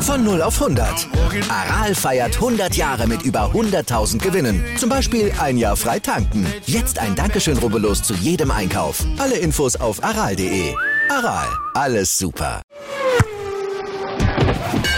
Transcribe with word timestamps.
Von 0.00 0.24
0 0.24 0.40
auf 0.40 0.62
100. 0.62 1.08
Aral 1.50 1.94
feiert 1.94 2.36
100 2.36 2.74
Jahre 2.74 3.06
mit 3.06 3.22
über 3.22 3.50
100.000 3.52 4.18
Gewinnen. 4.18 4.64
Zum 4.78 4.88
Beispiel 4.88 5.32
ein 5.38 5.58
Jahr 5.58 5.76
frei 5.76 5.98
tanken. 5.98 6.46
Jetzt 6.64 6.98
ein 6.98 7.14
Dankeschön, 7.14 7.58
rubbellos 7.58 8.02
zu 8.02 8.14
jedem 8.14 8.50
Einkauf. 8.50 9.04
Alle 9.18 9.36
Infos 9.36 9.76
auf 9.76 10.02
aral.de. 10.02 10.74
Aral, 11.10 11.48
alles 11.74 12.16
super. 12.16 12.62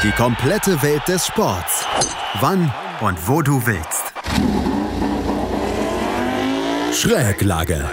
Die 0.05 0.12
komplette 0.12 0.80
Welt 0.82 1.03
des 1.09 1.27
Sports. 1.27 1.85
Wann 2.41 2.73
und 3.00 3.19
wo 3.27 3.43
du 3.43 3.66
willst. 3.66 4.07
Schräglage. 6.99 7.85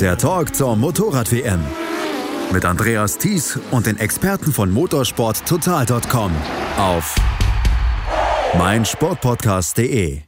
Der 0.00 0.16
Talk 0.16 0.54
zur 0.54 0.76
Motorrad-WM. 0.76 1.58
Mit 2.52 2.64
Andreas 2.64 3.18
Thies 3.18 3.58
und 3.72 3.86
den 3.86 3.98
Experten 3.98 4.52
von 4.52 4.70
motorsporttotal.com 4.70 6.30
auf 6.78 7.16
meinsportpodcast.de. 8.56 10.20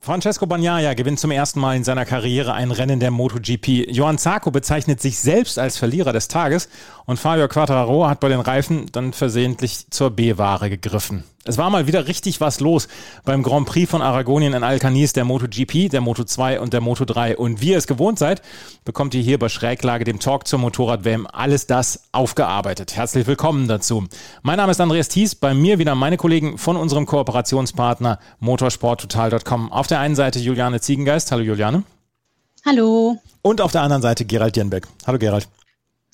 Francesco 0.00 0.46
Bagnaia 0.46 0.94
gewinnt 0.94 1.20
zum 1.20 1.30
ersten 1.30 1.60
Mal 1.60 1.76
in 1.76 1.84
seiner 1.84 2.06
Karriere 2.06 2.54
ein 2.54 2.70
Rennen 2.70 3.00
der 3.00 3.10
MotoGP. 3.10 3.90
Johann 3.90 4.16
Zarco 4.16 4.50
bezeichnet 4.50 5.02
sich 5.02 5.18
selbst 5.18 5.58
als 5.58 5.76
Verlierer 5.76 6.14
des 6.14 6.28
Tages 6.28 6.70
und 7.04 7.18
Fabio 7.18 7.48
Quattararo 7.48 8.08
hat 8.08 8.20
bei 8.20 8.30
den 8.30 8.40
Reifen 8.40 8.86
dann 8.92 9.12
versehentlich 9.12 9.90
zur 9.90 10.08
B-Ware 10.08 10.70
gegriffen. 10.70 11.24
Es 11.48 11.56
war 11.56 11.70
mal 11.70 11.86
wieder 11.86 12.06
richtig 12.06 12.42
was 12.42 12.60
los 12.60 12.88
beim 13.24 13.42
Grand 13.42 13.66
Prix 13.66 13.90
von 13.90 14.02
Aragonien 14.02 14.52
in 14.52 14.62
Alcanis, 14.62 15.14
der 15.14 15.24
MotoGP, 15.24 15.88
der 15.88 16.02
Moto2 16.02 16.58
und 16.58 16.74
der 16.74 16.82
Moto3. 16.82 17.36
Und 17.36 17.62
wie 17.62 17.70
ihr 17.70 17.78
es 17.78 17.86
gewohnt 17.86 18.18
seid, 18.18 18.42
bekommt 18.84 19.14
ihr 19.14 19.22
hier 19.22 19.38
bei 19.38 19.48
Schräglage, 19.48 20.04
dem 20.04 20.20
Talk 20.20 20.46
zur 20.46 20.58
Motorrad-WM, 20.58 21.26
alles 21.26 21.66
das 21.66 22.02
aufgearbeitet. 22.12 22.96
Herzlich 22.96 23.26
willkommen 23.26 23.66
dazu. 23.66 24.04
Mein 24.42 24.58
Name 24.58 24.72
ist 24.72 24.80
Andreas 24.82 25.08
Thies, 25.08 25.36
bei 25.36 25.54
mir 25.54 25.78
wieder 25.78 25.94
meine 25.94 26.18
Kollegen 26.18 26.58
von 26.58 26.76
unserem 26.76 27.06
Kooperationspartner 27.06 28.18
motorsporttotal.com. 28.40 29.72
Auf 29.72 29.86
der 29.86 30.00
einen 30.00 30.16
Seite 30.16 30.40
Juliane 30.40 30.82
Ziegengeist. 30.82 31.32
Hallo 31.32 31.44
Juliane. 31.44 31.82
Hallo. 32.66 33.16
Und 33.40 33.62
auf 33.62 33.72
der 33.72 33.80
anderen 33.80 34.02
Seite 34.02 34.26
Gerald 34.26 34.54
Jenbeck. 34.54 34.86
Hallo 35.06 35.18
Gerald. 35.18 35.48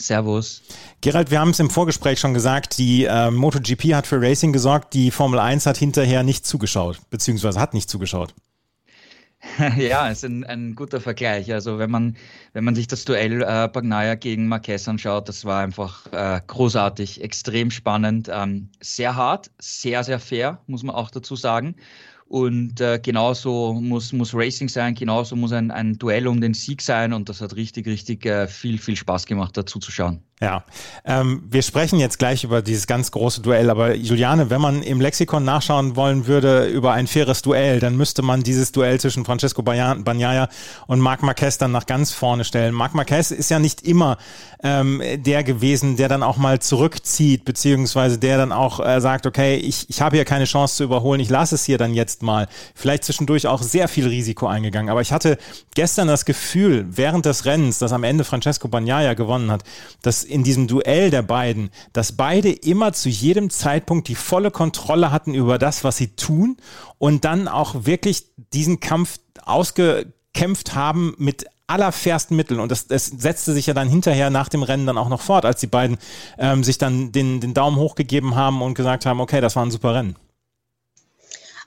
Servus. 0.06 0.62
Gerald, 1.00 1.30
wir 1.30 1.41
haben 1.41 1.50
es 1.50 1.60
im 1.60 1.70
Vorgespräch 1.70 2.20
schon 2.20 2.34
gesagt, 2.34 2.78
die 2.78 3.05
äh, 3.05 3.30
MotoGP 3.30 3.94
hat 3.94 4.06
für 4.06 4.20
Racing 4.20 4.52
gesorgt, 4.52 4.94
die 4.94 5.11
Formel 5.11 5.38
1 5.38 5.66
hat 5.66 5.77
hinterher 5.77 6.22
nicht 6.22 6.46
zugeschaut, 6.46 7.00
beziehungsweise 7.11 7.61
hat 7.61 7.74
nicht 7.74 7.88
zugeschaut. 7.88 8.34
Ja, 9.77 10.08
ist 10.08 10.24
ein, 10.24 10.44
ein 10.44 10.74
guter 10.74 11.00
Vergleich. 11.00 11.52
Also 11.52 11.78
wenn 11.78 11.91
man, 11.91 12.16
wenn 12.52 12.64
man 12.64 12.74
sich 12.74 12.86
das 12.86 13.05
Duell 13.05 13.42
äh, 13.42 13.69
Bagnaia 13.69 14.14
gegen 14.14 14.48
Marquez 14.48 14.88
anschaut, 14.88 15.28
das 15.28 15.44
war 15.44 15.62
einfach 15.62 16.11
äh, 16.12 16.41
großartig, 16.46 17.22
extrem 17.22 17.70
spannend, 17.70 18.30
ähm, 18.33 18.70
sehr 18.80 19.16
hart, 19.16 19.50
sehr, 19.61 20.05
sehr 20.05 20.18
fair, 20.18 20.61
muss 20.66 20.83
man 20.83 20.94
auch 20.94 21.11
dazu 21.11 21.36
sagen. 21.36 21.77
Und 22.34 22.80
äh, 22.80 22.98
genauso 23.00 23.74
muss, 23.74 24.12
muss 24.12 24.34
Racing 24.34 24.68
sein, 24.68 24.96
genauso 24.96 25.36
muss 25.36 25.52
ein, 25.52 25.70
ein 25.70 25.96
Duell 25.98 26.27
um 26.27 26.40
den 26.40 26.52
Sieg 26.52 26.82
sein. 26.82 27.12
Und 27.12 27.28
das 27.28 27.40
hat 27.40 27.54
richtig, 27.54 27.86
richtig 27.86 28.27
äh, 28.27 28.48
viel, 28.48 28.77
viel 28.78 28.96
Spaß 28.96 29.27
gemacht, 29.27 29.56
dazu 29.56 29.78
zu 29.78 29.92
schauen. 29.92 30.20
Ja, 30.44 30.62
ähm, 31.06 31.42
wir 31.48 31.62
sprechen 31.62 31.98
jetzt 31.98 32.18
gleich 32.18 32.44
über 32.44 32.60
dieses 32.60 32.86
ganz 32.86 33.10
große 33.10 33.40
Duell, 33.40 33.70
aber 33.70 33.94
Juliane, 33.94 34.50
wenn 34.50 34.60
man 34.60 34.82
im 34.82 35.00
Lexikon 35.00 35.42
nachschauen 35.42 35.96
wollen 35.96 36.26
würde 36.26 36.66
über 36.66 36.92
ein 36.92 37.06
faires 37.06 37.40
Duell, 37.40 37.80
dann 37.80 37.96
müsste 37.96 38.20
man 38.20 38.42
dieses 38.42 38.70
Duell 38.70 39.00
zwischen 39.00 39.24
Francesco 39.24 39.62
Bagnaia 39.62 40.50
und 40.86 41.00
Marc 41.00 41.22
Marquez 41.22 41.56
dann 41.56 41.72
nach 41.72 41.86
ganz 41.86 42.12
vorne 42.12 42.44
stellen. 42.44 42.74
Marc 42.74 42.92
Marquez 42.92 43.30
ist 43.30 43.50
ja 43.50 43.58
nicht 43.58 43.88
immer 43.88 44.18
ähm, 44.62 45.02
der 45.16 45.44
gewesen, 45.44 45.96
der 45.96 46.08
dann 46.08 46.22
auch 46.22 46.36
mal 46.36 46.58
zurückzieht, 46.58 47.46
beziehungsweise 47.46 48.18
der 48.18 48.36
dann 48.36 48.52
auch 48.52 48.80
äh, 48.84 49.00
sagt, 49.00 49.27
okay, 49.27 49.56
ich, 49.56 49.88
ich 49.88 50.02
habe 50.02 50.16
hier 50.16 50.27
keine 50.27 50.44
Chance 50.44 50.77
zu 50.77 50.84
überholen, 50.84 51.20
ich 51.20 51.30
lasse 51.30 51.54
es 51.54 51.64
hier 51.64 51.78
dann 51.78 51.94
jetzt 51.94 52.22
mal. 52.22 52.48
Vielleicht 52.74 53.04
zwischendurch 53.04 53.46
auch 53.46 53.62
sehr 53.62 53.88
viel 53.88 54.08
Risiko 54.08 54.46
eingegangen, 54.46 54.90
aber 54.90 55.00
ich 55.00 55.12
hatte 55.12 55.38
gestern 55.74 56.08
das 56.08 56.27
Gefühl, 56.27 56.86
während 56.90 57.24
des 57.24 57.46
Rennens, 57.46 57.78
dass 57.78 57.92
am 57.92 58.04
Ende 58.04 58.24
Francesco 58.24 58.68
Bagnaia 58.68 59.14
gewonnen 59.14 59.50
hat, 59.50 59.64
dass 60.02 60.24
in 60.34 60.42
diesem 60.42 60.67
Duell 60.67 61.11
der 61.11 61.22
beiden, 61.22 61.70
dass 61.92 62.12
beide 62.12 62.50
immer 62.50 62.92
zu 62.92 63.08
jedem 63.08 63.50
Zeitpunkt 63.50 64.08
die 64.08 64.17
volle 64.17 64.50
Kontrolle 64.50 65.12
hatten 65.12 65.33
über 65.33 65.58
das, 65.58 65.84
was 65.84 65.96
sie 65.96 66.08
tun 66.17 66.56
und 66.98 67.24
dann 67.24 67.46
auch 67.46 67.86
wirklich 67.86 68.24
diesen 68.52 68.80
Kampf 68.80 69.20
ausgekämpft 69.45 70.74
haben 70.74 71.14
mit 71.18 71.46
allerfairsten 71.68 72.36
Mitteln. 72.36 72.58
Und 72.58 72.72
das, 72.72 72.89
das 72.89 73.06
setzte 73.06 73.52
sich 73.52 73.67
ja 73.67 73.74
dann 73.74 73.89
hinterher 73.89 74.28
nach 74.28 74.48
dem 74.48 74.64
Rennen 74.64 74.86
dann 74.86 74.98
auch 74.98 75.08
noch 75.08 75.20
fort, 75.20 75.45
als 75.45 75.61
die 75.61 75.68
beiden 75.68 75.98
ähm, 76.36 76.64
sich 76.64 76.78
dann 76.78 77.12
den, 77.12 77.40
den 77.40 77.55
Daumen 77.55 77.77
hochgegeben 77.77 78.34
haben 78.34 78.61
und 78.61 78.74
gesagt 78.74 79.06
haben, 79.06 79.20
okay, 79.20 79.40
das 79.40 79.55
war 79.55 79.64
ein 79.64 79.70
super 79.70 79.95
Rennen. 79.95 80.16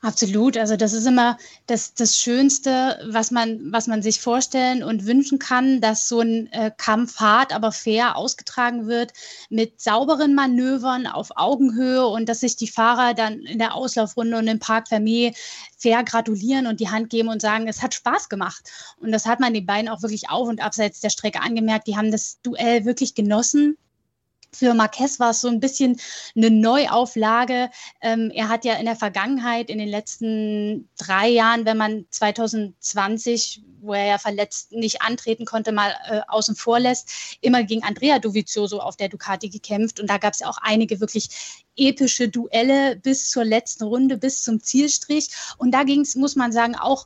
Absolut. 0.02 0.58
Also 0.58 0.76
das 0.76 0.94
ist 0.94 1.06
immer 1.06 1.38
das, 1.66 1.94
das 1.94 2.20
Schönste, 2.20 3.00
was 3.10 3.32
man, 3.32 3.72
was 3.72 3.88
man 3.88 4.04
sich 4.04 4.22
vorstellen 4.22 4.84
und 4.84 5.06
wünschen 5.06 5.40
kann, 5.40 5.82
dass 5.82 6.08
so 6.08 6.20
ein 6.22 6.52
äh, 6.52 6.72
Kampf 6.76 7.20
hart, 7.20 7.54
aber 7.54 7.72
fair 7.72 8.16
ausgetragen 8.16 8.88
wird 8.88 9.14
mit 9.50 9.82
sauberen 9.82 10.36
Manövern 10.36 11.08
auf 11.08 11.32
Augenhöhe 11.36 12.06
und 12.06 12.30
dass 12.30 12.42
sich 12.42 12.56
die 12.56 12.68
Fahrer 12.68 13.14
dann 13.16 13.40
in 13.40 13.58
der 13.58 13.74
Auslaufrunde 13.74 14.38
und 14.38 14.48
im 14.48 14.60
Park 14.60 14.88
Vermeer 14.88 15.34
fair 15.78 16.04
gratulieren 16.04 16.68
und 16.68 16.80
die 16.80 16.90
Hand 16.90 17.10
geben 17.10 17.30
und 17.30 17.42
sagen, 17.42 17.68
es 17.68 17.82
hat 17.82 17.94
Spaß 17.94 18.30
gemacht. 18.30 18.70
Und 19.00 19.12
das 19.12 19.26
hat 19.26 19.40
man 19.40 19.54
den 19.54 19.66
beiden 19.66 19.90
auch 19.90 20.02
wirklich 20.02 20.30
auf 20.30 20.48
und 20.48 20.64
abseits 20.64 21.00
der 21.00 21.10
Strecke 21.10 21.42
angemerkt. 21.42 21.88
Die 21.88 21.98
haben 21.98 22.12
das 22.12 22.40
Duell 22.42 22.86
wirklich 22.86 23.16
genossen 23.16 23.78
für 24.54 24.74
Marquez 24.74 25.20
war 25.20 25.32
es 25.32 25.42
so 25.42 25.48
ein 25.48 25.60
bisschen 25.60 26.00
eine 26.36 26.50
Neuauflage. 26.50 27.70
Ähm, 28.02 28.32
er 28.34 28.50
hat 28.50 28.66
ja 28.66 28.76
in 28.76 28.86
der 28.86 28.96
Vergangenheit, 28.96 29.70
in 29.70 29.78
den 29.78 29.90
letzten 29.90 30.90
drei 30.98 31.28
Jahren, 31.30 31.66
wenn 31.66 31.78
man 31.78 32.06
2020, 32.10 33.64
wo 33.82 33.94
er 33.94 34.06
ja 34.06 34.18
verletzt 34.18 34.72
nicht 34.72 35.02
antreten 35.02 35.46
konnte, 35.46 35.72
mal 35.72 35.94
äh, 36.10 36.22
außen 36.28 36.56
vor 36.56 36.80
lässt, 36.80 37.38
immer 37.42 37.64
gegen 37.64 37.84
Andrea 37.84 38.20
Dovizioso 38.20 38.80
auf 38.80 38.98
der 38.98 39.10
Ducati 39.10 39.50
gekämpft. 39.50 40.00
Und 40.00 40.10
da 40.10 40.18
gab 40.18 40.34
es 40.34 40.40
ja 40.40 40.50
auch 40.50 40.58
einige 40.62 41.00
wirklich 41.00 41.30
epische 41.76 42.30
Duelle 42.30 42.96
bis 42.96 43.30
zur 43.30 43.46
letzten 43.46 43.84
Runde, 43.84 44.18
bis 44.18 44.44
zum 44.44 44.62
Zielstrich. 44.62 45.30
Und 45.58 45.72
da 45.72 45.84
ging 45.84 46.02
es, 46.02 46.16
muss 46.16 46.36
man 46.36 46.52
sagen, 46.52 46.76
auch 46.76 47.06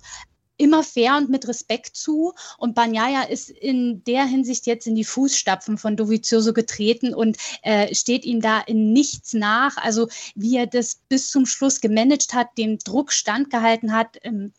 immer 0.62 0.84
fair 0.84 1.18
und 1.18 1.30
mit 1.30 1.48
Respekt 1.48 1.96
zu. 1.96 2.34
Und 2.58 2.76
Banyaya 2.76 3.24
ist 3.24 3.50
in 3.50 4.04
der 4.04 4.26
Hinsicht 4.26 4.68
jetzt 4.68 4.86
in 4.86 4.96
die 4.96 5.04
Fußstapfen 5.04 5.80
von 5.80 5.98
Dovizioso 5.98 6.54
getreten 6.54 7.16
und 7.16 7.38
äh, 7.64 7.94
steht 7.96 8.26
ihm 8.26 8.42
da 8.42 8.60
in 8.60 8.94
nichts 8.94 9.34
nach. 9.34 9.78
Also 9.78 10.08
wie 10.36 10.58
er 10.58 10.68
das 10.68 11.02
bis 11.10 11.32
zum 11.32 11.48
Schluss 11.48 11.82
gemanagt 11.82 12.34
hat, 12.34 12.58
dem 12.60 12.78
Druck 12.78 13.12
standgehalten 13.12 13.92
hat, 13.92 14.18
ähm, 14.22 14.54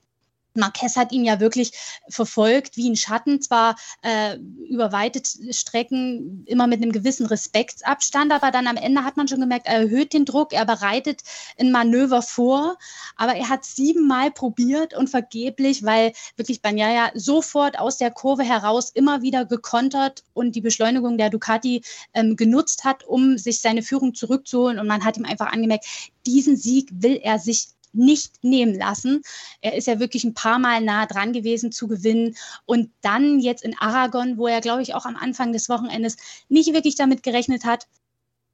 Marquez 0.54 0.96
hat 0.96 1.12
ihn 1.12 1.24
ja 1.24 1.40
wirklich 1.40 1.72
verfolgt 2.08 2.76
wie 2.76 2.90
ein 2.90 2.96
Schatten, 2.96 3.40
zwar 3.40 3.76
äh, 4.02 4.36
über 4.68 4.92
weite 4.92 5.22
Strecken 5.52 6.44
immer 6.46 6.66
mit 6.66 6.82
einem 6.82 6.92
gewissen 6.92 7.26
Respektsabstand, 7.26 8.32
aber 8.32 8.50
dann 8.50 8.66
am 8.66 8.76
Ende 8.76 9.04
hat 9.04 9.16
man 9.16 9.28
schon 9.28 9.40
gemerkt, 9.40 9.66
er 9.66 9.80
erhöht 9.80 10.12
den 10.12 10.24
Druck, 10.24 10.52
er 10.52 10.64
bereitet 10.64 11.22
ein 11.58 11.70
Manöver 11.70 12.22
vor, 12.22 12.76
aber 13.16 13.34
er 13.34 13.48
hat 13.48 13.64
siebenmal 13.64 14.30
probiert 14.30 14.94
und 14.94 15.08
vergeblich, 15.08 15.84
weil 15.84 16.12
wirklich 16.36 16.62
Banyaya 16.62 17.10
sofort 17.14 17.78
aus 17.78 17.96
der 17.96 18.10
Kurve 18.10 18.42
heraus 18.42 18.90
immer 18.90 19.22
wieder 19.22 19.44
gekontert 19.44 20.24
und 20.34 20.54
die 20.54 20.60
Beschleunigung 20.60 21.18
der 21.18 21.30
Ducati 21.30 21.82
ähm, 22.14 22.36
genutzt 22.36 22.84
hat, 22.84 23.04
um 23.04 23.38
sich 23.38 23.60
seine 23.60 23.82
Führung 23.82 24.14
zurückzuholen 24.14 24.78
und 24.78 24.86
man 24.86 25.04
hat 25.04 25.16
ihm 25.16 25.24
einfach 25.24 25.52
angemerkt, 25.52 25.86
diesen 26.26 26.56
Sieg 26.56 26.88
will 26.92 27.18
er 27.22 27.38
sich 27.38 27.68
nicht 27.92 28.42
nehmen 28.42 28.74
lassen. 28.74 29.22
Er 29.60 29.74
ist 29.74 29.86
ja 29.86 30.00
wirklich 30.00 30.24
ein 30.24 30.34
paar 30.34 30.58
Mal 30.58 30.80
nah 30.80 31.06
dran 31.06 31.32
gewesen 31.32 31.72
zu 31.72 31.88
gewinnen. 31.88 32.36
Und 32.64 32.90
dann 33.00 33.40
jetzt 33.40 33.64
in 33.64 33.76
Aragon, 33.78 34.38
wo 34.38 34.46
er, 34.46 34.60
glaube 34.60 34.82
ich, 34.82 34.94
auch 34.94 35.06
am 35.06 35.16
Anfang 35.16 35.52
des 35.52 35.68
Wochenendes 35.68 36.16
nicht 36.48 36.72
wirklich 36.72 36.96
damit 36.96 37.22
gerechnet 37.22 37.64
hat, 37.64 37.86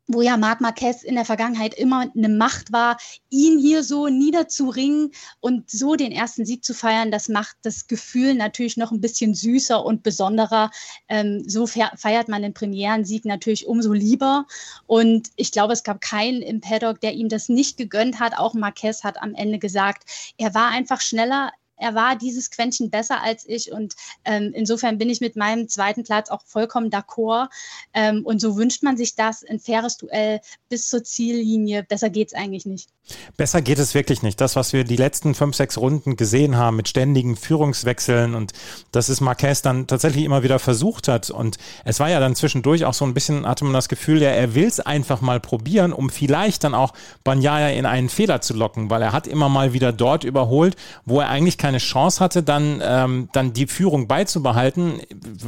wo 0.09 0.23
ja 0.23 0.39
Marc 0.39 0.63
Marquez 0.63 1.03
in 1.03 1.15
der 1.15 1.27
Vergangenheit 1.27 1.75
immer 1.75 2.11
eine 2.17 2.31
Macht 2.31 2.73
war, 2.73 2.97
ihn 3.29 3.59
hier 3.59 3.85
so 3.85 4.09
niederzuringen 4.09 5.13
und 5.41 5.71
so 5.71 5.97
den 5.97 6.13
ersten 6.13 6.47
Sieg 6.47 6.65
zu 6.65 6.73
feiern, 6.73 7.11
das 7.11 7.29
macht 7.29 7.57
das 7.63 7.87
Gefühl 7.87 8.35
natürlich 8.35 8.79
noch 8.79 8.91
ein 8.91 9.03
bisschen 9.03 9.35
süßer 9.35 9.85
und 9.85 10.03
besonderer. 10.03 10.71
Ähm, 11.09 11.45
so 11.47 11.67
feiert 11.67 12.29
man 12.29 12.43
den 12.43 12.55
Premierensieg 12.55 13.27
natürlich 13.27 13.67
umso 13.67 13.93
lieber. 13.93 14.47
Und 14.87 15.29
ich 15.37 15.53
glaube, 15.53 15.75
es 15.75 15.85
gab 15.85 16.01
keinen 16.01 16.41
im 16.41 16.63
Paddock, 16.63 17.01
der 17.01 17.13
ihm 17.13 17.29
das 17.29 17.51
nicht 17.51 17.77
gegönnt 17.77 18.19
hat. 18.19 18.39
Auch 18.39 18.55
Marquez 18.55 19.05
hat 19.05 19.21
am 19.21 19.35
Ende 19.35 19.59
gesagt, 19.59 20.33
er 20.39 20.55
war 20.55 20.69
einfach 20.71 21.03
schneller, 21.03 21.53
er 21.79 21.95
war 21.95 22.17
dieses 22.17 22.51
Quäntchen 22.51 22.91
besser 22.91 23.23
als 23.23 23.49
ich 23.49 23.73
und 23.73 23.95
ähm, 24.25 24.53
insofern 24.55 24.99
bin 24.99 25.11
ich 25.11 25.21
mit 25.21 25.37
meinem 25.37 25.69
zweiten 25.69 26.05
Platz 26.05 26.31
auch 26.31 26.43
vollkommen 26.45 26.91
d'accord. 26.91 27.49
Ähm, 27.95 28.25
und 28.25 28.41
so 28.41 28.57
wünscht 28.57 28.83
man 28.83 28.97
sich 28.97 29.15
das, 29.15 29.45
ein 29.45 29.61
faires 29.61 29.97
Duell 29.97 30.41
bis 30.69 30.89
zur 30.89 31.05
Ziellinie. 31.05 31.83
Besser 31.83 32.11
geht 32.11 32.29
es 32.29 32.35
eigentlich 32.35 32.67
nicht. 32.67 32.91
Besser 33.37 33.63
geht 33.63 33.79
es 33.79 33.95
wirklich 33.95 34.23
nicht. 34.23 34.41
Das, 34.41 34.57
was 34.57 34.73
wir 34.73 34.85
die 34.85 34.97
letzten 34.97 35.35
fünf, 35.35 35.57
sechs 35.57 35.79
Runden 35.79 36.17
gesehen 36.17 36.57
haben 36.57 36.77
mit 36.77 36.89
ständigen 36.89 37.37
Führungswechseln 37.37 38.35
und 38.35 38.53
dass 38.93 39.09
es 39.09 39.21
Marquez 39.21 39.63
dann 39.63 39.87
tatsächlich 39.87 40.25
immer 40.25 40.43
wieder 40.43 40.59
versucht 40.59 41.09
hat. 41.09 41.31
Und 41.31 41.57
es 41.85 42.01
war 42.01 42.11
ja 42.11 42.21
dann 42.21 42.35
zwischendurch 42.35 42.85
auch 42.85 42.95
so 42.95 43.05
ein 43.05 43.15
bisschen, 43.15 43.47
hatte 43.47 43.65
man 43.65 43.73
das 43.73 43.89
Gefühl, 43.89 44.21
ja, 44.21 44.31
er 44.31 44.55
will 44.55 44.67
es 44.67 44.81
einfach 44.81 45.21
mal 45.21 45.41
probieren, 45.41 45.93
um 45.93 46.11
vielleicht 46.11 46.65
dann 46.65 46.75
auch 46.75 46.93
Banyaya 47.25 47.71
in 47.71 47.87
einen 47.87 48.09
Fehler 48.09 48.41
zu 48.41 48.55
locken, 48.55 48.91
weil 48.91 49.03
er 49.03 49.13
hat 49.13 49.27
immer 49.27 49.49
mal 49.49 49.73
wieder 49.73 49.93
dort 49.93 50.25
überholt, 50.25 50.77
wo 51.05 51.21
er 51.21 51.29
eigentlich 51.29 51.59
keine 51.69 51.79
Chance 51.79 52.21
hatte, 52.21 52.43
dann, 52.43 52.83
ähm, 52.83 53.29
dann 53.33 53.53
die 53.53 53.67
Führung 53.67 54.09
beizubehalten. 54.09 55.03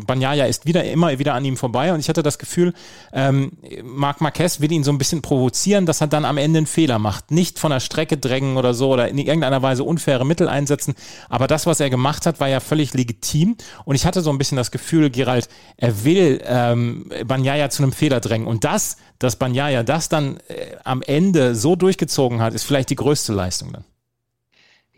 Banyaya 0.07 0.45
ist 0.45 0.67
wieder 0.67 0.85
immer 0.85 1.19
wieder 1.19 1.33
an 1.33 1.47
ihm 1.47 1.57
vorbei 1.57 1.95
und 1.95 2.01
ich 2.01 2.11
hatte 2.11 2.23
das 2.23 2.39
Gefühl, 2.39 2.75
ähm, 3.15 3.53
Marc 3.83 4.21
Marquez 4.21 4.61
will 4.61 4.71
ihn 4.71 4.85
so 4.85 4.93
ein 4.93 4.99
bisschen 4.99 5.23
provozieren, 5.23 5.87
dass 5.87 6.03
er 6.03 6.09
dann 6.09 6.27
am 6.27 6.37
Ende 6.37 6.59
einen 6.59 6.67
Fehler 6.67 6.99
macht. 6.99 7.31
Nicht 7.31 7.59
von 7.59 7.71
der 7.71 7.81
Strecke 7.81 8.19
drängen 8.19 8.59
oder 8.59 8.75
so 8.75 8.91
oder 8.91 9.09
in 9.09 9.17
irgendeiner 9.17 9.63
Weise 9.63 9.83
unfaire 9.83 10.27
Mittel 10.27 10.47
einsetzen. 10.47 10.95
Aber 11.31 11.47
das, 11.47 11.65
was 11.65 11.81
er 11.81 11.89
gemacht 11.89 12.27
hat, 12.27 12.39
war 12.39 12.49
ja 12.49 12.61
völlig 12.61 12.93
legitim. 12.93 13.57
Und 13.87 13.95
ich 13.95 14.05
hatte 14.05 14.21
so 14.21 14.29
ein 14.29 14.37
bisschen 14.37 14.59
das 14.59 14.71
Gefühl, 14.71 15.09
Gerald, 15.09 15.49
er 15.79 16.05
will 16.05 16.43
ähm, 16.45 17.11
Banyaya 17.25 17.71
zu 17.71 17.83
einem 17.83 17.93
Fehler 17.93 18.21
drängen. 18.21 18.47
Und 18.47 18.65
das, 18.65 18.99
dass 19.19 19.37
Banyaya 19.37 19.85
das 19.85 20.11
dann 20.11 20.37
äh, 20.49 20.77
am 20.85 21.01
Ende 21.01 21.55
so 21.55 21.77
durchgezogen 21.77 22.43
hat, 22.43 22.53
ist 22.53 22.65
vielleicht 22.65 22.91
die 22.91 22.97
größte 22.97 23.33
Leistung 23.33 23.73
dann. 23.73 23.85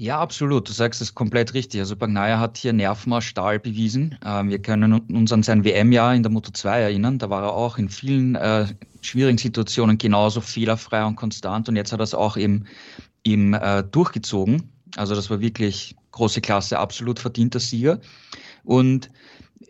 Ja, 0.02 0.19
absolut. 0.19 0.69
Du 0.69 0.72
sagst 0.72 1.00
es 1.00 1.14
komplett 1.14 1.54
richtig. 1.54 1.78
Also 1.78 1.94
Bagnaia 1.94 2.40
hat 2.40 2.56
hier 2.56 2.72
Nerven 2.72 3.12
aus 3.12 3.22
Stahl 3.22 3.60
bewiesen. 3.60 4.19
Ähm, 4.26 4.50
wir 4.50 4.60
können 4.60 4.94
uns 4.94 5.31
an 5.31 5.44
sein 5.44 5.64
WM-Jahr 5.64 6.12
in 6.16 6.25
der 6.25 6.32
Moto 6.32 6.50
2 6.50 6.81
erinnern. 6.81 7.20
Da 7.20 7.31
war 7.31 7.44
er 7.44 7.52
auch 7.52 7.78
in 7.78 7.88
vielen 7.88 8.34
äh, 8.34 8.66
schwierigen 9.00 9.38
Situationen 9.38 9.99
genauso 9.99 10.40
fehlerfrei 10.40 11.04
und 11.04 11.14
konstant. 11.14 11.69
Und 11.69 11.76
jetzt 11.76 11.93
hat 11.93 12.00
er 12.00 12.02
es 12.02 12.14
auch 12.14 12.37
eben, 12.37 12.64
eben 13.22 13.54
äh, 13.54 13.84
durchgezogen. 13.84 14.72
Also 14.96 15.14
das 15.14 15.31
war 15.31 15.40
wirklich 15.40 15.94
große 16.10 16.40
Klasse, 16.40 16.81
absolut 16.81 17.20
verdienter 17.20 17.60
Sieger. 17.60 18.00
Und 18.64 19.08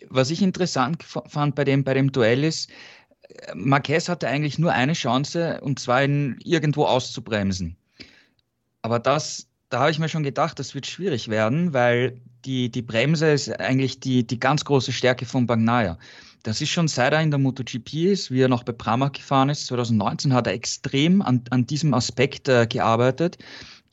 was 0.08 0.31
ich 0.31 0.40
interessant 0.40 1.02
fand 1.02 1.56
bei 1.56 1.64
dem, 1.64 1.84
bei 1.84 1.93
dem 1.93 2.11
Duell 2.11 2.43
ist, 2.43 2.70
Marquez 3.55 4.08
hatte 4.08 4.29
eigentlich 4.29 4.58
nur 4.58 4.73
eine 4.73 4.94
Chance, 4.94 5.61
und 5.61 5.79
zwar 5.79 6.02
ihn 6.02 6.38
irgendwo 6.43 6.87
auszubremsen. 6.87 7.76
Aber 8.81 8.99
das, 8.99 9.46
da 9.72 9.80
habe 9.80 9.90
ich 9.90 9.98
mir 9.98 10.08
schon 10.10 10.22
gedacht, 10.22 10.58
das 10.58 10.74
wird 10.74 10.86
schwierig 10.86 11.28
werden, 11.28 11.72
weil 11.72 12.20
die, 12.44 12.70
die 12.70 12.82
Bremse 12.82 13.30
ist 13.30 13.48
eigentlich 13.58 14.00
die, 14.00 14.26
die 14.26 14.38
ganz 14.38 14.64
große 14.66 14.92
Stärke 14.92 15.24
von 15.24 15.46
Bagnaia. 15.46 15.98
Das 16.42 16.60
ist 16.60 16.69
schon 16.69 16.88
seit 16.88 17.14
er 17.14 17.22
in 17.22 17.30
der 17.30 17.38
MotoGP 17.38 17.94
ist, 18.12 18.30
wie 18.30 18.42
er 18.42 18.48
noch 18.48 18.64
bei 18.64 18.72
Pramac 18.72 19.14
gefahren 19.14 19.48
ist, 19.48 19.66
2019 19.69 20.34
hat 20.34 20.46
er 20.46 20.52
extrem 20.52 21.22
an, 21.22 21.42
an 21.50 21.66
diesem 21.66 21.94
Aspekt 21.94 22.48
äh, 22.48 22.66
gearbeitet 22.66 23.38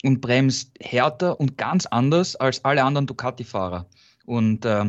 und 0.03 0.19
bremst 0.19 0.71
härter 0.81 1.39
und 1.39 1.57
ganz 1.57 1.85
anders 1.85 2.35
als 2.35 2.65
alle 2.65 2.83
anderen 2.83 3.07
Ducati-Fahrer. 3.07 3.85
Und 4.25 4.65
äh, 4.65 4.85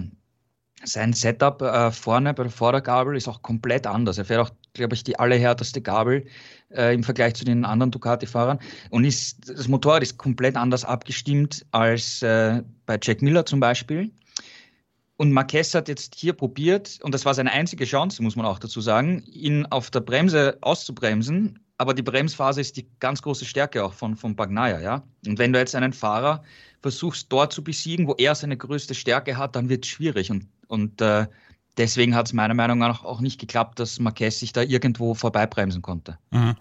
sein 0.83 1.13
Setup 1.13 1.63
äh, 1.63 1.93
vorne 1.93 2.35
bei 2.35 2.45
der 2.45 2.53
Vordergabel 2.53 3.17
ist 3.17 3.29
auch 3.29 3.43
komplett 3.43 3.87
anders. 3.87 4.19
Er 4.19 4.25
fährt 4.25 4.41
auch, 4.41 4.51
glaube 4.75 4.95
ich, 4.95 5.05
die 5.05 5.19
allerhärteste 5.19 5.81
Gabel 5.81 6.27
äh, 6.71 6.95
im 6.95 7.03
Vergleich 7.03 7.35
zu 7.35 7.45
den 7.45 7.65
anderen 7.65 7.91
Ducati-Fahrern. 7.91 8.59
Und 8.91 9.05
ist, 9.05 9.49
das 9.49 9.69
Motorrad 9.69 10.03
ist 10.03 10.19
komplett 10.19 10.57
anders 10.57 10.85
abgestimmt 10.85 11.65
als 11.73 12.23
äh, 12.23 12.63
bei 12.87 12.99
Jack 13.01 13.23
Miller 13.23 13.47
zum 13.47 13.61
Beispiel. 13.61 14.11
Und 15.17 15.33
Marquez 15.33 15.75
hat 15.75 15.89
jetzt 15.89 16.15
hier 16.15 16.33
probiert, 16.33 16.99
und 17.03 17.13
das 17.13 17.27
war 17.27 17.35
seine 17.35 17.53
einzige 17.53 17.85
Chance, 17.85 18.23
muss 18.23 18.37
man 18.37 18.47
auch 18.47 18.59
dazu 18.59 18.81
sagen, 18.81 19.23
ihn 19.27 19.67
auf 19.67 19.91
der 19.91 20.01
Bremse 20.01 20.57
auszubremsen. 20.63 21.59
Aber 21.77 21.93
die 21.93 22.03
Bremsphase 22.03 22.61
ist 22.61 22.77
die 22.77 22.87
ganz 23.01 23.21
große 23.21 23.45
Stärke 23.45 23.85
auch 23.85 23.93
von, 23.93 24.17
von 24.17 24.37
Bagnaia, 24.37 24.81
ja. 24.81 25.03
Und 25.27 25.39
wenn 25.39 25.53
du 25.53 25.59
jetzt 25.59 25.75
einen 25.75 25.93
Fahrer 25.93 26.43
versuchst, 26.81 27.27
dort 27.31 27.53
zu 27.53 27.63
besiegen, 27.63 28.07
wo 28.07 28.15
er 28.15 28.35
seine 28.35 28.57
größte 28.57 28.95
Stärke 28.95 29.37
hat, 29.37 29.57
dann 29.57 29.69
wird 29.69 29.85
es 29.85 29.91
schwierig. 29.91 30.31
Und, 30.31 30.47
und 30.69 31.01
äh, 31.01 31.27
deswegen 31.77 32.15
hat 32.15 32.27
es 32.27 32.33
meiner 32.33 32.55
Meinung 32.55 32.79
nach 32.79 33.05
auch 33.05 33.21
nicht 33.21 33.41
geklappt, 33.41 33.79
dass 33.79 33.99
Marquez 33.99 34.39
sich 34.39 34.53
da 34.53 34.63
irgendwo 34.63 35.15
vorbeibremsen 35.15 35.83
konnte. 35.83 36.19
Mhm. 36.31 36.57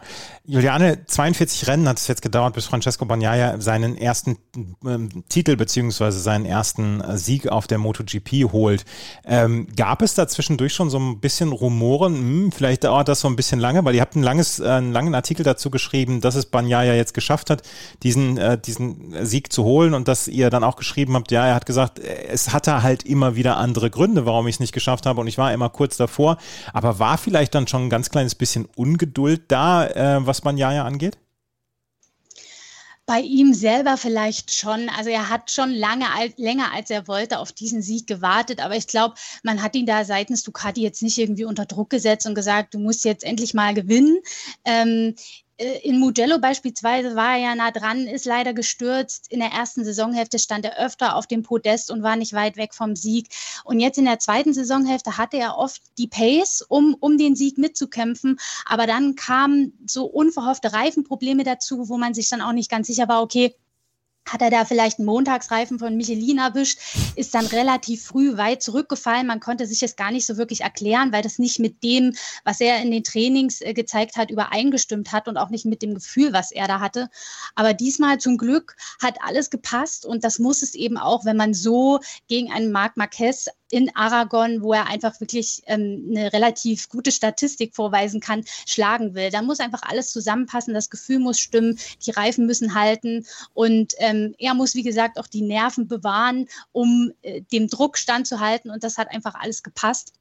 Juliane, 0.46 1.06
42 1.06 1.68
Rennen 1.68 1.88
hat 1.88 1.98
es 1.98 2.08
jetzt 2.08 2.22
gedauert, 2.22 2.54
bis 2.54 2.66
Francesco 2.66 3.06
Bagnaia 3.06 3.60
seinen 3.60 3.98
ersten 3.98 4.38
ähm, 4.86 5.24
Titel 5.30 5.56
beziehungsweise 5.56 6.20
seinen 6.20 6.46
ersten 6.46 7.02
äh, 7.02 7.18
Sieg 7.18 7.48
auf 7.48 7.68
der 7.68 7.78
MotoGP 7.78 8.52
holt. 8.52 8.86
Ähm, 9.26 9.68
gab 9.76 10.02
es 10.02 10.14
da 10.14 10.28
zwischendurch 10.28 10.74
schon 10.74 10.90
so 10.90 11.00
ein 11.00 11.20
bisschen 11.20 11.52
Rumoren? 11.52 12.16
Hm, 12.16 12.52
vielleicht 12.52 12.84
dauert 12.84 13.08
das 13.08 13.20
so 13.20 13.28
ein 13.28 13.36
bisschen 13.36 13.60
lange, 13.60 13.84
weil 13.86 13.96
ihr 13.96 14.02
habt 14.02 14.16
ein 14.16 14.24
langes, 14.24 14.60
äh, 14.60 14.68
einen 14.68 14.92
langen 14.92 15.14
Artikel 15.16 15.44
dazu 15.44 15.70
geschrieben, 15.70 16.22
dass 16.22 16.36
es 16.36 16.46
Bagnaia 16.46 16.94
jetzt 16.94 17.14
geschafft 17.14 17.50
hat, 17.50 17.64
diesen, 18.04 18.38
äh, 18.38 18.58
diesen 18.58 19.26
Sieg 19.26 19.52
zu 19.52 19.64
holen 19.64 19.94
und 19.94 20.08
dass 20.08 20.28
ihr 20.28 20.50
dann 20.50 20.64
auch 20.64 20.76
geschrieben 20.76 21.16
habt, 21.16 21.32
ja, 21.32 21.46
er 21.46 21.56
hat 21.56 21.66
gesagt, 21.66 22.00
äh, 22.00 22.28
es 22.28 22.54
hatte 22.54 22.84
halt 22.84 23.04
immer 23.04 23.36
wieder 23.36 23.58
andere 23.58 23.90
Gründe, 23.90 24.26
warum 24.26 24.48
ich 24.48 24.56
es 24.56 24.60
nicht 24.60 24.74
geschafft 24.74 24.99
habe 25.06 25.20
habe 25.20 25.22
und 25.22 25.28
ich 25.28 25.38
war 25.38 25.54
immer 25.54 25.70
kurz 25.70 25.98
davor. 25.98 26.38
Aber 26.74 27.00
war 27.00 27.18
vielleicht 27.18 27.54
dann 27.56 27.68
schon 27.68 27.86
ein 27.86 27.90
ganz 27.90 28.10
kleines 28.10 28.36
bisschen 28.36 28.68
Ungeduld 28.76 29.44
da, 29.50 29.88
äh, 29.88 30.26
was 30.26 30.42
Banjaya 30.42 30.86
angeht? 30.86 31.18
Bei 33.06 33.22
ihm 33.22 33.56
selber 33.56 33.98
vielleicht 33.98 34.54
schon. 34.54 34.88
Also 34.96 35.10
er 35.10 35.30
hat 35.30 35.50
schon 35.50 35.72
lange, 35.72 36.06
länger 36.38 36.72
als 36.72 36.92
er 36.92 37.08
wollte 37.08 37.40
auf 37.40 37.52
diesen 37.52 37.82
Sieg 37.82 38.06
gewartet. 38.06 38.64
Aber 38.64 38.76
ich 38.76 38.86
glaube, 38.86 39.16
man 39.42 39.64
hat 39.64 39.76
ihn 39.76 39.88
da 39.88 40.06
seitens 40.06 40.44
Ducati 40.44 40.84
jetzt 40.84 41.02
nicht 41.02 41.18
irgendwie 41.18 41.46
unter 41.46 41.66
Druck 41.66 41.90
gesetzt 41.90 42.28
und 42.28 42.36
gesagt, 42.36 42.76
du 42.76 42.80
musst 42.80 43.06
jetzt 43.06 43.24
endlich 43.24 43.56
mal 43.56 43.74
gewinnen. 43.74 44.20
Ähm, 44.64 45.16
äh, 45.16 45.22
in 45.60 46.00
Mugello 46.00 46.40
beispielsweise 46.40 47.16
war 47.16 47.34
er 47.36 47.44
ja 47.44 47.56
nah 47.56 47.72
dran, 47.72 48.08
ist 48.08 48.26
leider 48.26 48.54
gestürzt. 48.54 49.30
In 49.30 49.40
der 49.40 49.50
ersten 49.50 49.84
Saisonhälfte 49.84 50.40
stand 50.40 50.64
er 50.64 50.80
öfter 50.80 51.16
auf 51.16 51.28
dem 51.28 51.44
Podest 51.44 51.92
und 51.92 52.02
war 52.02 52.16
nicht 52.16 52.34
weit 52.34 52.56
weg 52.56 52.74
vom 52.74 52.96
Sieg. 52.96 53.28
Und 53.66 53.82
jetzt 53.82 53.98
in 53.98 54.06
der 54.06 54.20
zweiten 54.20 54.54
Saisonhälfte 54.54 55.18
hatte 55.18 55.38
er 55.38 55.58
oft 55.58 55.82
die 55.98 56.08
Pace, 56.08 56.62
um, 56.62 56.96
um 57.00 57.18
den 57.18 57.36
Sieg 57.36 57.58
mitzukämpfen. 57.58 58.40
Aber 58.66 58.88
dann 58.88 59.16
kamen 59.16 59.78
so 59.86 60.06
unverhoffte 60.06 60.72
Reifenprobleme 60.72 61.44
dazu, 61.44 61.90
wo 61.90 61.98
man 61.98 62.14
sich 62.14 62.30
dann 62.30 62.42
auch 62.42 62.54
nicht 62.54 62.72
ganz 62.72 62.88
sicher 62.88 63.10
war, 63.10 63.22
okay, 63.22 63.54
hat 64.32 64.42
er 64.42 64.50
da 64.50 64.66
vielleicht 64.66 65.00
einen 65.00 65.06
Montagsreifen 65.06 65.80
von 65.80 65.96
Michelin 65.96 66.38
erwischt, 66.38 66.80
ist 67.16 67.34
dann 67.34 67.46
relativ 67.48 68.04
früh 68.04 68.38
weit 68.38 68.62
zurückgefallen. 68.62 69.28
Man 69.28 69.40
konnte 69.40 69.66
sich 69.66 69.80
das 69.80 69.96
gar 69.96 70.12
nicht 70.12 70.26
so 70.26 70.38
wirklich 70.38 70.62
erklären, 70.62 71.12
weil 71.12 71.22
das 71.22 71.40
nicht 71.40 71.60
mit 71.60 71.84
dem, 71.84 72.14
was 72.44 72.62
er 72.62 72.82
in 72.82 72.92
den 72.92 73.04
Trainings 73.04 73.62
äh, 73.62 73.74
gezeigt 73.74 74.18
hat, 74.18 74.32
übereingestimmt 74.32 75.12
hat 75.12 75.28
und 75.28 75.38
auch 75.38 75.50
nicht 75.50 75.66
mit 75.66 75.82
dem 75.82 75.96
Gefühl, 75.96 76.34
was 76.34 76.52
er 76.52 76.68
da 76.68 76.80
hatte. 76.80 77.10
Aber 77.56 77.74
diesmal 77.74 78.20
zum 78.20 78.38
Glück 78.38 78.76
hat 79.02 79.18
alles 79.22 79.50
gepasst 79.50 80.06
und 80.06 80.24
das 80.24 80.40
muss 80.40 80.62
es 80.62 80.76
eben 80.76 80.98
auch, 80.98 81.26
wenn 81.26 81.38
man 81.38 81.54
so 81.54 82.00
gegen 82.28 82.52
einen 82.52 82.72
Marc 82.72 82.98
Marquez 82.98 83.48
in 83.72 83.96
Aragon, 83.96 84.64
wo 84.64 84.74
er 84.74 84.88
einfach 84.88 85.20
wirklich 85.20 85.62
ähm, 85.68 86.08
eine 86.10 86.34
relativ 86.34 86.90
gute 86.90 87.12
Statistik 87.12 87.76
vorweisen 87.76 88.20
kann, 88.20 88.44
schlagen 88.66 89.14
will. 89.14 89.30
Da 89.30 89.42
muss 89.42 89.60
einfach 89.60 89.84
alles 89.84 90.12
zusammenpassen, 90.12 90.74
das 90.74 90.90
Gefühl 90.90 91.20
muss 91.20 91.40
stimmen, 91.40 91.78
die 92.06 92.12
Reifen 92.12 92.46
müssen 92.46 92.74
halten 92.74 93.26
und 93.54 93.94
ähm, 94.00 94.19
er 94.38 94.54
muss, 94.54 94.76
wie 94.76 94.84
gesagt, 94.84 95.20
auch 95.20 95.28
die 95.28 95.42
Nerven 95.42 95.88
bewahren, 95.88 96.48
um 96.72 97.12
äh, 97.22 97.42
dem 97.52 97.68
Druck 97.68 97.98
standzuhalten 97.98 98.72
und 98.72 98.84
das 98.84 98.98
hat 98.98 99.10
einfach 99.12 99.36
alles 99.36 99.64
gepasst. 99.64 100.14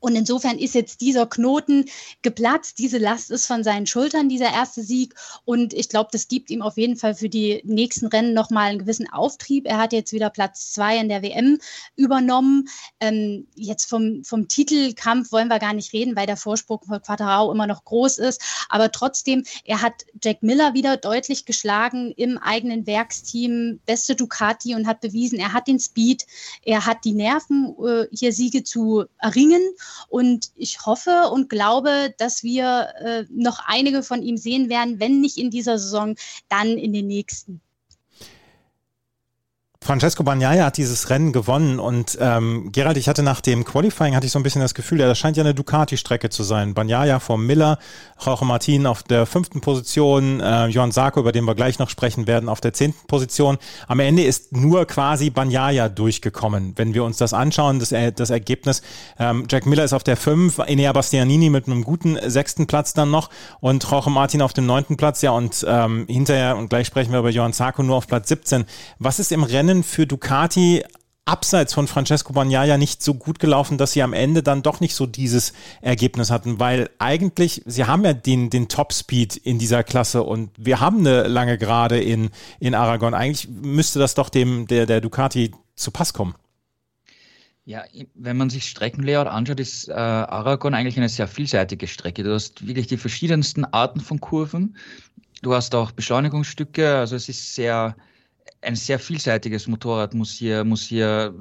Und 0.00 0.14
insofern 0.14 0.58
ist 0.58 0.74
jetzt 0.74 1.00
dieser 1.00 1.26
Knoten 1.26 1.86
geplatzt. 2.22 2.78
Diese 2.78 2.98
Last 2.98 3.30
ist 3.30 3.46
von 3.46 3.64
seinen 3.64 3.86
Schultern, 3.86 4.28
dieser 4.28 4.52
erste 4.52 4.82
Sieg. 4.82 5.14
Und 5.44 5.72
ich 5.72 5.88
glaube, 5.88 6.10
das 6.12 6.28
gibt 6.28 6.50
ihm 6.50 6.62
auf 6.62 6.76
jeden 6.76 6.96
Fall 6.96 7.14
für 7.14 7.28
die 7.28 7.60
nächsten 7.64 8.06
Rennen 8.06 8.34
nochmal 8.34 8.70
einen 8.70 8.78
gewissen 8.78 9.08
Auftrieb. 9.08 9.66
Er 9.66 9.78
hat 9.78 9.92
jetzt 9.92 10.12
wieder 10.12 10.30
Platz 10.30 10.72
zwei 10.72 10.98
in 10.98 11.08
der 11.08 11.22
WM 11.22 11.58
übernommen. 11.96 12.68
Ähm, 13.00 13.46
jetzt 13.54 13.86
vom, 13.86 14.22
vom 14.24 14.48
Titelkampf 14.48 15.32
wollen 15.32 15.48
wir 15.48 15.58
gar 15.58 15.74
nicht 15.74 15.92
reden, 15.92 16.16
weil 16.16 16.26
der 16.26 16.36
Vorsprung 16.36 16.80
von 16.86 17.02
Quattarao 17.02 17.50
immer 17.50 17.66
noch 17.66 17.84
groß 17.84 18.18
ist. 18.18 18.42
Aber 18.68 18.92
trotzdem, 18.92 19.44
er 19.64 19.82
hat 19.82 20.04
Jack 20.22 20.42
Miller 20.42 20.74
wieder 20.74 20.96
deutlich 20.96 21.44
geschlagen 21.44 22.12
im 22.16 22.38
eigenen 22.38 22.86
Werksteam, 22.86 23.80
beste 23.86 24.14
Ducati 24.14 24.74
und 24.74 24.86
hat 24.86 25.00
bewiesen, 25.00 25.38
er 25.38 25.52
hat 25.52 25.66
den 25.66 25.80
Speed, 25.80 26.26
er 26.64 26.86
hat 26.86 27.04
die 27.04 27.14
Nerven, 27.14 27.74
äh, 27.84 28.06
hier 28.12 28.32
Siege 28.32 28.62
zu 28.62 29.04
erringen. 29.18 29.62
Und 30.08 30.50
ich 30.56 30.86
hoffe 30.86 31.30
und 31.32 31.48
glaube, 31.48 32.14
dass 32.18 32.42
wir 32.42 32.94
äh, 33.00 33.24
noch 33.30 33.60
einige 33.66 34.02
von 34.02 34.22
ihm 34.22 34.36
sehen 34.36 34.68
werden, 34.68 35.00
wenn 35.00 35.20
nicht 35.20 35.38
in 35.38 35.50
dieser 35.50 35.78
Saison, 35.78 36.16
dann 36.48 36.78
in 36.78 36.92
den 36.92 37.06
nächsten. 37.06 37.60
Francesco 39.80 40.22
Bagnaia 40.24 40.66
hat 40.66 40.76
dieses 40.76 41.08
Rennen 41.08 41.32
gewonnen 41.32 41.78
und 41.78 42.18
ähm, 42.20 42.70
Gerald, 42.72 42.96
ich 42.96 43.08
hatte 43.08 43.22
nach 43.22 43.40
dem 43.40 43.64
Qualifying 43.64 44.14
hatte 44.14 44.26
ich 44.26 44.32
so 44.32 44.38
ein 44.38 44.42
bisschen 44.42 44.60
das 44.60 44.74
Gefühl, 44.74 45.00
ja, 45.00 45.06
das 45.06 45.18
scheint 45.18 45.36
ja 45.36 45.44
eine 45.44 45.54
Ducati-Strecke 45.54 46.30
zu 46.30 46.42
sein. 46.42 46.74
Bagnaia 46.74 47.20
vor 47.20 47.38
Miller, 47.38 47.78
Jorge 48.20 48.44
Martin 48.44 48.86
auf 48.86 49.04
der 49.04 49.24
fünften 49.24 49.60
Position, 49.60 50.40
äh, 50.40 50.66
Johann 50.66 50.90
Sarko, 50.90 51.20
über 51.20 51.32
den 51.32 51.44
wir 51.44 51.54
gleich 51.54 51.78
noch 51.78 51.88
sprechen 51.88 52.26
werden, 52.26 52.48
auf 52.48 52.60
der 52.60 52.72
zehnten 52.74 53.06
Position. 53.06 53.56
Am 53.86 54.00
Ende 54.00 54.24
ist 54.24 54.52
nur 54.52 54.84
quasi 54.84 55.30
Bagnaia 55.30 55.88
durchgekommen. 55.88 56.72
Wenn 56.76 56.92
wir 56.92 57.04
uns 57.04 57.16
das 57.16 57.32
anschauen, 57.32 57.78
das, 57.78 57.94
das 58.14 58.30
Ergebnis, 58.30 58.82
ähm, 59.18 59.46
Jack 59.48 59.64
Miller 59.64 59.84
ist 59.84 59.92
auf 59.92 60.04
der 60.04 60.16
fünf, 60.16 60.58
Enea 60.58 60.92
Bastianini 60.92 61.50
mit 61.50 61.66
einem 61.66 61.84
guten 61.84 62.18
sechsten 62.28 62.66
Platz 62.66 62.94
dann 62.94 63.10
noch 63.10 63.30
und 63.60 63.88
Jorge 63.88 64.10
Martin 64.10 64.42
auf 64.42 64.52
dem 64.52 64.66
neunten 64.66 64.96
Platz, 64.96 65.22
ja 65.22 65.30
und 65.30 65.64
ähm, 65.66 66.04
hinterher, 66.08 66.56
und 66.58 66.68
gleich 66.68 66.88
sprechen 66.88 67.12
wir 67.12 67.20
über 67.20 67.30
Johann 67.30 67.52
Sarko, 67.52 67.82
nur 67.84 67.96
auf 67.96 68.08
Platz 68.08 68.28
17. 68.28 68.64
Was 68.98 69.18
ist 69.18 69.32
im 69.32 69.44
Rennen 69.44 69.67
Rennen 69.68 69.82
für 69.82 70.06
Ducati 70.06 70.82
abseits 71.26 71.74
von 71.74 71.86
Francesco 71.86 72.32
Bagnaia 72.32 72.78
nicht 72.78 73.02
so 73.02 73.12
gut 73.12 73.38
gelaufen, 73.38 73.76
dass 73.76 73.92
sie 73.92 74.02
am 74.02 74.14
Ende 74.14 74.42
dann 74.42 74.62
doch 74.62 74.80
nicht 74.80 74.94
so 74.94 75.04
dieses 75.04 75.52
Ergebnis 75.82 76.30
hatten, 76.30 76.58
weil 76.58 76.88
eigentlich, 76.98 77.62
sie 77.66 77.84
haben 77.84 78.02
ja 78.02 78.14
den, 78.14 78.48
den 78.48 78.68
Top-Speed 78.68 79.36
in 79.36 79.58
dieser 79.58 79.84
Klasse 79.84 80.22
und 80.22 80.50
wir 80.56 80.80
haben 80.80 81.00
eine 81.00 81.28
lange 81.28 81.58
Gerade 81.58 82.00
in, 82.00 82.30
in 82.60 82.74
Aragon. 82.74 83.12
Eigentlich 83.12 83.46
müsste 83.50 83.98
das 83.98 84.14
doch 84.14 84.30
dem, 84.30 84.66
der, 84.68 84.86
der 84.86 85.02
Ducati 85.02 85.52
zu 85.76 85.90
Pass 85.90 86.14
kommen. 86.14 86.34
Ja, 87.66 87.84
wenn 88.14 88.38
man 88.38 88.48
sich 88.48 88.64
Streckenlayout 88.64 89.26
anschaut, 89.26 89.60
ist 89.60 89.90
äh, 89.90 89.92
Aragon 89.92 90.72
eigentlich 90.72 90.96
eine 90.96 91.10
sehr 91.10 91.28
vielseitige 91.28 91.88
Strecke. 91.88 92.22
Du 92.22 92.32
hast 92.32 92.66
wirklich 92.66 92.86
die 92.86 92.96
verschiedensten 92.96 93.66
Arten 93.66 94.00
von 94.00 94.18
Kurven. 94.18 94.78
Du 95.42 95.52
hast 95.52 95.74
auch 95.74 95.92
Beschleunigungsstücke, 95.92 96.96
also 96.96 97.14
es 97.16 97.28
ist 97.28 97.54
sehr, 97.54 97.94
ein 98.62 98.76
sehr 98.76 98.98
vielseitiges 98.98 99.66
Motorrad 99.66 100.14
muss 100.14 100.32
hier, 100.32 100.64
muss 100.64 100.82
hier 100.82 101.34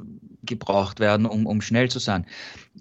gebraucht 0.44 1.00
werden, 1.00 1.26
um, 1.26 1.46
um 1.46 1.62
schnell 1.62 1.90
zu 1.90 2.00
sein. 2.00 2.26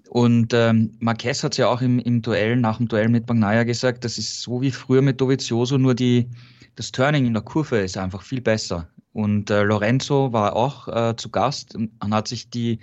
Und 0.09 0.53
ähm, 0.53 0.91
Marquez 0.99 1.43
hat 1.43 1.53
es 1.53 1.57
ja 1.57 1.67
auch 1.67 1.81
im, 1.81 1.99
im 1.99 2.21
Duell, 2.21 2.55
nach 2.55 2.77
dem 2.77 2.87
Duell 2.87 3.09
mit 3.09 3.25
Bagnaia 3.25 3.63
gesagt, 3.63 4.05
das 4.05 4.17
ist 4.17 4.41
so 4.41 4.61
wie 4.61 4.71
früher 4.71 5.01
mit 5.01 5.19
Dovizioso, 5.19 5.77
nur 5.77 5.95
die, 5.95 6.29
das 6.75 6.91
Turning 6.91 7.25
in 7.25 7.33
der 7.33 7.41
Kurve 7.41 7.79
ist 7.79 7.97
einfach 7.97 8.21
viel 8.21 8.41
besser. 8.41 8.87
Und 9.11 9.49
äh, 9.49 9.63
Lorenzo 9.63 10.31
war 10.31 10.55
auch 10.55 10.87
äh, 10.87 11.15
zu 11.17 11.29
Gast 11.29 11.73
und 11.75 11.91
hat 12.13 12.27
sich 12.27 12.51
die, 12.51 12.79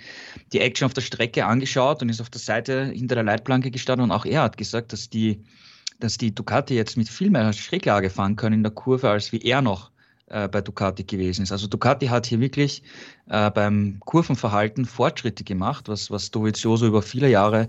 die 0.53 0.59
Action 0.59 0.87
auf 0.87 0.93
der 0.93 1.01
Strecke 1.01 1.47
angeschaut 1.47 2.03
und 2.03 2.09
ist 2.09 2.21
auf 2.21 2.31
der 2.31 2.41
Seite 2.41 2.87
hinter 2.87 3.15
der 3.15 3.25
Leitplanke 3.25 3.71
gestanden 3.71 4.05
und 4.05 4.11
auch 4.11 4.27
er 4.27 4.43
hat 4.43 4.57
gesagt, 4.57 4.93
dass 4.93 5.09
die, 5.09 5.45
dass 6.01 6.19
die 6.19 6.35
Ducati 6.35 6.75
jetzt 6.75 6.97
mit 6.97 7.09
viel 7.09 7.31
mehr 7.31 7.53
Schräglage 7.53 8.11
fahren 8.11 8.35
können 8.35 8.57
in 8.57 8.63
der 8.65 8.73
Kurve, 8.73 9.11
als 9.11 9.31
wie 9.31 9.43
er 9.43 9.63
noch 9.63 9.94
äh, 10.27 10.49
bei 10.49 10.61
Ducati 10.61 11.05
gewesen 11.05 11.43
ist. 11.43 11.53
Also 11.53 11.67
Ducati 11.67 12.07
hat 12.07 12.27
hier 12.27 12.41
wirklich 12.41 12.83
äh, 13.29 13.51
beim 13.51 14.01
Kurvenverhalten 14.01 14.87
Fortschritte 14.87 15.45
gemacht, 15.45 15.89
was, 15.89 16.11
was 16.11 16.31
Dovizioso 16.31 16.87
über 16.87 17.03
viele 17.03 17.29
Jahre 17.29 17.69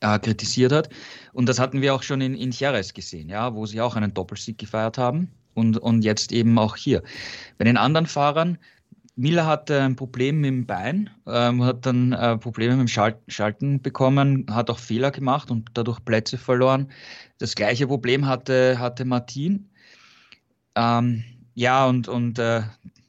äh, 0.00 0.18
kritisiert 0.18 0.72
hat. 0.72 0.88
Und 1.32 1.48
das 1.48 1.58
hatten 1.58 1.82
wir 1.82 1.94
auch 1.94 2.02
schon 2.02 2.20
in, 2.20 2.34
in 2.34 2.50
Jerez 2.50 2.94
gesehen, 2.94 3.28
ja, 3.28 3.54
wo 3.54 3.66
sie 3.66 3.80
auch 3.80 3.96
einen 3.96 4.14
Doppelsieg 4.14 4.58
gefeiert 4.58 4.98
haben 4.98 5.30
und, 5.54 5.78
und 5.78 6.02
jetzt 6.02 6.32
eben 6.32 6.58
auch 6.58 6.76
hier. 6.76 7.02
Bei 7.58 7.64
den 7.64 7.76
anderen 7.76 8.06
Fahrern, 8.06 8.58
Miller 9.16 9.46
hatte 9.46 9.82
ein 9.82 9.96
Problem 9.96 10.40
mit 10.40 10.48
dem 10.48 10.66
Bein, 10.66 11.10
ähm, 11.26 11.62
hat 11.62 11.84
dann 11.84 12.12
äh, 12.12 12.38
Probleme 12.38 12.76
mit 12.76 12.86
dem 12.86 12.88
Schal 12.88 13.18
Schalten 13.28 13.82
bekommen, 13.82 14.46
hat 14.50 14.70
auch 14.70 14.78
Fehler 14.78 15.10
gemacht 15.10 15.50
und 15.50 15.68
dadurch 15.74 16.02
Plätze 16.04 16.38
verloren. 16.38 16.90
Das 17.38 17.54
gleiche 17.54 17.86
Problem 17.86 18.26
hatte, 18.26 18.78
hatte 18.78 19.04
Martin. 19.04 19.68
Ähm, 20.74 21.24
ja, 21.60 21.86
und, 21.86 22.08
und 22.08 22.38
äh, 22.38 22.62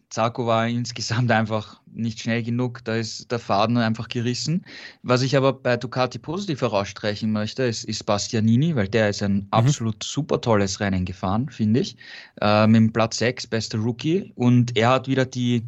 Zarko 0.09 0.45
war 0.45 0.67
insgesamt 0.67 1.31
einfach 1.31 1.79
nicht 1.85 2.19
schnell 2.19 2.43
genug. 2.43 2.83
Da 2.83 2.97
ist 2.97 3.31
der 3.31 3.39
Faden 3.39 3.77
einfach 3.77 4.09
gerissen. 4.09 4.65
Was 5.03 5.21
ich 5.21 5.37
aber 5.37 5.53
bei 5.53 5.77
Ducati 5.77 6.19
positiv 6.19 6.59
herausstreichen 6.59 7.31
möchte, 7.31 7.63
ist, 7.63 7.85
ist 7.85 8.05
Bastianini, 8.05 8.75
weil 8.75 8.89
der 8.89 9.09
ist 9.09 9.23
ein 9.23 9.35
mhm. 9.35 9.47
absolut 9.51 10.03
super 10.03 10.41
tolles 10.41 10.81
Rennen 10.81 11.05
gefahren, 11.05 11.47
finde 11.47 11.79
ich. 11.79 11.95
Äh, 12.41 12.67
mit 12.67 12.75
dem 12.75 12.91
Platz 12.91 13.19
6, 13.19 13.47
bester 13.47 13.77
Rookie. 13.77 14.33
Und 14.35 14.77
er 14.77 14.89
hat 14.89 15.07
wieder 15.07 15.25
die 15.25 15.63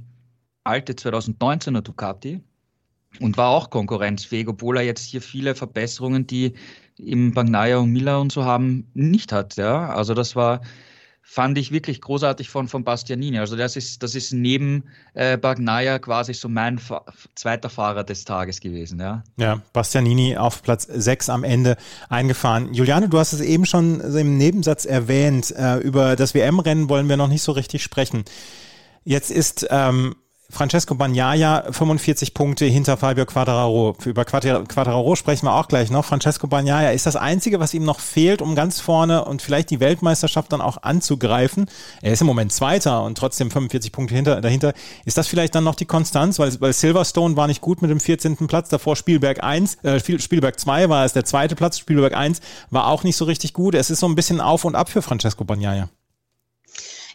alte 0.66 0.92
2019er 0.92 1.80
Ducati 1.80 2.42
und 3.22 3.38
war 3.38 3.48
auch 3.48 3.70
konkurrenzfähig, 3.70 4.50
obwohl 4.50 4.76
er 4.76 4.84
jetzt 4.84 5.06
hier 5.06 5.22
viele 5.22 5.56
Verbesserungen, 5.56 6.28
die 6.28 6.52
im 6.98 7.34
Bagnaia 7.34 7.78
und 7.78 7.94
Miller 7.94 8.20
und 8.20 8.34
so 8.34 8.44
haben, 8.44 8.92
nicht 8.94 9.32
hat. 9.32 9.56
Ja? 9.56 9.88
Also 9.88 10.14
das 10.14 10.36
war 10.36 10.60
fand 11.26 11.58
ich 11.58 11.72
wirklich 11.72 12.02
großartig 12.02 12.50
von, 12.50 12.68
von 12.68 12.84
Bastianini. 12.84 13.40
Also 13.40 13.56
das 13.56 13.78
ist, 13.78 14.04
das 14.04 14.14
ist 14.14 14.34
neben 14.34 14.84
äh, 15.14 15.38
Bagnaia 15.38 15.98
quasi 15.98 16.34
so 16.34 16.50
mein 16.50 16.78
Fa 16.78 17.06
zweiter 17.34 17.70
Fahrer 17.70 18.04
des 18.04 18.26
Tages 18.26 18.60
gewesen. 18.60 19.00
Ja, 19.00 19.24
ja 19.38 19.62
Bastianini 19.72 20.36
auf 20.36 20.62
Platz 20.62 20.84
6 20.84 21.30
am 21.30 21.46
Ende 21.46 21.78
eingefahren. 22.10 22.74
Juliane, 22.74 23.08
du 23.08 23.18
hast 23.18 23.32
es 23.32 23.40
eben 23.40 23.66
schon 23.66 24.02
im 24.02 24.38
Nebensatz 24.38 24.86
erwähnt. 24.86 25.52
Äh, 25.58 25.78
über 25.78 26.18
das 26.18 26.36
WM-Rennen 26.36 26.90
wollen 26.90 27.08
wir 27.08 27.18
noch 27.18 27.30
nicht 27.30 27.42
so 27.42 27.54
richtig 27.54 27.82
sprechen. 27.84 28.26
Jetzt 29.06 29.32
ist 29.32 29.66
ähm, 29.70 30.16
Francesco 30.54 30.94
Bagnaia 30.94 31.64
45 31.72 32.36
Punkte 32.36 32.66
hinter 32.66 32.96
Fabio 32.96 33.26
Quadraro. 33.26 33.98
Über 34.06 34.24
Quadraro 34.24 35.16
sprechen 35.16 35.48
wir 35.48 35.56
auch 35.56 35.68
gleich 35.68 35.90
noch. 35.90 36.06
Francesco 36.06 36.46
Bagnaia 36.46 36.92
ist 36.92 37.08
das 37.08 37.16
Einzige, 37.16 37.60
was 37.60 37.74
ihm 37.74 37.84
noch 37.84 38.00
fehlt, 38.00 38.40
um 38.40 38.54
ganz 38.54 38.80
vorne 38.80 39.26
und 39.26 39.42
vielleicht 39.42 39.72
die 39.72 39.80
Weltmeisterschaft 39.80 40.54
dann 40.54 40.62
auch 40.62 40.84
anzugreifen. 40.84 41.66
Er 42.04 42.14
ist 42.14 42.22
im 42.22 42.28
Moment 42.28 42.54
Zweiter 42.54 43.04
und 43.04 43.18
trotzdem 43.18 43.50
45 43.50 43.92
Punkte 43.92 44.14
hinter, 44.14 44.42
dahinter. 44.42 44.74
Ist 45.06 45.18
das 45.18 45.28
vielleicht 45.28 45.56
dann 45.56 45.64
noch 45.64 45.74
die 45.74 45.86
Konstanz? 45.86 46.38
Weil, 46.38 46.62
weil 46.62 46.72
Silverstone 46.72 47.36
war 47.36 47.48
nicht 47.48 47.62
gut 47.62 47.82
mit 47.82 47.90
dem 47.90 48.00
14. 48.00 48.48
Platz, 48.48 48.70
davor 48.70 48.96
Spielberg 48.96 49.44
1, 49.44 49.80
äh, 49.84 50.00
Spielberg 50.00 50.60
2 50.60 50.88
war 50.88 51.04
es 51.04 51.14
der 51.14 51.26
zweite 51.26 51.56
Platz, 51.56 51.80
Spielberg 51.80 52.16
1 52.16 52.42
war 52.70 52.88
auch 52.88 53.04
nicht 53.04 53.16
so 53.16 53.26
richtig 53.26 53.54
gut. 53.54 53.74
Es 53.74 53.90
ist 53.90 54.02
so 54.02 54.08
ein 54.08 54.14
bisschen 54.14 54.40
auf 54.40 54.66
und 54.66 54.76
ab 54.76 54.90
für 54.90 55.02
Francesco 55.02 55.44
Bagnaia. 55.44 55.90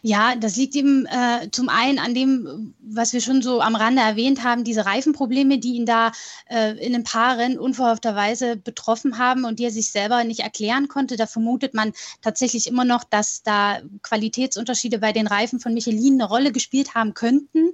Ja, 0.01 0.35
das 0.35 0.55
liegt 0.55 0.75
eben 0.75 1.05
äh, 1.05 1.49
zum 1.51 1.69
einen 1.69 1.99
an 1.99 2.13
dem, 2.13 2.73
was 2.79 3.13
wir 3.13 3.21
schon 3.21 3.41
so 3.41 3.61
am 3.61 3.75
Rande 3.75 4.01
erwähnt 4.01 4.43
haben, 4.43 4.63
diese 4.63 4.85
Reifenprobleme, 4.85 5.59
die 5.59 5.73
ihn 5.73 5.85
da 5.85 6.11
äh, 6.49 6.73
in 6.85 6.95
ein 6.95 7.03
paar 7.03 7.37
Rennen 7.37 7.59
unverhoffterweise 7.59 8.55
betroffen 8.55 9.17
haben 9.17 9.45
und 9.45 9.59
die 9.59 9.65
er 9.65 9.71
sich 9.71 9.91
selber 9.91 10.23
nicht 10.23 10.39
erklären 10.41 10.87
konnte. 10.87 11.17
Da 11.17 11.27
vermutet 11.27 11.73
man 11.73 11.93
tatsächlich 12.21 12.67
immer 12.67 12.85
noch, 12.85 13.03
dass 13.03 13.43
da 13.43 13.79
Qualitätsunterschiede 14.01 14.99
bei 14.99 15.11
den 15.11 15.27
Reifen 15.27 15.59
von 15.59 15.73
Michelin 15.73 16.13
eine 16.13 16.29
Rolle 16.29 16.51
gespielt 16.51 16.95
haben 16.95 17.13
könnten. 17.13 17.71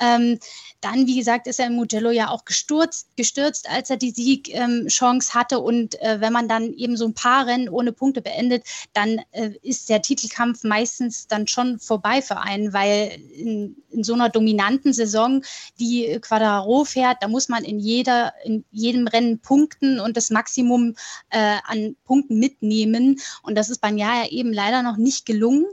Ähm, 0.00 0.38
dann, 0.80 1.06
wie 1.06 1.16
gesagt, 1.16 1.46
ist 1.46 1.60
er 1.60 1.66
im 1.66 1.74
Mugello 1.74 2.10
ja 2.10 2.30
auch 2.30 2.44
gestürzt, 2.44 3.08
gestürzt 3.16 3.68
als 3.68 3.90
er 3.90 3.96
die 3.96 4.10
Siegchance 4.10 5.30
ähm, 5.32 5.40
hatte. 5.40 5.60
Und 5.60 6.00
äh, 6.00 6.20
wenn 6.20 6.32
man 6.32 6.48
dann 6.48 6.72
eben 6.72 6.96
so 6.96 7.06
ein 7.06 7.14
paar 7.14 7.46
Rennen 7.46 7.68
ohne 7.68 7.92
Punkte 7.92 8.22
beendet, 8.22 8.64
dann 8.94 9.20
äh, 9.32 9.50
ist 9.62 9.88
der 9.88 10.02
Titelkampf 10.02 10.64
meistens 10.64 11.26
dann 11.26 11.46
schon 11.46 11.78
vorbei 11.78 12.22
für 12.22 12.38
einen, 12.38 12.72
weil 12.72 13.20
in, 13.34 13.76
in 13.90 14.04
so 14.04 14.14
einer 14.14 14.28
dominanten 14.30 14.92
Saison, 14.92 15.42
die 15.78 16.18
Quadraro 16.20 16.84
fährt, 16.84 17.18
da 17.20 17.28
muss 17.28 17.48
man 17.48 17.64
in 17.64 17.78
jeder, 17.78 18.32
in 18.44 18.64
jedem 18.70 19.06
Rennen 19.06 19.40
punkten 19.40 20.00
und 20.00 20.16
das 20.16 20.30
Maximum 20.30 20.94
äh, 21.30 21.56
an 21.64 21.96
Punkten 22.04 22.38
mitnehmen. 22.38 23.20
Und 23.42 23.56
das 23.56 23.68
ist 23.68 23.80
beim 23.80 23.98
Jahr 23.98 24.24
ja 24.24 24.30
eben 24.30 24.52
leider 24.52 24.82
noch 24.82 24.96
nicht 24.96 25.26
gelungen. 25.26 25.66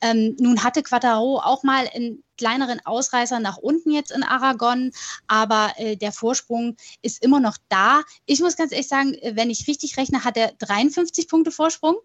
Ähm, 0.00 0.36
nun 0.38 0.62
hatte 0.62 0.82
Quadraro 0.82 1.38
auch 1.38 1.62
mal 1.62 1.88
in 1.94 2.22
kleineren 2.40 2.80
Ausreißer 2.86 3.38
nach 3.38 3.58
unten 3.58 3.90
jetzt 3.90 4.10
in 4.10 4.22
Aragon, 4.22 4.92
aber 5.26 5.74
äh, 5.76 5.96
der 5.96 6.10
Vorsprung 6.10 6.76
ist 7.02 7.22
immer 7.22 7.38
noch 7.38 7.58
da. 7.68 8.00
Ich 8.24 8.40
muss 8.40 8.56
ganz 8.56 8.72
ehrlich 8.72 8.88
sagen, 8.88 9.12
äh, 9.12 9.36
wenn 9.36 9.50
ich 9.50 9.68
richtig 9.68 9.98
rechne, 9.98 10.24
hat 10.24 10.38
er 10.38 10.52
53 10.58 11.28
Punkte 11.28 11.50
Vorsprung. 11.50 11.96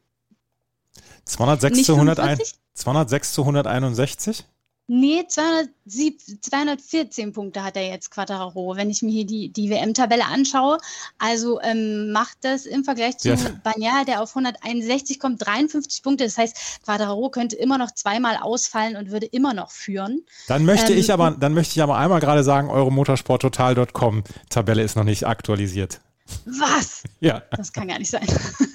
206 1.24 1.84
zu, 1.84 1.94
101, 1.94 2.56
206 2.74 3.32
zu 3.32 3.42
161? 3.44 4.46
Nee, 4.88 5.26
207, 5.28 6.42
214 6.42 7.34
Punkte 7.34 7.64
hat 7.64 7.76
er 7.76 7.90
jetzt 7.90 8.12
Quattaro, 8.12 8.76
wenn 8.76 8.92
ich 8.92 9.02
mir 9.02 9.12
hier 9.12 9.26
die, 9.26 9.50
die 9.50 9.72
WM-Tabelle 9.72 10.26
anschaue. 10.26 10.78
Also 11.18 11.60
ähm, 11.62 12.12
macht 12.12 12.38
das 12.42 12.68
im 12.68 12.84
Vergleich 12.84 13.18
zu 13.18 13.30
ja. 13.30 13.36
Bagnaia, 13.64 14.04
der 14.06 14.22
auf 14.22 14.30
161 14.36 15.20
kommt, 15.20 15.44
53 15.44 16.04
Punkte. 16.04 16.26
Das 16.26 16.38
heißt, 16.38 16.84
Quattaro 16.84 17.32
könnte 17.32 17.56
immer 17.56 17.80
noch 17.80 17.92
zweimal 17.92 18.38
ausfallen 18.38 18.96
und 18.96 19.10
würde 19.10 19.26
immer 19.26 19.56
noch 19.56 19.72
führen. 19.72 20.24
Dann 20.48 20.66
möchte 20.66 20.94
ähm, 20.94 21.00
ich 21.00 21.12
aber, 21.12 21.32
dann 21.32 21.56
möchte 21.56 21.74
ich 21.74 21.82
aber 21.82 21.98
einmal 21.98 22.20
gerade 22.20 22.44
sagen, 22.44 22.70
eure 22.70 22.92
Motorsporttotal.com 22.92 24.24
Tabelle 24.50 24.84
ist 24.84 24.96
noch 24.96 25.04
nicht 25.04 25.26
aktualisiert. 25.26 26.00
Was? 26.46 27.04
Ja. 27.20 27.44
Das 27.52 27.74
kann 27.74 27.88
gar 27.88 28.00
nicht 28.00 28.10
sein. 28.10 28.28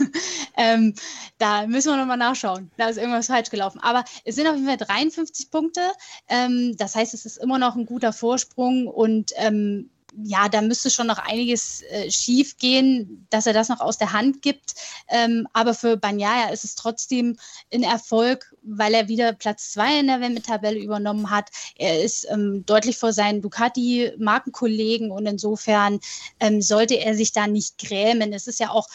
ähm, 0.56 0.94
da 1.38 1.66
müssen 1.66 1.90
wir 1.90 1.96
nochmal 1.96 2.16
nachschauen. 2.16 2.70
Da 2.76 2.88
ist 2.88 2.96
irgendwas 2.96 3.26
falsch 3.26 3.50
gelaufen. 3.50 3.80
Aber 3.80 4.04
es 4.24 4.36
sind 4.36 4.46
auf 4.46 4.54
jeden 4.54 4.66
Fall 4.66 4.76
53 4.76 5.50
Punkte. 5.50 5.80
Ähm, 6.28 6.76
das 6.76 6.94
heißt, 6.94 7.14
es 7.14 7.26
ist 7.26 7.38
immer 7.38 7.58
noch 7.58 7.76
ein 7.76 7.86
guter 7.86 8.12
Vorsprung 8.12 8.86
und 8.86 9.32
ähm, 9.36 9.90
ja, 10.16 10.48
da 10.48 10.60
müsste 10.60 10.90
schon 10.90 11.06
noch 11.06 11.18
einiges 11.18 11.82
äh, 11.82 12.10
schief 12.10 12.56
gehen, 12.58 13.26
dass 13.30 13.46
er 13.46 13.52
das 13.52 13.68
noch 13.68 13.80
aus 13.80 13.98
der 13.98 14.12
Hand 14.12 14.42
gibt. 14.42 14.74
Ähm, 15.08 15.46
aber 15.52 15.74
für 15.74 15.96
Banyaya 15.96 16.50
ist 16.50 16.64
es 16.64 16.74
trotzdem 16.74 17.36
ein 17.72 17.82
Erfolg, 17.82 18.54
weil 18.62 18.94
er 18.94 19.08
wieder 19.08 19.32
Platz 19.32 19.72
zwei 19.72 20.00
in 20.00 20.08
der 20.08 20.20
WM-Tabelle 20.20 20.78
übernommen 20.78 21.30
hat. 21.30 21.50
Er 21.76 22.02
ist 22.02 22.26
ähm, 22.30 22.64
deutlich 22.66 22.98
vor 22.98 23.12
seinen 23.12 23.42
Ducati-Markenkollegen 23.42 25.10
und 25.10 25.26
insofern 25.26 26.00
ähm, 26.40 26.60
sollte 26.60 26.94
er 26.94 27.14
sich 27.14 27.32
da 27.32 27.46
nicht 27.46 27.78
grämen. 27.78 28.32
Es 28.32 28.46
ist 28.46 28.60
ja 28.60 28.70
auch 28.70 28.88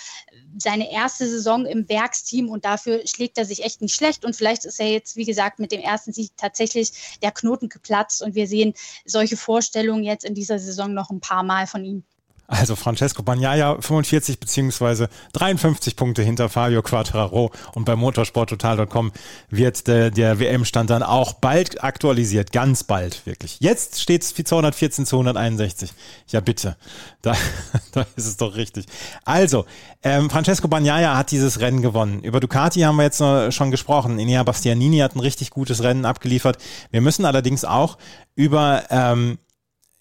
seine 0.58 0.92
erste 0.92 1.28
Saison 1.28 1.66
im 1.66 1.88
Werksteam 1.90 2.50
und 2.50 2.66
dafür 2.66 3.06
schlägt 3.06 3.38
er 3.38 3.46
sich 3.46 3.64
echt 3.64 3.82
nicht 3.82 3.96
schlecht. 3.96 4.26
Und 4.26 4.36
vielleicht 4.36 4.66
ist 4.66 4.80
er 4.80 4.90
jetzt, 4.90 5.16
wie 5.16 5.26
gesagt, 5.26 5.60
mit 5.60 5.72
dem 5.72 5.82
ersten 5.82 6.14
Sieg 6.14 6.32
tatsächlich 6.38 7.18
der 7.22 7.32
Knoten 7.32 7.70
geplatzt 7.70 8.22
und 8.22 8.36
wir 8.36 8.48
sehen 8.48 8.74
solche 9.06 9.38
Vorstellungen 9.38 10.04
jetzt 10.04 10.26
in 10.26 10.34
dieser 10.34 10.60
Saison 10.60 10.94
noch 10.94 11.05
ein 11.10 11.20
paar 11.20 11.44
Mal 11.44 11.68
von 11.68 11.84
ihm. 11.84 12.04
Also 12.48 12.76
Francesco 12.76 13.24
Bagnaia 13.24 13.82
45 13.82 14.40
beziehungsweise 14.40 15.10
53 15.34 15.96
Punkte 15.96 16.22
hinter 16.22 16.48
Fabio 16.48 16.84
Quattraro 16.84 17.52
und 17.74 17.86
bei 17.86 17.96
motorsporttotal.com 17.96 19.12
wird 19.50 19.88
der, 19.88 20.12
der 20.12 20.40
WM-Stand 20.40 20.92
dann 20.92 21.02
auch 21.02 21.34
bald 21.34 21.84
aktualisiert, 21.84 22.52
ganz 22.52 22.84
bald 22.84 23.26
wirklich. 23.26 23.58
Jetzt 23.62 24.00
steht 24.00 24.22
es 24.22 24.36
214 24.36 25.08
zu 25.08 25.16
161. 25.16 25.92
Ja 26.28 26.40
bitte, 26.40 26.78
da, 27.24 27.34
da 27.94 28.06
ist 28.16 28.28
es 28.28 28.38
doch 28.38 28.56
richtig. 28.56 28.86
Also, 29.24 29.66
ähm, 30.04 30.30
Francesco 30.30 30.68
Bagnaia 30.68 31.18
hat 31.18 31.32
dieses 31.32 31.62
Rennen 31.62 31.82
gewonnen. 31.82 32.22
Über 32.22 32.40
Ducati 32.40 32.82
haben 32.82 32.98
wir 32.98 33.04
jetzt 33.06 33.24
schon 33.56 33.72
gesprochen. 33.72 34.20
Inea 34.20 34.44
Bastianini 34.44 35.00
hat 35.00 35.16
ein 35.16 35.20
richtig 35.20 35.50
gutes 35.50 35.82
Rennen 35.82 36.06
abgeliefert. 36.06 36.60
Wir 36.92 37.02
müssen 37.02 37.26
allerdings 37.26 37.66
auch 37.66 37.98
über 38.36 38.84
ähm, 38.92 39.40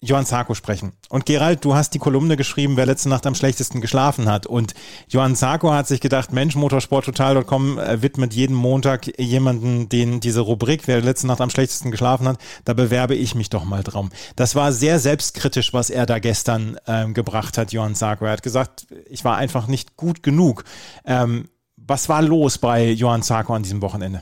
Johann 0.05 0.25
Sarko 0.25 0.53
sprechen. 0.53 0.93
Und 1.09 1.25
Gerald, 1.25 1.65
du 1.65 1.75
hast 1.75 1.93
die 1.93 1.99
Kolumne 1.99 2.37
geschrieben, 2.37 2.77
wer 2.77 2.85
letzte 2.85 3.09
Nacht 3.09 3.25
am 3.25 3.35
schlechtesten 3.35 3.81
geschlafen 3.81 4.29
hat. 4.29 4.45
Und 4.45 4.73
Johann 5.07 5.35
Sarko 5.35 5.71
hat 5.71 5.87
sich 5.87 5.99
gedacht, 5.99 6.31
Mensch, 6.31 6.55
motorsporttotal.com 6.55 7.79
äh, 7.79 8.01
widmet 8.01 8.33
jeden 8.33 8.55
Montag 8.55 9.19
jemanden, 9.19 9.89
den 9.89 10.19
diese 10.19 10.41
Rubrik, 10.41 10.87
wer 10.87 11.01
letzte 11.01 11.27
Nacht 11.27 11.41
am 11.41 11.49
schlechtesten 11.49 11.91
geschlafen 11.91 12.27
hat, 12.27 12.39
da 12.65 12.73
bewerbe 12.73 13.15
ich 13.15 13.35
mich 13.35 13.49
doch 13.49 13.65
mal 13.65 13.83
drum. 13.83 14.11
Das 14.35 14.55
war 14.55 14.71
sehr 14.71 14.99
selbstkritisch, 14.99 15.73
was 15.73 15.89
er 15.89 16.05
da 16.05 16.19
gestern 16.19 16.77
ähm, 16.87 17.13
gebracht 17.13 17.57
hat, 17.57 17.73
Johann 17.73 17.95
Sarko. 17.95 18.25
Er 18.25 18.33
hat 18.33 18.43
gesagt, 18.43 18.87
ich 19.09 19.25
war 19.25 19.37
einfach 19.37 19.67
nicht 19.67 19.97
gut 19.97 20.23
genug. 20.23 20.63
Ähm, 21.05 21.49
was 21.77 22.09
war 22.09 22.21
los 22.21 22.57
bei 22.57 22.91
Johann 22.91 23.21
Sarko 23.21 23.53
an 23.53 23.63
diesem 23.63 23.81
Wochenende? 23.81 24.21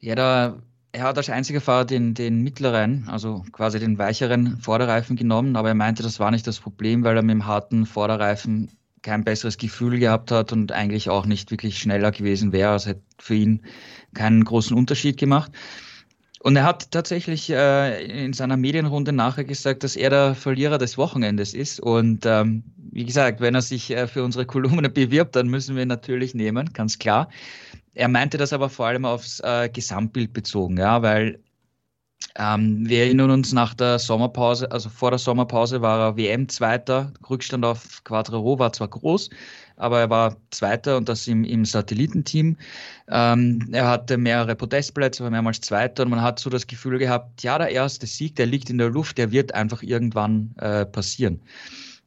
Ja, 0.00 0.14
da 0.14 0.56
er 0.98 1.04
hat 1.04 1.16
als 1.16 1.30
einziger 1.30 1.60
Fahrer 1.60 1.84
den, 1.84 2.14
den 2.14 2.42
mittleren, 2.42 3.04
also 3.08 3.44
quasi 3.52 3.78
den 3.78 3.98
weicheren 3.98 4.58
Vorderreifen 4.58 5.14
genommen, 5.14 5.54
aber 5.54 5.68
er 5.68 5.74
meinte, 5.74 6.02
das 6.02 6.18
war 6.18 6.32
nicht 6.32 6.46
das 6.46 6.58
Problem, 6.58 7.04
weil 7.04 7.16
er 7.16 7.22
mit 7.22 7.34
dem 7.34 7.46
harten 7.46 7.86
Vorderreifen 7.86 8.70
kein 9.02 9.22
besseres 9.22 9.58
Gefühl 9.58 10.00
gehabt 10.00 10.32
hat 10.32 10.52
und 10.52 10.72
eigentlich 10.72 11.08
auch 11.08 11.24
nicht 11.24 11.52
wirklich 11.52 11.78
schneller 11.78 12.10
gewesen 12.10 12.50
wäre. 12.50 12.74
Es 12.74 12.86
hätte 12.86 13.02
für 13.18 13.34
ihn 13.34 13.62
keinen 14.12 14.42
großen 14.42 14.76
Unterschied 14.76 15.18
gemacht. 15.18 15.52
Und 16.40 16.56
er 16.56 16.64
hat 16.64 16.90
tatsächlich 16.90 17.48
äh, 17.50 18.04
in 18.26 18.32
seiner 18.32 18.56
Medienrunde 18.56 19.12
nachher 19.12 19.44
gesagt, 19.44 19.84
dass 19.84 19.94
er 19.94 20.10
der 20.10 20.34
Verlierer 20.34 20.78
des 20.78 20.98
Wochenendes 20.98 21.54
ist. 21.54 21.78
Und 21.78 22.26
ähm, 22.26 22.64
wie 22.76 23.04
gesagt, 23.04 23.40
wenn 23.40 23.54
er 23.54 23.62
sich 23.62 23.90
äh, 23.90 24.08
für 24.08 24.24
unsere 24.24 24.46
Kolumne 24.46 24.88
bewirbt, 24.88 25.36
dann 25.36 25.46
müssen 25.46 25.76
wir 25.76 25.82
ihn 25.82 25.88
natürlich 25.88 26.34
nehmen, 26.34 26.72
ganz 26.72 26.98
klar. 26.98 27.28
Er 27.98 28.06
meinte 28.06 28.38
das 28.38 28.52
aber 28.52 28.70
vor 28.70 28.86
allem 28.86 29.04
aufs 29.04 29.40
äh, 29.40 29.68
Gesamtbild 29.68 30.32
bezogen, 30.32 30.76
ja, 30.76 31.02
weil 31.02 31.40
ähm, 32.36 32.88
wir 32.88 33.00
erinnern 33.00 33.32
uns 33.32 33.52
nach 33.52 33.74
der 33.74 33.98
Sommerpause, 33.98 34.70
also 34.70 34.88
vor 34.88 35.10
der 35.10 35.18
Sommerpause 35.18 35.82
war 35.82 35.98
er 35.98 36.16
WM-Zweiter, 36.16 37.12
Rückstand 37.28 37.64
auf 37.64 38.04
Quadraro 38.04 38.56
war 38.60 38.72
zwar 38.72 38.86
groß, 38.86 39.30
aber 39.74 39.98
er 39.98 40.10
war 40.10 40.36
Zweiter 40.52 40.96
und 40.96 41.08
das 41.08 41.26
im, 41.26 41.42
im 41.42 41.64
Satellitenteam. 41.64 42.56
Ähm, 43.08 43.68
er 43.72 43.88
hatte 43.88 44.16
mehrere 44.16 44.54
Podestplätze, 44.54 45.24
war 45.24 45.30
mehrmals 45.32 45.60
Zweiter 45.60 46.04
und 46.04 46.10
man 46.10 46.22
hat 46.22 46.38
so 46.38 46.50
das 46.50 46.68
Gefühl 46.68 46.98
gehabt, 46.98 47.42
ja, 47.42 47.58
der 47.58 47.70
erste 47.70 48.06
Sieg, 48.06 48.36
der 48.36 48.46
liegt 48.46 48.70
in 48.70 48.78
der 48.78 48.90
Luft, 48.90 49.18
der 49.18 49.32
wird 49.32 49.54
einfach 49.54 49.82
irgendwann 49.82 50.54
äh, 50.58 50.86
passieren. 50.86 51.40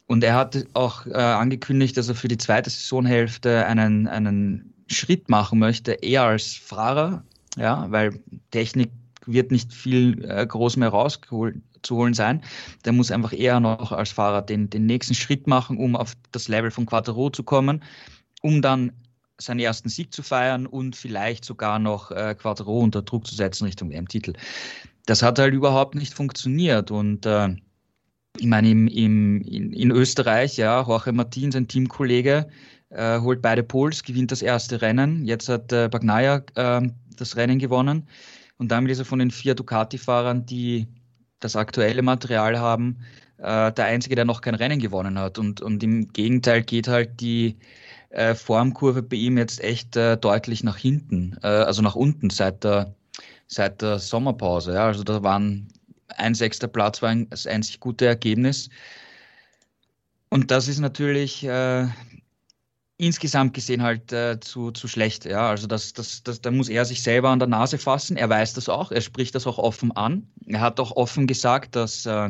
Und 0.08 0.24
er 0.24 0.36
hat 0.36 0.66
auch 0.74 1.06
äh, 1.06 1.12
angekündigt, 1.16 1.98
dass 1.98 2.08
er 2.08 2.16
für 2.16 2.30
die 2.30 2.38
zweite 2.38 2.70
Saisonhälfte 2.70 3.66
einen, 3.66 4.08
einen 4.08 4.72
Schritt 4.92 5.30
machen 5.30 5.60
möchte, 5.60 5.94
eher 5.94 6.24
als 6.24 6.54
Fahrer, 6.56 7.24
ja, 7.58 7.86
weil 7.90 8.20
Technik 8.52 8.92
wird 9.26 9.52
nicht 9.52 9.74
viel 9.74 10.24
äh, 10.26 10.46
groß 10.46 10.78
mehr 10.78 10.90
rauszuholen 10.90 12.14
sein. 12.14 12.44
Der 12.86 12.94
muss 12.94 13.12
einfach 13.12 13.34
eher 13.34 13.60
noch 13.60 13.92
als 13.92 14.12
Fahrer 14.12 14.42
den, 14.42 14.70
den 14.70 14.86
nächsten 14.86 15.14
Schritt 15.14 15.48
machen, 15.48 15.78
um 15.78 15.96
auf 15.96 16.14
das 16.32 16.48
Level 16.48 16.72
von 16.72 16.86
Quattro 16.86 17.30
zu 17.30 17.44
kommen, 17.44 17.84
um 18.42 18.62
dann 18.62 18.92
seinen 19.40 19.60
ersten 19.60 19.90
Sieg 19.90 20.14
zu 20.14 20.24
feiern 20.24 20.68
und 20.68 20.96
vielleicht 20.96 21.46
sogar 21.46 21.80
noch 21.80 22.12
äh, 22.12 22.36
Quattro 22.36 22.80
unter 22.80 23.02
Druck 23.02 23.26
zu 23.28 23.36
setzen 23.36 23.66
Richtung 23.66 23.90
WM-Titel. 23.90 24.34
Das 25.06 25.24
hat 25.24 25.40
halt 25.40 25.54
überhaupt 25.54 25.96
nicht 25.96 26.14
funktioniert 26.14 26.92
und 26.92 27.26
äh, 27.26 27.56
ich 28.38 28.46
meine, 28.46 28.70
im, 28.70 28.88
im, 28.88 29.42
in, 29.42 29.74
in 29.74 29.92
Österreich, 29.92 30.58
ja, 30.58 30.82
Jorge 30.82 31.12
Martin, 31.12 31.52
sein 31.52 31.68
Teamkollege, 31.68 32.48
äh, 32.92 33.20
holt 33.20 33.42
beide 33.42 33.64
Pols, 33.64 34.04
gewinnt 34.04 34.32
das 34.32 34.42
erste 34.42 34.82
Rennen. 34.82 35.26
Jetzt 35.26 35.50
hat 35.50 35.72
äh, 35.72 35.90
Bagnaia 35.90 36.44
äh, 36.56 36.82
das 37.18 37.36
Rennen 37.36 37.60
gewonnen. 37.60 38.08
Und 38.58 38.72
damit 38.72 38.92
ist 38.92 39.00
er 39.00 39.06
von 39.06 39.20
den 39.20 39.32
vier 39.32 39.56
Ducati-Fahrern, 39.56 40.46
die 40.46 40.88
das 41.40 41.56
aktuelle 41.56 42.02
Material 42.02 42.60
haben, 42.60 43.00
äh, 43.38 43.72
der 43.72 43.86
einzige, 43.86 44.16
der 44.16 44.26
noch 44.26 44.42
kein 44.42 44.56
Rennen 44.56 44.80
gewonnen 44.80 45.18
hat. 45.18 45.40
Und, 45.40 45.62
und 45.62 45.82
im 45.84 46.12
Gegenteil 46.14 46.62
geht 46.62 46.88
halt 46.88 47.20
die 47.22 47.58
äh, 48.10 48.36
Formkurve 48.36 49.02
bei 49.02 49.16
ihm 49.16 49.38
jetzt 49.38 49.64
echt 49.64 49.96
deutlich 49.96 50.64
nach 50.64 50.78
hinten, 50.78 51.38
also 51.42 51.82
nach 51.82 51.96
unten 51.96 52.30
seit 52.30 52.64
der, 52.64 52.94
seit 53.48 53.82
der 53.82 54.00
Sommerpause. 54.00 54.74
Ja. 54.74 54.86
Also 54.88 55.04
da 55.04 55.24
waren 55.24 55.70
ein 56.18 56.36
sechster 56.36 56.68
Platz 56.68 57.02
war 57.02 57.16
das 57.16 57.48
einzig 57.48 57.80
gute 57.80 58.06
Ergebnis. 58.06 58.70
Und 60.30 60.52
das 60.52 60.68
ist 60.68 60.80
natürlich 60.80 61.44
äh, 61.44 61.88
insgesamt 63.02 63.56
gesehen 63.56 63.82
halt 63.82 64.14
äh, 64.14 64.40
zu, 64.40 64.72
zu 64.72 64.88
schlecht. 64.88 65.26
Ja, 65.26 65.50
also 65.50 65.66
das, 65.66 65.94
das, 65.94 66.22
das, 66.24 66.42
da 66.42 66.52
muss 66.52 66.70
er 66.70 66.86
sich 66.86 67.02
selber 67.02 67.30
an 67.30 67.40
der 67.40 67.48
Nase 67.48 67.80
fassen. 67.80 68.16
Er 68.16 68.30
weiß 68.30 68.54
das 68.54 68.70
auch. 68.70 68.92
Er 68.92 69.02
spricht 69.02 69.34
das 69.34 69.48
auch 69.48 69.58
offen 69.58 69.92
an. 69.92 70.28
Er 70.46 70.62
hat 70.62 70.80
auch 70.80 70.92
offen 70.92 71.26
gesagt, 71.26 71.76
dass 71.76 72.06
äh, 72.06 72.30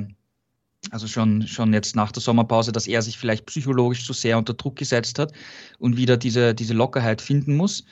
also 0.89 1.07
schon, 1.07 1.45
schon 1.45 1.73
jetzt 1.73 1.95
nach 1.95 2.12
der 2.13 2.21
Sommerpause, 2.21 2.71
dass 2.71 2.88
er 2.88 3.01
sich 3.01 3.17
vielleicht 3.17 3.45
psychologisch 3.47 4.05
zu 4.05 4.13
sehr 4.13 4.38
unter 4.38 4.53
Druck 4.53 4.77
gesetzt 4.77 5.19
hat 5.19 5.34
und 5.77 5.97
wieder 5.97 6.15
diese, 6.15 6.55
diese 6.55 6.73
Lockerheit 6.73 7.21
finden 7.21 7.55
muss. 7.57 7.84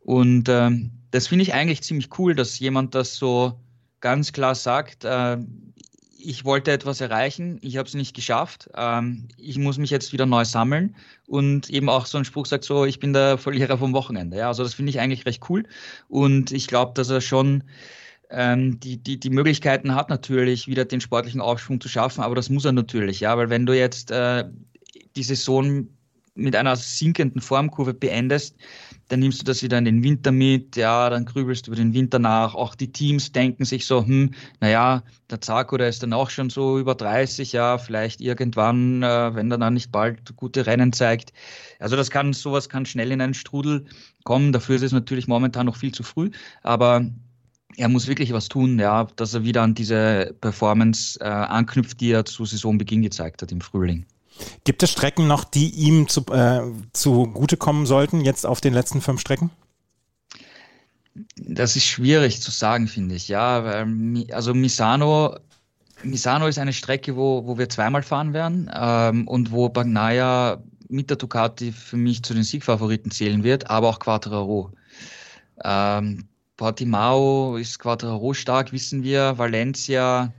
Und 0.00 0.48
äh, 0.48 0.70
das 1.10 1.26
finde 1.26 1.42
ich 1.42 1.54
eigentlich 1.54 1.82
ziemlich 1.82 2.18
cool, 2.18 2.36
dass 2.36 2.60
jemand 2.60 2.94
das 2.94 3.16
so 3.16 3.58
ganz 4.00 4.32
klar 4.32 4.54
sagt. 4.54 5.04
Ich 6.20 6.44
wollte 6.44 6.72
etwas 6.72 7.00
erreichen, 7.00 7.58
ich 7.62 7.76
habe 7.76 7.86
es 7.86 7.94
nicht 7.94 8.14
geschafft, 8.14 8.68
ähm, 8.76 9.28
ich 9.36 9.56
muss 9.56 9.78
mich 9.78 9.90
jetzt 9.90 10.12
wieder 10.12 10.26
neu 10.26 10.44
sammeln. 10.44 10.96
Und 11.26 11.70
eben 11.70 11.88
auch 11.88 12.06
so 12.06 12.18
ein 12.18 12.24
Spruch 12.24 12.46
sagt 12.46 12.64
so, 12.64 12.84
ich 12.84 12.98
bin 12.98 13.12
der 13.12 13.38
Verlierer 13.38 13.78
vom 13.78 13.92
Wochenende. 13.92 14.36
Ja, 14.36 14.48
also 14.48 14.64
das 14.64 14.74
finde 14.74 14.90
ich 14.90 14.98
eigentlich 14.98 15.26
recht 15.26 15.48
cool. 15.48 15.64
Und 16.08 16.50
ich 16.50 16.66
glaube, 16.66 16.92
dass 16.94 17.08
er 17.08 17.20
schon 17.20 17.62
ähm, 18.30 18.80
die, 18.80 18.96
die, 18.98 19.18
die 19.18 19.30
Möglichkeiten 19.30 19.94
hat 19.94 20.10
natürlich 20.10 20.66
wieder 20.66 20.84
den 20.84 21.00
sportlichen 21.00 21.40
Aufschwung 21.40 21.80
zu 21.80 21.88
schaffen, 21.88 22.22
aber 22.22 22.34
das 22.34 22.50
muss 22.50 22.64
er 22.64 22.72
natürlich, 22.72 23.20
ja, 23.20 23.36
weil 23.38 23.48
wenn 23.48 23.64
du 23.64 23.72
jetzt 23.72 24.10
äh, 24.10 24.44
die 25.16 25.22
Saison 25.22 25.88
mit 26.38 26.56
einer 26.56 26.76
sinkenden 26.76 27.40
Formkurve 27.40 27.94
beendest, 27.94 28.56
dann 29.08 29.20
nimmst 29.20 29.40
du 29.40 29.44
das 29.44 29.62
wieder 29.62 29.78
in 29.78 29.84
den 29.84 30.02
Winter 30.02 30.32
mit, 30.32 30.76
ja, 30.76 31.08
dann 31.10 31.24
grübelst 31.24 31.66
du 31.66 31.70
über 31.70 31.76
den 31.76 31.94
Winter 31.94 32.18
nach. 32.18 32.54
Auch 32.54 32.74
die 32.74 32.92
Teams 32.92 33.32
denken 33.32 33.64
sich 33.64 33.86
so, 33.86 34.04
hm, 34.04 34.32
naja, 34.60 35.02
der 35.30 35.40
Zarko, 35.40 35.76
der 35.76 35.88
ist 35.88 36.02
dann 36.02 36.12
auch 36.12 36.30
schon 36.30 36.50
so 36.50 36.78
über 36.78 36.94
30, 36.94 37.52
ja, 37.52 37.78
vielleicht 37.78 38.20
irgendwann, 38.20 39.02
äh, 39.02 39.34
wenn 39.34 39.50
er 39.50 39.58
dann 39.58 39.74
nicht 39.74 39.90
bald 39.90 40.36
gute 40.36 40.66
Rennen 40.66 40.92
zeigt. 40.92 41.32
Also 41.78 41.96
das 41.96 42.10
kann, 42.10 42.32
sowas 42.32 42.68
kann 42.68 42.86
schnell 42.86 43.12
in 43.12 43.20
einen 43.20 43.34
Strudel 43.34 43.86
kommen. 44.24 44.52
Dafür 44.52 44.76
ist 44.76 44.82
es 44.82 44.92
natürlich 44.92 45.26
momentan 45.26 45.66
noch 45.66 45.76
viel 45.76 45.92
zu 45.92 46.02
früh, 46.02 46.30
aber 46.62 47.06
er 47.76 47.88
muss 47.88 48.08
wirklich 48.08 48.32
was 48.32 48.48
tun, 48.48 48.78
ja, 48.78 49.04
dass 49.16 49.34
er 49.34 49.44
wieder 49.44 49.62
an 49.62 49.74
diese 49.74 50.34
Performance 50.40 51.18
äh, 51.20 51.24
anknüpft, 51.24 52.00
die 52.00 52.10
er 52.10 52.24
zu 52.24 52.44
Saisonbeginn 52.44 53.02
gezeigt 53.02 53.40
hat 53.40 53.52
im 53.52 53.60
Frühling. 53.60 54.04
Gibt 54.64 54.82
es 54.82 54.90
Strecken 54.90 55.26
noch, 55.26 55.44
die 55.44 55.70
ihm 55.70 56.08
zu, 56.08 56.24
äh, 56.26 56.60
zugutekommen 56.92 57.86
sollten, 57.86 58.20
jetzt 58.20 58.46
auf 58.46 58.60
den 58.60 58.74
letzten 58.74 59.00
fünf 59.00 59.20
Strecken? 59.20 59.50
Das 61.36 61.76
ist 61.76 61.84
schwierig 61.84 62.40
zu 62.40 62.50
sagen, 62.50 62.86
finde 62.86 63.16
ich. 63.16 63.28
Ja, 63.28 63.84
also 64.32 64.54
Misano, 64.54 65.36
Misano 66.02 66.46
ist 66.46 66.58
eine 66.58 66.72
Strecke, 66.72 67.16
wo, 67.16 67.46
wo 67.46 67.58
wir 67.58 67.68
zweimal 67.68 68.02
fahren 68.02 68.32
werden 68.32 68.70
ähm, 68.72 69.26
und 69.26 69.50
wo 69.50 69.68
Bagnaia 69.68 70.62
mit 70.88 71.10
der 71.10 71.16
Ducati 71.16 71.72
für 71.72 71.96
mich 71.96 72.22
zu 72.22 72.34
den 72.34 72.44
Siegfavoriten 72.44 73.10
zählen 73.10 73.42
wird, 73.42 73.68
aber 73.68 73.88
auch 73.88 73.98
Quattraro. 73.98 74.72
Ähm, 75.64 76.28
Portimao 76.56 77.56
ist 77.56 77.78
Quattraro 77.78 78.32
stark, 78.34 78.72
wissen 78.72 79.02
wir. 79.02 79.38
Valencia 79.38 80.32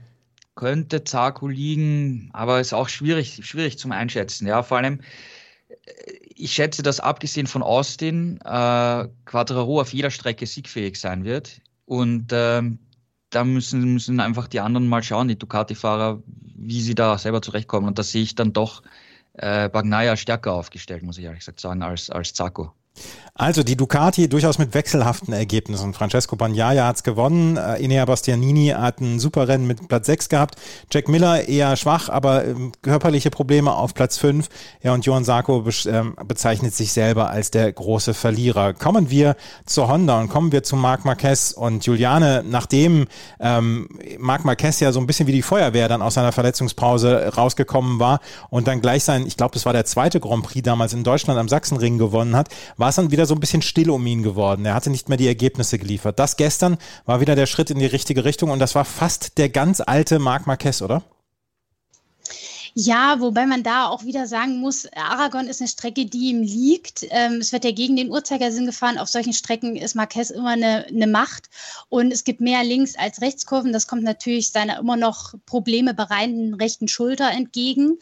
könnte 0.60 1.04
Zarko 1.04 1.48
liegen, 1.48 2.28
aber 2.34 2.60
ist 2.60 2.74
auch 2.74 2.90
schwierig, 2.90 3.40
schwierig 3.46 3.78
zum 3.78 3.92
Einschätzen. 3.92 4.46
Ja, 4.46 4.62
vor 4.62 4.76
allem, 4.76 5.00
äh, 5.68 6.12
ich 6.36 6.52
schätze, 6.52 6.82
dass 6.82 7.00
abgesehen 7.00 7.46
von 7.46 7.62
Austin 7.62 8.38
äh, 8.44 9.08
Quadraro 9.24 9.80
auf 9.80 9.94
jeder 9.94 10.10
Strecke 10.10 10.46
siegfähig 10.46 11.00
sein 11.00 11.24
wird. 11.24 11.62
Und 11.86 12.28
ähm, 12.32 12.78
da 13.30 13.44
müssen, 13.44 13.94
müssen 13.94 14.20
einfach 14.20 14.48
die 14.48 14.60
anderen 14.60 14.86
mal 14.86 15.02
schauen, 15.02 15.28
die 15.28 15.38
Ducati-Fahrer, 15.38 16.22
wie 16.56 16.82
sie 16.82 16.94
da 16.94 17.16
selber 17.16 17.40
zurechtkommen. 17.40 17.88
Und 17.88 17.98
da 17.98 18.02
sehe 18.02 18.22
ich 18.22 18.34
dann 18.34 18.52
doch 18.52 18.82
äh, 19.34 19.70
Bagnaia 19.70 20.16
stärker 20.16 20.52
aufgestellt, 20.52 21.02
muss 21.02 21.16
ich 21.16 21.24
ehrlich 21.24 21.40
gesagt 21.40 21.60
sagen, 21.60 21.82
als, 21.82 22.10
als 22.10 22.34
Zarko. 22.34 22.74
Also 23.40 23.62
die 23.62 23.74
Ducati 23.74 24.28
durchaus 24.28 24.58
mit 24.58 24.74
wechselhaften 24.74 25.32
Ergebnissen. 25.32 25.94
Francesco 25.94 26.36
Bagnaia 26.36 26.86
hat's 26.86 27.02
gewonnen, 27.02 27.56
äh, 27.56 27.76
Inea 27.76 28.04
Bastianini 28.04 28.74
hat 28.76 29.00
ein 29.00 29.18
super 29.18 29.48
Rennen 29.48 29.66
mit 29.66 29.88
Platz 29.88 30.04
6 30.06 30.28
gehabt, 30.28 30.56
Jack 30.92 31.08
Miller 31.08 31.48
eher 31.48 31.74
schwach, 31.76 32.10
aber 32.10 32.44
ähm, 32.44 32.72
körperliche 32.82 33.30
Probleme 33.30 33.72
auf 33.72 33.94
Platz 33.94 34.18
5. 34.18 34.46
Ja, 34.82 34.92
und 34.92 35.06
Johann 35.06 35.24
Sarko 35.24 35.64
ähm, 35.86 36.16
bezeichnet 36.26 36.74
sich 36.74 36.92
selber 36.92 37.30
als 37.30 37.50
der 37.50 37.72
große 37.72 38.12
Verlierer. 38.12 38.74
Kommen 38.74 39.08
wir 39.08 39.36
zur 39.64 39.88
Honda 39.88 40.20
und 40.20 40.28
kommen 40.28 40.52
wir 40.52 40.62
zu 40.62 40.76
Marc 40.76 41.06
Marquez 41.06 41.52
und 41.52 41.86
Juliane, 41.86 42.44
nachdem 42.46 43.06
ähm, 43.38 43.88
Marc 44.18 44.44
Marquez 44.44 44.80
ja 44.80 44.92
so 44.92 45.00
ein 45.00 45.06
bisschen 45.06 45.26
wie 45.26 45.32
die 45.32 45.40
Feuerwehr 45.40 45.88
dann 45.88 46.02
aus 46.02 46.12
seiner 46.12 46.32
Verletzungspause 46.32 47.32
rausgekommen 47.34 48.00
war 48.00 48.20
und 48.50 48.68
dann 48.68 48.82
gleich 48.82 49.02
sein, 49.02 49.26
ich 49.26 49.38
glaube, 49.38 49.54
das 49.54 49.64
war 49.64 49.72
der 49.72 49.86
zweite 49.86 50.20
Grand 50.20 50.42
Prix 50.42 50.62
damals 50.62 50.92
in 50.92 51.04
Deutschland 51.04 51.40
am 51.40 51.48
Sachsenring 51.48 51.96
gewonnen 51.96 52.36
hat, 52.36 52.48
war 52.80 52.88
es 52.88 52.96
dann 52.96 53.10
wieder 53.10 53.26
so 53.26 53.34
ein 53.34 53.40
bisschen 53.40 53.62
still 53.62 53.90
um 53.90 54.06
ihn 54.06 54.22
geworden. 54.22 54.64
Er 54.64 54.74
hatte 54.74 54.90
nicht 54.90 55.08
mehr 55.08 55.18
die 55.18 55.28
Ergebnisse 55.28 55.78
geliefert. 55.78 56.18
Das 56.18 56.36
gestern 56.36 56.78
war 57.04 57.20
wieder 57.20 57.36
der 57.36 57.46
Schritt 57.46 57.70
in 57.70 57.78
die 57.78 57.86
richtige 57.86 58.24
Richtung 58.24 58.50
und 58.50 58.58
das 58.58 58.74
war 58.74 58.86
fast 58.86 59.38
der 59.38 59.50
ganz 59.50 59.80
alte 59.80 60.18
Marc 60.18 60.46
Marquez, 60.46 60.80
oder? 60.80 61.02
Ja, 62.74 63.20
wobei 63.20 63.46
man 63.46 63.62
da 63.62 63.88
auch 63.88 64.04
wieder 64.04 64.26
sagen 64.26 64.60
muss, 64.60 64.86
Aragon 64.94 65.48
ist 65.48 65.60
eine 65.60 65.68
Strecke, 65.68 66.06
die 66.06 66.30
ihm 66.30 66.42
liegt. 66.42 67.04
Ähm, 67.10 67.34
es 67.34 67.52
wird 67.52 67.64
ja 67.64 67.72
gegen 67.72 67.96
den 67.96 68.10
Uhrzeigersinn 68.10 68.66
gefahren. 68.66 68.98
Auf 68.98 69.08
solchen 69.08 69.32
Strecken 69.32 69.76
ist 69.76 69.94
Marquez 69.94 70.30
immer 70.30 70.50
eine, 70.50 70.86
eine 70.86 71.06
Macht. 71.06 71.50
Und 71.88 72.12
es 72.12 72.24
gibt 72.24 72.40
mehr 72.40 72.62
Links- 72.62 72.96
als 72.96 73.20
Rechtskurven. 73.20 73.72
Das 73.72 73.86
kommt 73.88 74.04
natürlich 74.04 74.50
seiner 74.50 74.78
immer 74.78 74.96
noch 74.96 75.34
Probleme 75.46 75.94
bereitenden 75.94 76.54
rechten 76.54 76.86
Schulter 76.86 77.30
entgegen. 77.30 77.98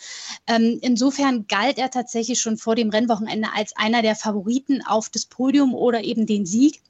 Ähm, 0.47 0.79
insofern 0.83 1.47
galt 1.47 1.79
er 1.79 1.91
tatsächlich 1.91 2.41
schon 2.41 2.59
vor 2.59 2.75
dem 2.75 2.91
Rennwochenende 2.91 3.49
als 3.55 3.75
einer 3.77 4.03
der 4.03 4.17
Favoriten 4.17 4.83
auf 4.87 5.09
das 5.09 5.25
Podium 5.25 5.75
oder 5.75 6.05
eben 6.05 6.27
den 6.27 6.45
Sieg. 6.45 6.83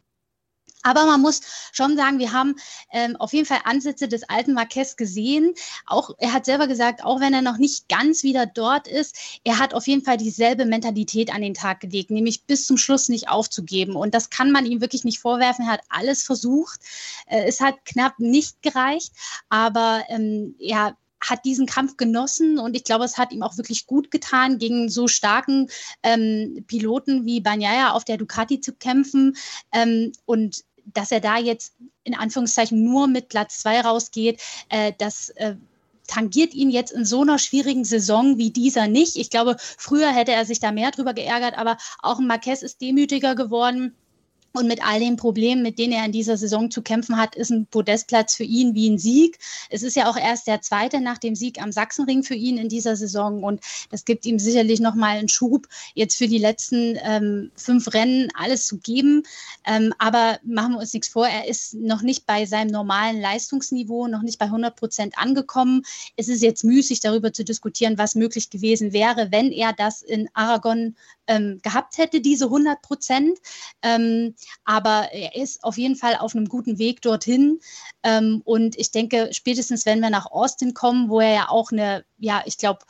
Aber 0.82 1.06
man 1.06 1.20
muss 1.20 1.40
schon 1.72 1.96
sagen, 1.96 2.18
wir 2.18 2.32
haben 2.32 2.56
ähm, 2.92 3.16
auf 3.16 3.32
jeden 3.32 3.46
Fall 3.46 3.60
Ansätze 3.64 4.08
des 4.08 4.28
alten 4.28 4.54
Marquez 4.54 4.96
gesehen. 4.96 5.54
Auch 5.86 6.10
er 6.18 6.32
hat 6.32 6.44
selber 6.44 6.66
gesagt, 6.66 7.04
auch 7.04 7.20
wenn 7.20 7.34
er 7.34 7.42
noch 7.42 7.58
nicht 7.58 7.88
ganz 7.88 8.22
wieder 8.22 8.46
dort 8.46 8.86
ist, 8.86 9.16
er 9.44 9.58
hat 9.58 9.74
auf 9.74 9.86
jeden 9.86 10.04
Fall 10.04 10.16
dieselbe 10.16 10.64
Mentalität 10.64 11.34
an 11.34 11.42
den 11.42 11.54
Tag 11.54 11.80
gelegt, 11.80 12.10
nämlich 12.10 12.44
bis 12.44 12.66
zum 12.66 12.76
Schluss 12.76 13.08
nicht 13.08 13.28
aufzugeben. 13.28 13.96
Und 13.96 14.14
das 14.14 14.30
kann 14.30 14.52
man 14.52 14.66
ihm 14.66 14.80
wirklich 14.80 15.04
nicht 15.04 15.20
vorwerfen. 15.20 15.66
Er 15.66 15.72
hat 15.72 15.82
alles 15.88 16.22
versucht. 16.22 16.80
Äh, 17.26 17.44
es 17.46 17.60
hat 17.60 17.84
knapp 17.84 18.18
nicht 18.18 18.62
gereicht, 18.62 19.12
aber 19.48 20.04
ähm, 20.08 20.54
er 20.58 20.96
hat 21.20 21.44
diesen 21.44 21.66
Kampf 21.66 21.96
genossen 21.96 22.58
und 22.58 22.76
ich 22.76 22.84
glaube, 22.84 23.04
es 23.04 23.18
hat 23.18 23.32
ihm 23.32 23.42
auch 23.42 23.56
wirklich 23.56 23.86
gut 23.86 24.10
getan, 24.10 24.58
gegen 24.58 24.88
so 24.88 25.08
starken 25.08 25.68
ähm, 26.02 26.64
Piloten 26.66 27.26
wie 27.26 27.40
Banyaya 27.40 27.92
auf 27.92 28.04
der 28.04 28.18
Ducati 28.18 28.60
zu 28.60 28.72
kämpfen. 28.72 29.36
Ähm, 29.72 30.12
und 30.26 30.64
dass 30.94 31.12
er 31.12 31.20
da 31.20 31.38
jetzt 31.38 31.74
in 32.04 32.14
Anführungszeichen 32.14 32.82
nur 32.82 33.06
mit 33.06 33.28
Platz 33.28 33.60
zwei 33.60 33.80
rausgeht, 33.80 34.40
äh, 34.68 34.92
das 34.98 35.30
äh, 35.30 35.56
tangiert 36.06 36.54
ihn 36.54 36.70
jetzt 36.70 36.90
in 36.90 37.04
so 37.04 37.22
einer 37.22 37.38
schwierigen 37.38 37.84
Saison 37.84 38.38
wie 38.38 38.50
dieser 38.50 38.88
nicht. 38.88 39.16
Ich 39.16 39.30
glaube, 39.30 39.56
früher 39.58 40.10
hätte 40.10 40.32
er 40.32 40.44
sich 40.44 40.58
da 40.58 40.72
mehr 40.72 40.90
drüber 40.90 41.14
geärgert, 41.14 41.56
aber 41.56 41.76
auch 42.00 42.18
Marquez 42.18 42.62
ist 42.62 42.80
demütiger 42.80 43.34
geworden. 43.34 43.94
Und 44.58 44.66
mit 44.66 44.84
all 44.84 44.98
den 44.98 45.14
Problemen, 45.14 45.62
mit 45.62 45.78
denen 45.78 45.92
er 45.92 46.04
in 46.04 46.10
dieser 46.10 46.36
Saison 46.36 46.68
zu 46.68 46.82
kämpfen 46.82 47.16
hat, 47.16 47.36
ist 47.36 47.50
ein 47.50 47.66
Podestplatz 47.66 48.34
für 48.34 48.42
ihn 48.42 48.74
wie 48.74 48.90
ein 48.90 48.98
Sieg. 48.98 49.38
Es 49.70 49.84
ist 49.84 49.94
ja 49.94 50.10
auch 50.10 50.16
erst 50.16 50.48
der 50.48 50.62
zweite 50.62 51.00
nach 51.00 51.18
dem 51.18 51.36
Sieg 51.36 51.62
am 51.62 51.70
Sachsenring 51.70 52.24
für 52.24 52.34
ihn 52.34 52.58
in 52.58 52.68
dieser 52.68 52.96
Saison. 52.96 53.44
Und 53.44 53.60
das 53.90 54.04
gibt 54.04 54.26
ihm 54.26 54.40
sicherlich 54.40 54.80
nochmal 54.80 55.18
einen 55.18 55.28
Schub, 55.28 55.68
jetzt 55.94 56.16
für 56.16 56.26
die 56.26 56.38
letzten 56.38 56.98
ähm, 57.04 57.52
fünf 57.54 57.94
Rennen 57.94 58.30
alles 58.34 58.66
zu 58.66 58.78
geben. 58.78 59.22
Ähm, 59.64 59.94
aber 59.98 60.40
machen 60.42 60.72
wir 60.72 60.80
uns 60.80 60.92
nichts 60.92 61.06
vor, 61.06 61.28
er 61.28 61.46
ist 61.46 61.74
noch 61.74 62.02
nicht 62.02 62.26
bei 62.26 62.44
seinem 62.44 62.72
normalen 62.72 63.20
Leistungsniveau, 63.20 64.08
noch 64.08 64.22
nicht 64.22 64.40
bei 64.40 64.46
100 64.46 64.74
Prozent 64.74 65.18
angekommen. 65.18 65.82
Es 66.16 66.26
ist 66.28 66.42
jetzt 66.42 66.64
müßig, 66.64 66.98
darüber 66.98 67.32
zu 67.32 67.44
diskutieren, 67.44 67.96
was 67.96 68.16
möglich 68.16 68.50
gewesen 68.50 68.92
wäre, 68.92 69.30
wenn 69.30 69.52
er 69.52 69.72
das 69.72 70.02
in 70.02 70.28
Aragon 70.34 70.96
ähm, 71.28 71.60
gehabt 71.62 71.98
hätte, 71.98 72.20
diese 72.20 72.46
100 72.46 72.82
Prozent. 72.82 73.38
Ähm, 73.82 74.34
aber 74.64 75.12
er 75.12 75.36
ist 75.36 75.62
auf 75.62 75.78
jeden 75.78 75.96
Fall 75.96 76.16
auf 76.16 76.34
einem 76.34 76.48
guten 76.48 76.78
Weg 76.78 77.02
dorthin. 77.02 77.60
Ähm, 78.02 78.42
und 78.44 78.76
ich 78.76 78.90
denke, 78.90 79.28
spätestens 79.32 79.86
wenn 79.86 80.00
wir 80.00 80.10
nach 80.10 80.26
Austin 80.26 80.74
kommen, 80.74 81.08
wo 81.08 81.20
er 81.20 81.34
ja 81.34 81.48
auch 81.48 81.70
eine, 81.70 82.04
ja, 82.18 82.42
ich 82.46 82.58
glaube, 82.58 82.80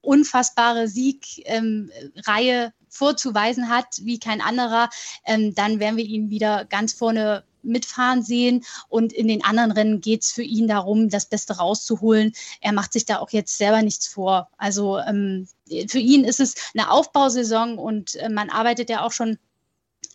unfassbare 0.00 0.88
Siegreihe 0.88 1.44
ähm, 1.46 2.72
vorzuweisen 2.88 3.68
hat, 3.68 3.86
wie 4.02 4.18
kein 4.18 4.40
anderer, 4.40 4.88
ähm, 5.24 5.54
dann 5.54 5.80
werden 5.80 5.96
wir 5.96 6.04
ihn 6.04 6.30
wieder 6.30 6.64
ganz 6.64 6.92
vorne 6.92 7.44
mitfahren 7.66 8.22
sehen. 8.22 8.64
Und 8.88 9.12
in 9.12 9.28
den 9.28 9.44
anderen 9.44 9.72
Rennen 9.72 10.00
geht 10.00 10.22
es 10.22 10.32
für 10.32 10.42
ihn 10.42 10.68
darum, 10.68 11.08
das 11.08 11.26
Beste 11.26 11.56
rauszuholen. 11.56 12.32
Er 12.60 12.72
macht 12.72 12.92
sich 12.92 13.04
da 13.04 13.18
auch 13.18 13.30
jetzt 13.30 13.58
selber 13.58 13.82
nichts 13.82 14.06
vor. 14.06 14.48
Also 14.56 14.98
ähm, 14.98 15.48
für 15.88 15.98
ihn 15.98 16.24
ist 16.24 16.40
es 16.40 16.54
eine 16.74 16.90
Aufbausaison 16.90 17.78
und 17.78 18.14
äh, 18.16 18.28
man 18.28 18.50
arbeitet 18.50 18.90
ja 18.90 19.02
auch 19.02 19.12
schon 19.12 19.38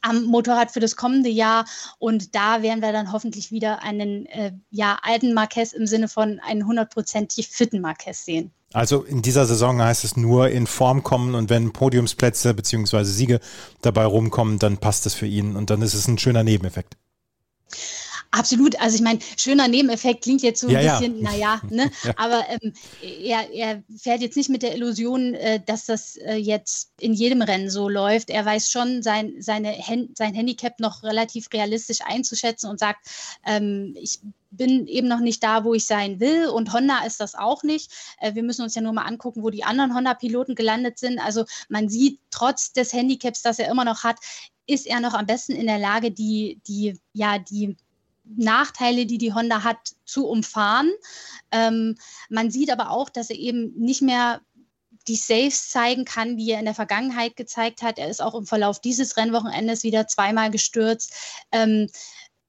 am 0.01 0.23
Motorrad 0.23 0.71
für 0.71 0.79
das 0.79 0.95
kommende 0.95 1.29
Jahr. 1.29 1.65
Und 1.99 2.35
da 2.35 2.61
werden 2.61 2.81
wir 2.81 2.91
dann 2.91 3.11
hoffentlich 3.11 3.51
wieder 3.51 3.83
einen 3.83 4.25
äh, 4.27 4.51
ja, 4.69 4.97
alten 5.01 5.33
Marquez 5.33 5.73
im 5.73 5.87
Sinne 5.87 6.07
von 6.07 6.39
einen 6.39 6.65
hundertprozentig 6.65 7.47
fitten 7.47 7.81
Marquez 7.81 8.25
sehen. 8.25 8.51
Also 8.73 9.03
in 9.03 9.21
dieser 9.21 9.45
Saison 9.45 9.81
heißt 9.81 10.03
es 10.05 10.15
nur 10.15 10.49
in 10.49 10.65
Form 10.65 11.03
kommen 11.03 11.35
und 11.35 11.49
wenn 11.49 11.73
Podiumsplätze 11.73 12.53
bzw. 12.53 13.03
Siege 13.03 13.39
dabei 13.81 14.05
rumkommen, 14.05 14.59
dann 14.59 14.77
passt 14.77 15.05
es 15.05 15.13
für 15.13 15.27
ihn 15.27 15.55
und 15.55 15.69
dann 15.69 15.81
ist 15.81 15.93
es 15.93 16.07
ein 16.07 16.17
schöner 16.17 16.43
Nebeneffekt. 16.43 16.95
Absolut. 18.31 18.79
Also 18.79 18.95
ich 18.95 19.01
meine, 19.01 19.19
schöner 19.37 19.67
Nebeneffekt 19.67 20.23
klingt 20.23 20.41
jetzt 20.41 20.61
so 20.61 20.67
ein 20.67 20.73
ja, 20.73 20.97
bisschen, 20.97 21.17
ja. 21.17 21.31
naja, 21.31 21.61
ne? 21.69 21.91
ja. 22.03 22.13
aber 22.15 22.45
ähm, 22.47 22.73
er, 23.01 23.51
er 23.51 23.83
fährt 23.97 24.21
jetzt 24.21 24.37
nicht 24.37 24.49
mit 24.49 24.63
der 24.63 24.73
Illusion, 24.73 25.33
äh, 25.33 25.59
dass 25.65 25.85
das 25.85 26.15
äh, 26.15 26.35
jetzt 26.35 26.93
in 26.99 27.13
jedem 27.13 27.41
Rennen 27.41 27.69
so 27.69 27.89
läuft. 27.89 28.29
Er 28.29 28.45
weiß 28.45 28.71
schon, 28.71 29.03
sein, 29.03 29.33
seine, 29.39 29.75
sein 30.15 30.33
Handicap 30.33 30.79
noch 30.79 31.03
relativ 31.03 31.47
realistisch 31.51 31.99
einzuschätzen 32.05 32.69
und 32.69 32.79
sagt, 32.79 33.05
ähm, 33.45 33.95
ich 33.99 34.21
bin 34.49 34.87
eben 34.87 35.09
noch 35.09 35.19
nicht 35.19 35.43
da, 35.43 35.65
wo 35.65 35.73
ich 35.73 35.85
sein 35.85 36.21
will. 36.21 36.47
Und 36.47 36.71
Honda 36.71 37.03
ist 37.05 37.19
das 37.19 37.35
auch 37.35 37.63
nicht. 37.63 37.91
Äh, 38.19 38.33
wir 38.35 38.43
müssen 38.43 38.61
uns 38.61 38.75
ja 38.75 38.81
nur 38.81 38.93
mal 38.93 39.05
angucken, 39.05 39.43
wo 39.43 39.49
die 39.49 39.65
anderen 39.65 39.93
Honda-Piloten 39.93 40.55
gelandet 40.55 40.99
sind. 40.99 41.19
Also 41.19 41.43
man 41.67 41.89
sieht 41.89 42.19
trotz 42.29 42.71
des 42.71 42.93
Handicaps, 42.93 43.41
das 43.41 43.59
er 43.59 43.69
immer 43.69 43.83
noch 43.83 44.03
hat, 44.05 44.17
ist 44.67 44.87
er 44.87 45.01
noch 45.01 45.15
am 45.15 45.25
besten 45.25 45.51
in 45.51 45.67
der 45.67 45.79
Lage, 45.79 46.11
die, 46.11 46.61
die, 46.65 46.97
ja, 47.13 47.37
die 47.37 47.75
Nachteile, 48.23 49.05
die 49.05 49.17
die 49.17 49.33
Honda 49.33 49.63
hat, 49.63 49.77
zu 50.05 50.27
umfahren. 50.27 50.91
Ähm, 51.51 51.97
man 52.29 52.51
sieht 52.51 52.71
aber 52.71 52.91
auch, 52.91 53.09
dass 53.09 53.29
er 53.29 53.37
eben 53.37 53.73
nicht 53.77 54.01
mehr 54.01 54.41
die 55.07 55.15
Saves 55.15 55.69
zeigen 55.69 56.05
kann, 56.05 56.37
wie 56.37 56.51
er 56.51 56.59
in 56.59 56.65
der 56.65 56.75
Vergangenheit 56.75 57.35
gezeigt 57.35 57.81
hat. 57.81 57.97
Er 57.97 58.09
ist 58.09 58.21
auch 58.21 58.35
im 58.35 58.45
Verlauf 58.45 58.79
dieses 58.79 59.17
Rennwochenendes 59.17 59.83
wieder 59.83 60.07
zweimal 60.07 60.51
gestürzt. 60.51 61.13
Ähm, 61.51 61.89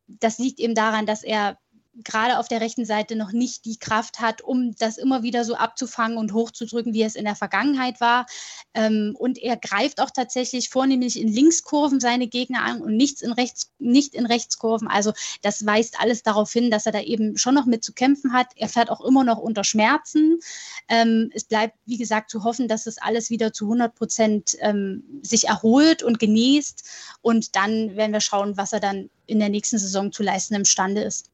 das 0.06 0.38
liegt 0.38 0.60
eben 0.60 0.74
daran, 0.74 1.06
dass 1.06 1.22
er 1.22 1.58
gerade 1.94 2.38
auf 2.38 2.48
der 2.48 2.60
rechten 2.60 2.84
Seite 2.86 3.16
noch 3.16 3.32
nicht 3.32 3.64
die 3.66 3.76
Kraft 3.76 4.20
hat, 4.20 4.40
um 4.40 4.74
das 4.76 4.96
immer 4.96 5.22
wieder 5.22 5.44
so 5.44 5.54
abzufangen 5.54 6.16
und 6.16 6.32
hochzudrücken, 6.32 6.94
wie 6.94 7.02
es 7.02 7.16
in 7.16 7.24
der 7.24 7.36
Vergangenheit 7.36 8.00
war. 8.00 8.26
Ähm, 8.72 9.14
und 9.18 9.38
er 9.38 9.56
greift 9.56 10.00
auch 10.00 10.10
tatsächlich 10.10 10.70
vornehmlich 10.70 11.20
in 11.20 11.28
Linkskurven 11.28 12.00
seine 12.00 12.28
Gegner 12.28 12.62
an 12.62 12.80
und 12.80 12.96
nichts 12.96 13.20
in 13.20 13.32
Rechts, 13.32 13.72
nicht 13.78 14.14
in 14.14 14.24
Rechtskurven. 14.24 14.88
Also 14.88 15.12
das 15.42 15.66
weist 15.66 16.00
alles 16.00 16.22
darauf 16.22 16.50
hin, 16.50 16.70
dass 16.70 16.86
er 16.86 16.92
da 16.92 17.00
eben 17.00 17.36
schon 17.36 17.54
noch 17.54 17.66
mit 17.66 17.84
zu 17.84 17.92
kämpfen 17.92 18.32
hat. 18.32 18.48
Er 18.56 18.68
fährt 18.68 18.90
auch 18.90 19.02
immer 19.02 19.24
noch 19.24 19.38
unter 19.38 19.64
Schmerzen. 19.64 20.40
Ähm, 20.88 21.30
es 21.34 21.44
bleibt, 21.44 21.76
wie 21.84 21.98
gesagt, 21.98 22.30
zu 22.30 22.42
hoffen, 22.44 22.68
dass 22.68 22.84
das 22.84 22.98
alles 22.98 23.28
wieder 23.28 23.52
zu 23.52 23.66
100 23.66 23.94
Prozent 23.94 24.56
ähm, 24.60 25.04
sich 25.22 25.48
erholt 25.48 26.02
und 26.02 26.18
genießt. 26.18 26.88
Und 27.20 27.54
dann 27.54 27.96
werden 27.96 28.12
wir 28.12 28.20
schauen, 28.20 28.56
was 28.56 28.72
er 28.72 28.80
dann 28.80 29.10
in 29.26 29.38
der 29.38 29.50
nächsten 29.50 29.78
Saison 29.78 30.10
zu 30.10 30.22
leisten 30.22 30.54
imstande 30.54 31.02
ist. 31.02 31.31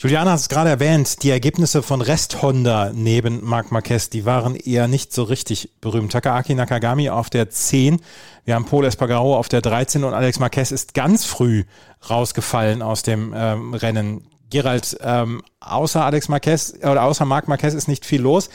Juliana 0.00 0.30
hat 0.30 0.38
es 0.38 0.48
gerade 0.48 0.70
erwähnt, 0.70 1.24
die 1.24 1.30
Ergebnisse 1.30 1.82
von 1.82 2.00
Rest 2.00 2.40
Honda 2.40 2.92
neben 2.94 3.44
Marc 3.44 3.72
Marquez, 3.72 4.08
die 4.08 4.24
waren 4.24 4.54
eher 4.54 4.86
nicht 4.86 5.12
so 5.12 5.24
richtig 5.24 5.72
berühmt. 5.80 6.12
Takaaki 6.12 6.54
Nakagami 6.54 7.10
auf 7.10 7.30
der 7.30 7.50
10, 7.50 8.00
wir 8.44 8.54
haben 8.54 8.64
Paul 8.64 8.84
Espargaro 8.84 9.36
auf 9.36 9.48
der 9.48 9.60
13 9.60 10.04
und 10.04 10.14
Alex 10.14 10.38
Marquez 10.38 10.70
ist 10.70 10.94
ganz 10.94 11.24
früh 11.24 11.64
rausgefallen 12.08 12.80
aus 12.80 13.02
dem 13.02 13.34
ähm, 13.36 13.74
Rennen. 13.74 14.28
Gerald, 14.50 14.96
ähm, 15.00 15.42
außer 15.58 16.04
Alex 16.04 16.28
Marquez 16.28 16.74
oder 16.80 17.02
außer 17.02 17.24
Marc 17.24 17.48
Marquez 17.48 17.74
ist 17.74 17.88
nicht 17.88 18.06
viel 18.06 18.22
los. 18.22 18.50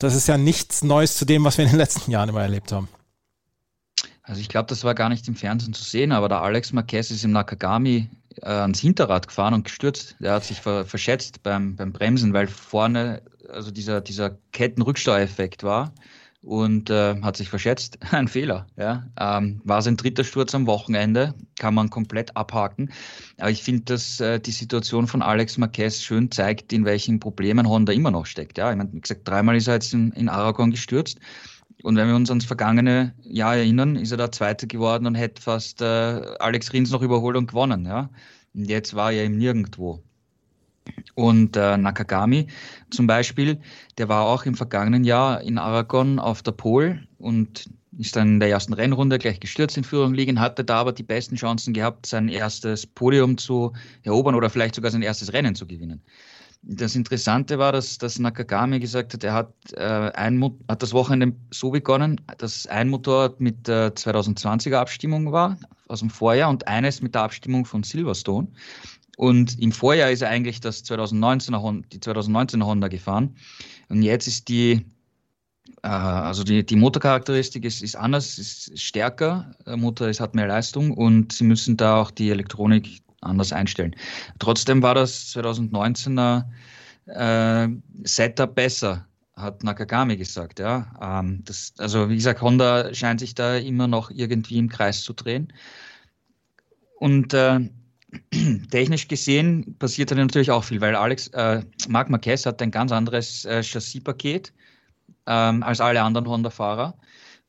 Das 0.00 0.16
ist 0.16 0.26
ja 0.26 0.38
nichts 0.38 0.82
Neues 0.82 1.16
zu 1.16 1.24
dem, 1.24 1.44
was 1.44 1.56
wir 1.56 1.66
in 1.66 1.70
den 1.70 1.78
letzten 1.78 2.10
Jahren 2.10 2.30
immer 2.30 2.42
erlebt 2.42 2.72
haben. 2.72 2.88
Also 4.24 4.40
ich 4.40 4.48
glaube, 4.48 4.66
das 4.68 4.82
war 4.82 4.96
gar 4.96 5.08
nicht 5.08 5.28
im 5.28 5.36
Fernsehen 5.36 5.72
zu 5.72 5.84
sehen, 5.84 6.10
aber 6.10 6.28
der 6.28 6.42
Alex 6.42 6.72
Marquez 6.72 7.12
ist 7.12 7.24
im 7.24 7.30
Nakagami 7.30 8.08
äh, 8.42 8.46
ans 8.46 8.80
Hinterrad 8.80 9.28
gefahren 9.28 9.54
und 9.54 9.64
gestürzt. 9.64 10.16
Der 10.20 10.32
hat 10.34 10.44
sich 10.44 10.60
ver 10.60 10.84
verschätzt 10.84 11.42
beim, 11.42 11.76
beim 11.76 11.92
Bremsen, 11.92 12.32
weil 12.32 12.46
vorne 12.46 13.22
also 13.48 13.70
dieser, 13.70 14.00
dieser 14.00 14.38
Kettenrücksteuereffekt 14.52 15.62
war 15.62 15.92
und 16.42 16.88
äh, 16.88 17.20
hat 17.20 17.36
sich 17.36 17.48
verschätzt. 17.48 17.98
Ein 18.12 18.28
Fehler. 18.28 18.66
Ja. 18.76 19.06
Ähm, 19.18 19.60
war 19.64 19.82
sein 19.82 19.96
dritter 19.96 20.24
Sturz 20.24 20.54
am 20.54 20.66
Wochenende, 20.66 21.34
kann 21.58 21.74
man 21.74 21.90
komplett 21.90 22.36
abhaken. 22.36 22.90
Aber 23.38 23.50
ich 23.50 23.62
finde, 23.62 23.82
dass 23.84 24.20
äh, 24.20 24.40
die 24.40 24.52
Situation 24.52 25.06
von 25.06 25.22
Alex 25.22 25.58
Marquez 25.58 26.02
schön 26.02 26.30
zeigt, 26.30 26.72
in 26.72 26.84
welchen 26.84 27.20
Problemen 27.20 27.68
Honda 27.68 27.92
immer 27.92 28.10
noch 28.10 28.26
steckt. 28.26 28.58
Ja, 28.58 28.70
ich 28.70 28.76
meine, 28.76 28.92
wie 28.92 29.00
gesagt, 29.00 29.28
dreimal 29.28 29.56
ist 29.56 29.68
er 29.68 29.74
jetzt 29.74 29.92
in, 29.92 30.12
in 30.12 30.28
Aragon 30.28 30.70
gestürzt. 30.70 31.18
Und 31.82 31.96
wenn 31.96 32.08
wir 32.08 32.16
uns 32.16 32.30
ans 32.30 32.44
vergangene 32.44 33.14
Jahr 33.22 33.56
erinnern, 33.56 33.96
ist 33.96 34.10
er 34.10 34.16
da 34.16 34.30
Zweiter 34.30 34.66
geworden 34.66 35.06
und 35.06 35.14
hätte 35.14 35.40
fast 35.40 35.80
äh, 35.80 35.84
Alex 36.38 36.72
Rins 36.72 36.90
noch 36.90 37.02
überholt 37.02 37.36
und 37.36 37.48
gewonnen. 37.48 37.86
Ja? 37.86 38.10
Und 38.54 38.64
jetzt 38.64 38.94
war 38.94 39.12
er 39.12 39.24
eben 39.24 39.38
nirgendwo. 39.38 40.02
Und 41.14 41.56
äh, 41.56 41.76
Nakagami 41.76 42.46
zum 42.90 43.06
Beispiel, 43.06 43.60
der 43.98 44.08
war 44.08 44.24
auch 44.24 44.44
im 44.44 44.54
vergangenen 44.54 45.04
Jahr 45.04 45.40
in 45.42 45.58
Aragon 45.58 46.18
auf 46.18 46.42
der 46.42 46.52
Pole 46.52 47.06
und 47.18 47.70
ist 47.98 48.16
dann 48.16 48.28
in 48.28 48.40
der 48.40 48.48
ersten 48.48 48.72
Rennrunde 48.72 49.18
gleich 49.18 49.40
gestürzt 49.40 49.76
in 49.76 49.84
Führung 49.84 50.14
liegen, 50.14 50.40
hatte 50.40 50.64
da 50.64 50.76
aber 50.76 50.92
die 50.92 51.02
besten 51.02 51.36
Chancen 51.36 51.74
gehabt, 51.74 52.06
sein 52.06 52.28
erstes 52.28 52.86
Podium 52.86 53.36
zu 53.36 53.72
erobern 54.02 54.34
oder 54.34 54.48
vielleicht 54.48 54.74
sogar 54.74 54.90
sein 54.90 55.02
erstes 55.02 55.32
Rennen 55.32 55.54
zu 55.54 55.66
gewinnen. 55.66 56.02
Das 56.62 56.94
Interessante 56.94 57.58
war, 57.58 57.72
dass, 57.72 57.96
dass 57.96 58.18
Nakagami 58.18 58.80
gesagt 58.80 59.14
hat, 59.14 59.24
er 59.24 59.32
hat, 59.32 59.54
äh, 59.72 59.80
ein, 59.82 60.42
hat 60.68 60.82
das 60.82 60.92
Wochenende 60.92 61.34
so 61.50 61.70
begonnen, 61.70 62.20
dass 62.36 62.66
ein 62.66 62.90
Motorrad 62.90 63.40
mit 63.40 63.66
der 63.66 63.94
2020er 63.94 64.76
Abstimmung 64.76 65.32
war 65.32 65.58
aus 65.88 66.00
dem 66.00 66.10
Vorjahr 66.10 66.50
und 66.50 66.68
eines 66.68 67.00
mit 67.00 67.14
der 67.14 67.22
Abstimmung 67.22 67.64
von 67.64 67.82
Silverstone. 67.82 68.48
Und 69.16 69.58
im 69.58 69.72
Vorjahr 69.72 70.10
ist 70.10 70.22
er 70.22 70.28
eigentlich 70.28 70.60
das 70.60 70.84
2019er, 70.84 71.82
die 71.92 71.98
2019er 71.98 72.64
Honda 72.64 72.88
gefahren. 72.88 73.36
Und 73.88 74.02
jetzt 74.02 74.26
ist 74.26 74.48
die, 74.48 74.86
äh, 75.82 75.88
also 75.88 76.44
die, 76.44 76.64
die 76.64 76.76
Motorcharakteristik 76.76 77.64
ist, 77.64 77.82
ist 77.82 77.96
anders, 77.96 78.38
ist 78.38 78.78
stärker. 78.78 79.54
Der 79.66 79.78
Motor 79.78 80.08
ist, 80.08 80.20
hat 80.20 80.34
mehr 80.34 80.46
Leistung 80.46 80.92
und 80.92 81.32
sie 81.32 81.44
müssen 81.44 81.76
da 81.76 82.00
auch 82.00 82.10
die 82.10 82.30
Elektronik 82.30 83.02
anders 83.20 83.52
einstellen. 83.52 83.94
Trotzdem 84.38 84.82
war 84.82 84.94
das 84.94 85.34
2019er 85.34 86.44
äh, 87.06 87.68
Setup 88.04 88.54
besser, 88.54 89.06
hat 89.36 89.62
Nakagami 89.64 90.16
gesagt. 90.16 90.58
Ja. 90.58 90.90
Ähm, 91.00 91.42
das, 91.44 91.74
also 91.78 92.08
wie 92.08 92.16
gesagt, 92.16 92.40
Honda 92.42 92.92
scheint 92.94 93.20
sich 93.20 93.34
da 93.34 93.56
immer 93.56 93.86
noch 93.86 94.10
irgendwie 94.10 94.58
im 94.58 94.68
Kreis 94.68 95.02
zu 95.02 95.12
drehen. 95.12 95.52
Und 96.98 97.34
äh, 97.34 97.60
technisch 98.70 99.08
gesehen 99.08 99.76
passiert 99.78 100.10
da 100.10 100.14
natürlich 100.14 100.50
auch 100.50 100.64
viel, 100.64 100.80
weil 100.80 100.96
Alex, 100.96 101.28
äh, 101.28 101.62
Marc 101.88 102.10
Marquez 102.10 102.44
hat 102.46 102.60
ein 102.62 102.70
ganz 102.70 102.92
anderes 102.92 103.44
äh, 103.44 103.62
Chassispaket 103.62 104.52
ähm, 105.26 105.62
als 105.62 105.80
alle 105.80 106.02
anderen 106.02 106.28
Honda-Fahrer. 106.28 106.94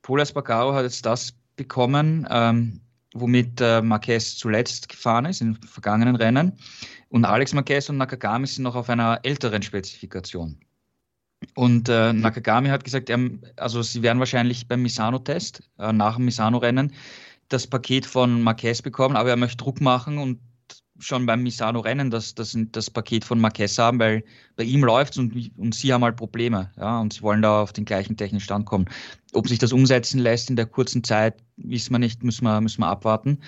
Paul 0.01 0.21
Espargaro 0.21 0.73
hat 0.73 0.83
jetzt 0.83 1.05
das 1.05 1.33
bekommen, 1.55 2.27
ähm, 2.29 2.81
womit 3.13 3.59
äh, 3.61 3.81
Marquez 3.81 4.37
zuletzt 4.37 4.89
gefahren 4.89 5.25
ist 5.25 5.41
in 5.41 5.55
vergangenen 5.55 6.15
Rennen. 6.15 6.53
Und 7.09 7.25
Alex 7.25 7.53
Marquez 7.53 7.89
und 7.89 7.97
Nakagami 7.97 8.47
sind 8.47 8.63
noch 8.63 8.75
auf 8.75 8.89
einer 8.89 9.19
älteren 9.23 9.61
Spezifikation. 9.61 10.57
Und 11.55 11.89
äh, 11.89 12.13
Nakagami 12.13 12.69
hat 12.69 12.83
gesagt, 12.83 13.09
er, 13.09 13.19
also 13.57 13.81
sie 13.81 14.01
werden 14.01 14.19
wahrscheinlich 14.19 14.67
beim 14.67 14.81
Misano-Test, 14.83 15.63
äh, 15.79 15.91
nach 15.91 16.15
dem 16.15 16.25
Misano-Rennen, 16.25 16.93
das 17.49 17.67
Paket 17.67 18.05
von 18.05 18.41
Marquez 18.41 18.81
bekommen, 18.81 19.15
aber 19.15 19.29
er 19.29 19.37
möchte 19.37 19.57
Druck 19.57 19.81
machen 19.81 20.17
und 20.17 20.39
schon 21.01 21.25
beim 21.25 21.43
Misano-Rennen 21.43 22.09
das, 22.11 22.35
das, 22.35 22.57
das 22.71 22.89
Paket 22.89 23.25
von 23.25 23.39
Marquez 23.39 23.77
haben, 23.77 23.99
weil 23.99 24.23
bei 24.55 24.63
ihm 24.63 24.83
läuft 24.83 25.13
es 25.13 25.19
und, 25.19 25.51
und 25.57 25.75
sie 25.75 25.91
haben 25.91 26.03
halt 26.03 26.15
Probleme. 26.15 26.71
Ja, 26.77 26.99
und 26.99 27.13
sie 27.13 27.21
wollen 27.21 27.41
da 27.41 27.61
auf 27.61 27.73
den 27.73 27.85
gleichen 27.85 28.15
technischen 28.15 28.43
Stand 28.43 28.65
kommen. 28.65 28.85
Ob 29.33 29.47
sich 29.47 29.59
das 29.59 29.73
umsetzen 29.73 30.19
lässt 30.19 30.49
in 30.49 30.55
der 30.55 30.65
kurzen 30.65 31.03
Zeit, 31.03 31.35
wissen 31.57 31.93
wir 31.93 31.99
nicht, 31.99 32.23
müssen 32.23 32.45
wir, 32.45 32.61
müssen 32.61 32.81
wir 32.81 32.87
abwarten. 32.87 33.39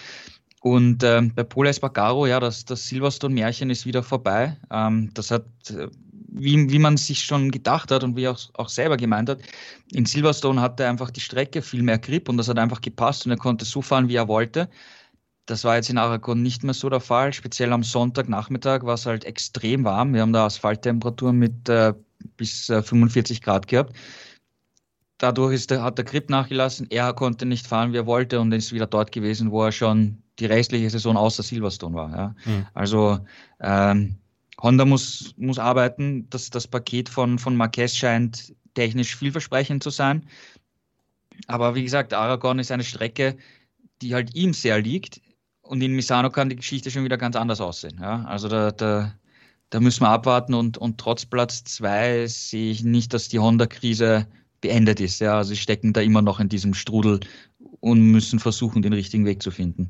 Und 0.62 1.04
äh, 1.04 1.22
bei 1.36 1.44
Paul 1.44 1.68
Espargaro, 1.68 2.26
ja, 2.26 2.40
das, 2.40 2.66
das 2.66 2.88
Silverstone-Märchen 2.88 3.70
ist 3.70 3.86
wieder 3.86 4.02
vorbei. 4.02 4.58
Ähm, 4.72 5.10
das 5.14 5.30
hat, 5.30 5.46
wie, 6.30 6.72
wie 6.72 6.80
man 6.80 6.98
sich 6.98 7.22
schon 7.22 7.52
gedacht 7.52 7.92
hat 7.92 8.04
und 8.04 8.16
wie 8.16 8.28
auch, 8.28 8.40
auch 8.54 8.70
selber 8.70 8.98
gemeint 8.98 9.30
hat, 9.30 9.40
in 9.92 10.06
Silverstone 10.06 10.62
hatte 10.62 10.84
er 10.84 10.90
einfach 10.90 11.12
die 11.12 11.20
Strecke 11.20 11.62
viel 11.62 11.84
mehr 11.84 12.00
Grip 12.00 12.30
und 12.30 12.38
das 12.38 12.48
hat 12.48 12.58
einfach 12.58 12.82
gepasst 12.82 13.26
und 13.26 13.32
er 13.32 13.38
konnte 13.38 13.66
so 13.66 13.82
fahren, 13.82 14.08
wie 14.08 14.16
er 14.16 14.28
wollte. 14.28 14.70
Das 15.46 15.64
war 15.66 15.76
jetzt 15.76 15.90
in 15.90 15.98
Aragon 15.98 16.42
nicht 16.42 16.64
mehr 16.64 16.74
so 16.74 16.90
der 16.90 17.02
Fall. 17.02 17.34
Speziell 17.34 17.74
am 17.74 17.84
Sonntagnachmittag 17.84 18.84
war 18.84 18.94
es 18.94 19.06
halt 19.06 19.26
extrem 19.26 19.84
warm. 19.84 20.14
Wir 20.14 20.22
haben 20.22 20.34
da 20.34 20.46
Asphalttemperaturen 20.46 21.38
mit 21.38 21.68
äh, 21.68 21.94
bis 22.38 22.70
äh, 22.70 22.82
45 22.82 23.42
Grad 23.42 23.68
gehabt. 23.68 23.94
Dadurch 25.18 25.54
ist 25.54 25.72
der, 25.72 25.84
hat 25.84 25.98
der 25.98 26.06
Grip 26.06 26.30
nachgelassen. 26.30 26.88
Er 26.90 27.14
konnte 27.14 27.46
nicht 27.46 27.68
fahren, 27.68 27.94
wie 27.94 27.98
er 27.98 28.06
wollte 28.06 28.40
und 28.40 28.52
ist 28.52 28.72
wieder 28.72 28.88
dort 28.88 29.12
gewesen, 29.12 29.52
wo 29.52 29.64
er 29.64 29.72
schon 29.72 30.24
die 30.40 30.46
restliche 30.46 30.90
Saison 30.90 31.18
außer 31.18 31.44
Silverstone 31.44 31.96
war. 31.96 32.12
Ja. 32.12 32.36
Mhm. 32.46 32.66
Also 32.74 33.20
ähm, 33.60 34.16
Honda 34.62 34.86
muss, 34.86 35.34
muss 35.38 35.60
arbeiten. 35.60 36.30
Das, 36.30 36.50
das 36.50 36.68
Paket 36.68 37.10
von, 37.10 37.38
von 37.38 37.56
Marquez 37.56 37.96
scheint 37.96 38.54
technisch 38.74 39.16
vielversprechend 39.16 39.84
zu 39.84 39.90
sein. 39.90 40.28
Aber 41.48 41.76
wie 41.76 41.84
gesagt, 41.84 42.14
Aragon 42.14 42.60
ist 42.60 42.72
eine 42.72 42.84
Strecke, 42.84 43.38
die 44.02 44.14
halt 44.14 44.36
ihm 44.36 44.54
sehr 44.54 44.82
liegt. 44.82 45.22
Und 45.64 45.82
in 45.82 45.94
Misano 45.94 46.30
kann 46.30 46.50
die 46.50 46.58
Geschichte 46.58 46.92
schon 46.92 47.06
wieder 47.06 47.18
ganz 47.18 47.36
anders 47.36 47.62
aussehen. 47.62 47.98
Ja? 48.00 48.26
Also 48.26 48.50
da, 48.50 48.72
da, 48.72 49.14
da 49.70 49.80
müssen 49.80 50.04
wir 50.04 50.10
abwarten 50.10 50.54
und, 50.54 50.78
und 50.78 51.00
trotz 51.00 51.26
Platz 51.26 51.64
zwei 51.64 52.28
sehe 52.28 52.70
ich 52.70 52.84
nicht, 52.84 53.14
dass 53.14 53.30
die 53.30 53.40
Honda-Krise 53.40 54.28
beendet 54.60 55.00
ist. 55.00 55.20
Ja? 55.20 55.38
Also 55.38 55.50
sie 55.50 55.58
stecken 55.58 55.94
da 55.94 56.02
immer 56.02 56.22
noch 56.22 56.42
in 56.42 56.50
diesem 56.50 56.74
Strudel 56.74 57.22
und 57.80 58.02
müssen 58.02 58.40
versuchen, 58.40 58.82
den 58.82 58.94
richtigen 58.94 59.26
Weg 59.26 59.42
zu 59.42 59.52
finden. 59.52 59.90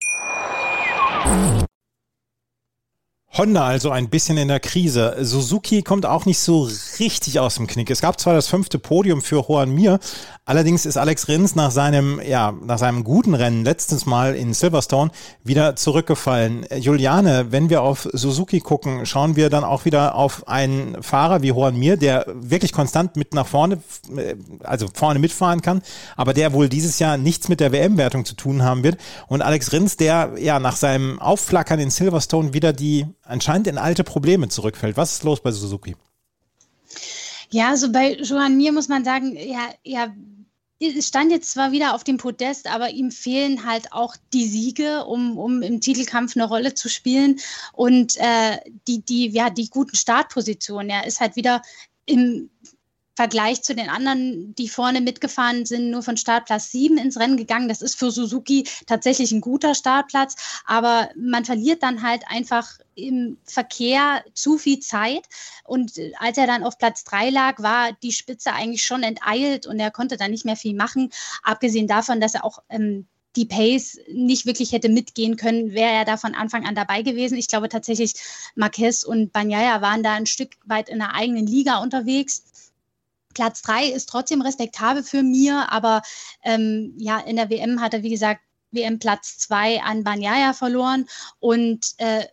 Honda 3.33 3.63
also 3.65 3.91
ein 3.91 4.09
bisschen 4.09 4.37
in 4.37 4.49
der 4.49 4.59
Krise. 4.59 5.15
Suzuki 5.21 5.83
kommt 5.83 6.05
auch 6.05 6.25
nicht 6.25 6.39
so 6.39 6.69
richtig 6.99 7.39
aus 7.39 7.55
dem 7.55 7.65
Knick. 7.65 7.89
Es 7.89 8.01
gab 8.01 8.19
zwar 8.19 8.33
das 8.33 8.49
fünfte 8.49 8.77
Podium 8.77 9.21
für 9.21 9.45
Juan 9.47 9.73
Mir, 9.73 9.99
allerdings 10.43 10.85
ist 10.85 10.97
Alex 10.97 11.29
Rins 11.29 11.55
nach 11.55 11.71
seinem, 11.71 12.19
ja, 12.21 12.53
nach 12.65 12.77
seinem 12.77 13.05
guten 13.05 13.33
Rennen 13.33 13.63
letztens 13.63 14.05
Mal 14.05 14.35
in 14.35 14.53
Silverstone 14.53 15.11
wieder 15.45 15.77
zurückgefallen. 15.77 16.65
Juliane, 16.77 17.53
wenn 17.53 17.69
wir 17.69 17.83
auf 17.83 18.05
Suzuki 18.11 18.59
gucken, 18.59 19.05
schauen 19.05 19.37
wir 19.37 19.49
dann 19.49 19.63
auch 19.63 19.85
wieder 19.85 20.15
auf 20.15 20.45
einen 20.49 21.01
Fahrer 21.01 21.41
wie 21.41 21.49
Juan 21.49 21.77
Mir, 21.77 21.95
der 21.95 22.25
wirklich 22.33 22.73
konstant 22.73 23.15
mit 23.15 23.33
nach 23.33 23.47
vorne, 23.47 23.81
äh, 24.13 24.35
also 24.61 24.87
vorne 24.93 25.19
mitfahren 25.19 25.61
kann, 25.61 25.81
aber 26.17 26.33
der 26.33 26.51
wohl 26.51 26.67
dieses 26.67 26.99
Jahr 26.99 27.15
nichts 27.15 27.47
mit 27.47 27.61
der 27.61 27.71
WM-Wertung 27.71 28.25
zu 28.25 28.35
tun 28.35 28.63
haben 28.63 28.83
wird. 28.83 28.97
Und 29.27 29.41
Alex 29.41 29.71
Rins, 29.71 29.95
der 29.95 30.33
ja 30.37 30.59
nach 30.59 30.75
seinem 30.75 31.17
Aufflackern 31.21 31.79
in 31.79 31.91
Silverstone 31.91 32.53
wieder 32.53 32.73
die 32.73 33.05
anscheinend 33.31 33.67
in 33.67 33.77
alte 33.77 34.03
Probleme 34.03 34.49
zurückfällt. 34.49 34.97
Was 34.97 35.13
ist 35.13 35.23
los 35.23 35.41
bei 35.41 35.51
Suzuki? 35.51 35.95
Ja, 37.49 37.69
also 37.69 37.91
bei 37.91 38.15
Johann 38.15 38.57
Mir 38.57 38.71
muss 38.71 38.87
man 38.87 39.03
sagen, 39.03 39.35
ja, 39.35 39.69
ja, 39.83 40.13
stand 40.99 41.31
jetzt 41.31 41.51
zwar 41.51 41.71
wieder 41.71 41.93
auf 41.93 42.03
dem 42.03 42.17
Podest, 42.17 42.67
aber 42.67 42.89
ihm 42.89 43.11
fehlen 43.11 43.65
halt 43.65 43.91
auch 43.91 44.15
die 44.33 44.47
Siege, 44.47 45.05
um, 45.05 45.37
um 45.37 45.61
im 45.61 45.81
Titelkampf 45.81 46.35
eine 46.35 46.47
Rolle 46.47 46.73
zu 46.73 46.89
spielen. 46.89 47.39
Und 47.73 48.15
äh, 48.17 48.57
die, 48.87 49.01
die, 49.01 49.29
ja, 49.29 49.49
die 49.49 49.69
guten 49.69 49.95
Startpositionen. 49.95 50.89
Er 50.89 51.05
ist 51.05 51.19
halt 51.19 51.35
wieder 51.35 51.61
im 52.05 52.49
Vergleich 53.21 53.61
zu 53.61 53.75
den 53.75 53.87
anderen, 53.87 54.55
die 54.55 54.67
vorne 54.67 54.99
mitgefahren 54.99 55.67
sind, 55.67 55.91
nur 55.91 56.01
von 56.01 56.17
Startplatz 56.17 56.71
7 56.71 56.97
ins 56.97 57.19
Rennen 57.19 57.37
gegangen. 57.37 57.69
Das 57.69 57.83
ist 57.83 57.93
für 57.93 58.09
Suzuki 58.09 58.63
tatsächlich 58.87 59.31
ein 59.31 59.41
guter 59.41 59.75
Startplatz, 59.75 60.35
aber 60.65 61.07
man 61.15 61.45
verliert 61.45 61.83
dann 61.83 62.01
halt 62.01 62.23
einfach 62.25 62.79
im 62.95 63.37
Verkehr 63.45 64.23
zu 64.33 64.57
viel 64.57 64.79
Zeit. 64.79 65.27
Und 65.63 65.91
als 66.17 66.39
er 66.39 66.47
dann 66.47 66.63
auf 66.63 66.79
Platz 66.79 67.03
3 67.03 67.29
lag, 67.29 67.61
war 67.61 67.91
die 68.01 68.11
Spitze 68.11 68.53
eigentlich 68.53 68.83
schon 68.83 69.03
enteilt 69.03 69.67
und 69.67 69.79
er 69.79 69.91
konnte 69.91 70.17
dann 70.17 70.31
nicht 70.31 70.45
mehr 70.45 70.55
viel 70.55 70.73
machen. 70.73 71.11
Abgesehen 71.43 71.85
davon, 71.85 72.21
dass 72.21 72.33
er 72.33 72.43
auch 72.43 72.63
ähm, 72.69 73.05
die 73.35 73.45
Pace 73.45 73.99
nicht 74.11 74.47
wirklich 74.47 74.71
hätte 74.71 74.89
mitgehen 74.89 75.35
können, 75.35 75.73
wäre 75.73 75.91
er 75.91 76.05
da 76.05 76.17
von 76.17 76.33
Anfang 76.33 76.65
an 76.65 76.73
dabei 76.73 77.03
gewesen. 77.03 77.37
Ich 77.37 77.47
glaube 77.47 77.69
tatsächlich, 77.69 78.15
Marquez 78.55 79.03
und 79.03 79.31
Banyaya 79.31 79.79
waren 79.81 80.01
da 80.01 80.13
ein 80.13 80.25
Stück 80.25 80.53
weit 80.65 80.89
in 80.89 80.97
der 80.97 81.13
eigenen 81.13 81.45
Liga 81.45 81.77
unterwegs. 81.83 82.70
Platz 83.33 83.61
drei 83.61 83.85
ist 83.87 84.09
trotzdem 84.09 84.41
respektabel 84.41 85.03
für 85.03 85.23
mir, 85.23 85.71
aber 85.71 86.01
ähm, 86.43 86.93
ja, 86.97 87.19
in 87.19 87.35
der 87.35 87.49
WM 87.49 87.81
hat 87.81 87.93
er, 87.93 88.03
wie 88.03 88.09
gesagt, 88.09 88.41
WM 88.71 88.99
Platz 88.99 89.37
zwei 89.37 89.81
an 89.81 90.03
Banyaya 90.03 90.53
verloren 90.53 91.07
und 91.39 91.93
äh, 91.97 92.25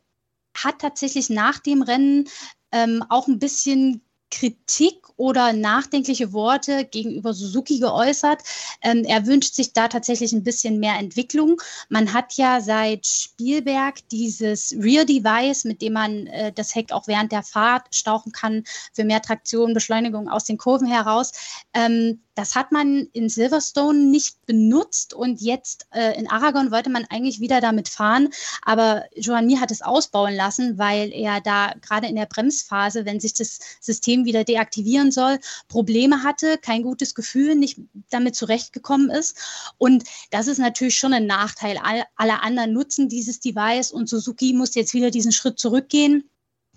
hat 0.57 0.81
tatsächlich 0.81 1.31
nach 1.31 1.59
dem 1.59 1.83
Rennen 1.83 2.29
ähm, 2.73 3.05
auch 3.09 3.29
ein 3.29 3.39
bisschen 3.39 4.08
Kritik 4.31 5.09
oder 5.17 5.53
nachdenkliche 5.53 6.33
Worte 6.33 6.85
gegenüber 6.85 7.35
Suzuki 7.35 7.81
geäußert. 7.81 8.43
Ähm, 8.83 9.05
er 9.05 9.27
wünscht 9.27 9.55
sich 9.55 9.73
da 9.73 9.89
tatsächlich 9.89 10.33
ein 10.33 10.45
bisschen 10.45 10.79
mehr 10.79 10.95
Entwicklung. 10.99 11.61
Man 11.89 12.13
hat 12.13 12.35
ja 12.35 12.61
seit 12.61 13.07
Spielberg 13.07 14.09
dieses 14.11 14.75
Rear 14.79 15.05
Device, 15.05 15.65
mit 15.65 15.83
dem 15.83 15.95
man 15.95 16.27
äh, 16.29 16.53
das 16.53 16.75
Heck 16.75 16.93
auch 16.93 17.09
während 17.09 17.33
der 17.33 17.43
Fahrt 17.43 17.95
stauchen 17.95 18.33
kann 18.33 18.65
für 18.93 19.05
mehr 19.05 19.21
Traktion, 19.21 19.75
Beschleunigung 19.75 20.29
aus 20.29 20.45
den 20.45 20.57
Kurven 20.57 20.87
heraus. 20.87 21.33
Ähm, 21.75 22.21
das 22.39 22.55
hat 22.55 22.71
man 22.71 23.09
in 23.13 23.29
Silverstone 23.29 23.99
nicht 23.99 24.47
benutzt 24.47 25.13
und 25.13 25.41
jetzt 25.41 25.89
äh, 25.93 26.17
in 26.17 26.31
Aragon 26.31 26.71
wollte 26.71 26.89
man 26.89 27.05
eigentlich 27.11 27.41
wieder 27.41 27.61
damit 27.61 27.89
fahren, 27.89 28.29
aber 28.63 29.07
Joanny 29.17 29.57
hat 29.57 29.73
es 29.73 29.83
ausbauen 29.83 30.37
lassen, 30.37 30.79
weil 30.79 31.13
er 31.13 31.41
da 31.41 31.73
gerade 31.83 32.07
in 32.07 32.15
der 32.15 32.27
Bremsphase, 32.27 33.05
wenn 33.05 33.19
sich 33.19 33.35
das 33.35 33.59
System 33.81 34.18
wieder 34.25 34.45
deaktivieren 34.45 35.11
soll, 35.11 35.39
Probleme 35.69 36.23
hatte, 36.23 36.59
kein 36.59 36.83
gutes 36.83 37.15
Gefühl, 37.15 37.55
nicht 37.55 37.81
damit 38.11 38.37
zurechtgekommen 38.37 39.11
ist. 39.11 39.37
Und 39.79 40.05
das 40.31 40.47
ist 40.47 40.59
natürlich 40.59 40.99
schon 40.99 41.13
ein 41.13 41.27
Nachteil. 41.27 41.79
All, 41.79 42.05
alle 42.17 42.43
anderen 42.43 42.73
nutzen 42.73 43.09
dieses 43.09 43.41
Device 43.41 43.93
und 43.93 44.09
Suzuki 44.09 44.53
muss 44.53 44.75
jetzt 44.75 44.95
wieder 44.95 45.11
diesen 45.11 45.33
Schritt 45.33 45.59
zurückgehen 45.59 46.25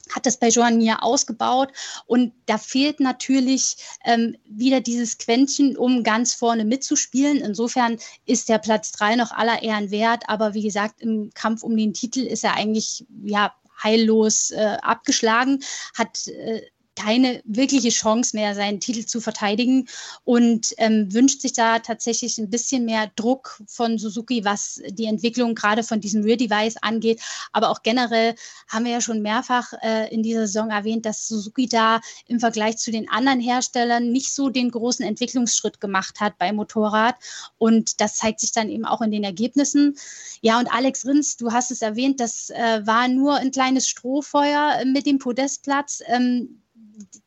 hat 0.09 0.25
das 0.25 0.37
bei 0.37 0.49
Joan 0.49 0.77
Mir 0.77 1.03
ausgebaut 1.03 1.71
und 2.05 2.33
da 2.45 2.57
fehlt 2.57 2.99
natürlich 2.99 3.77
ähm, 4.05 4.35
wieder 4.45 4.81
dieses 4.81 5.17
Quäntchen, 5.17 5.77
um 5.77 6.03
ganz 6.03 6.33
vorne 6.33 6.65
mitzuspielen. 6.65 7.37
Insofern 7.37 7.97
ist 8.25 8.49
der 8.49 8.57
Platz 8.59 8.91
drei 8.91 9.15
noch 9.15 9.31
aller 9.31 9.61
Ehren 9.63 9.91
wert, 9.91 10.23
aber 10.27 10.53
wie 10.53 10.63
gesagt, 10.63 11.01
im 11.01 11.31
Kampf 11.33 11.63
um 11.63 11.75
den 11.75 11.93
Titel 11.93 12.21
ist 12.21 12.43
er 12.43 12.55
eigentlich 12.55 13.05
ja 13.23 13.53
heillos 13.83 14.51
äh, 14.51 14.77
abgeschlagen, 14.81 15.63
hat 15.95 16.27
äh, 16.27 16.61
keine 16.95 17.41
wirkliche 17.45 17.89
Chance 17.89 18.35
mehr, 18.35 18.53
seinen 18.53 18.79
Titel 18.79 19.05
zu 19.05 19.21
verteidigen 19.21 19.87
und 20.23 20.73
ähm, 20.77 21.11
wünscht 21.13 21.41
sich 21.41 21.53
da 21.53 21.79
tatsächlich 21.79 22.37
ein 22.37 22.49
bisschen 22.49 22.85
mehr 22.85 23.09
Druck 23.15 23.61
von 23.67 23.97
Suzuki, 23.97 24.43
was 24.43 24.81
die 24.89 25.05
Entwicklung 25.05 25.55
gerade 25.55 25.83
von 25.83 26.01
diesem 26.01 26.23
Rear 26.23 26.37
Device 26.37 26.77
angeht. 26.81 27.21
Aber 27.53 27.69
auch 27.69 27.81
generell 27.83 28.35
haben 28.67 28.85
wir 28.85 28.91
ja 28.91 29.01
schon 29.01 29.21
mehrfach 29.21 29.73
äh, 29.81 30.13
in 30.13 30.21
dieser 30.21 30.47
Saison 30.47 30.69
erwähnt, 30.69 31.05
dass 31.05 31.27
Suzuki 31.27 31.67
da 31.67 32.01
im 32.27 32.39
Vergleich 32.39 32.77
zu 32.77 32.91
den 32.91 33.09
anderen 33.09 33.39
Herstellern 33.39 34.11
nicht 34.11 34.33
so 34.33 34.49
den 34.49 34.69
großen 34.69 35.05
Entwicklungsschritt 35.05 35.79
gemacht 35.79 36.19
hat 36.19 36.37
beim 36.37 36.57
Motorrad. 36.57 37.15
Und 37.57 38.01
das 38.01 38.15
zeigt 38.15 38.41
sich 38.41 38.51
dann 38.51 38.69
eben 38.69 38.85
auch 38.85 39.01
in 39.01 39.11
den 39.11 39.23
Ergebnissen. 39.23 39.97
Ja, 40.41 40.59
und 40.59 40.67
Alex 40.67 41.05
Rins, 41.05 41.37
du 41.37 41.51
hast 41.51 41.71
es 41.71 41.81
erwähnt, 41.81 42.19
das 42.19 42.49
äh, 42.49 42.81
war 42.85 43.07
nur 43.07 43.35
ein 43.35 43.51
kleines 43.51 43.87
Strohfeuer 43.87 44.83
mit 44.85 45.05
dem 45.05 45.19
Podestplatz. 45.19 46.01
Ähm, 46.07 46.61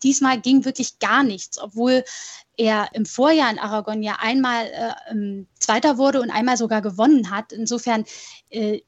diesmal 0.02 0.40
ging 0.40 0.64
wirklich 0.64 0.98
gar 0.98 1.22
nichts, 1.22 1.58
obwohl 1.58 2.04
er 2.56 2.88
im 2.94 3.06
Vorjahr 3.06 3.50
in 3.50 3.58
Aragon 3.58 4.02
ja 4.02 4.16
einmal 4.20 4.66
äh, 4.66 5.44
Zweiter 5.58 5.98
wurde 5.98 6.20
und 6.20 6.30
einmal 6.30 6.56
sogar 6.56 6.82
gewonnen 6.82 7.30
hat. 7.30 7.52
Insofern 7.52 8.04
äh, 8.50 8.80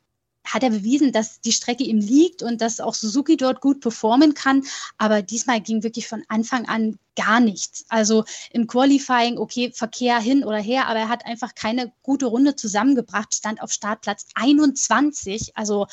hat 0.46 0.62
er 0.62 0.70
bewiesen, 0.70 1.12
dass 1.12 1.40
die 1.40 1.53
Strecke 1.53 1.85
ihm 1.85 1.99
liegt 1.99 2.42
und 2.42 2.61
dass 2.61 2.81
auch 2.81 2.94
Suzuki 2.94 3.37
dort 3.37 3.61
gut 3.61 3.81
performen 3.81 4.35
kann. 4.35 4.64
Aber 4.99 5.22
diesmal 5.22 5.61
ging 5.61 5.83
wirklich 5.83 6.09
von 6.09 6.22
Anfang 6.29 6.66
an 6.66 6.99
gar 7.16 7.40
nichts. 7.40 7.85
Also 7.88 8.25
im 8.53 8.66
Qualifying, 8.66 9.38
okay, 9.38 9.72
Verkehr 9.72 10.18
hin 10.20 10.44
oder 10.44 10.59
her, 10.59 10.87
aber 10.87 11.01
er 11.01 11.09
hat 11.09 11.27
einfach 11.27 11.55
keine 11.55 11.92
gute 12.03 12.27
Runde 12.27 12.57
zusammengebracht, 12.57 13.35
stand 13.35 13.62
auf 13.62 13.72
Startplatz 13.72 14.27
21. 14.35 15.57
Also 15.57 15.87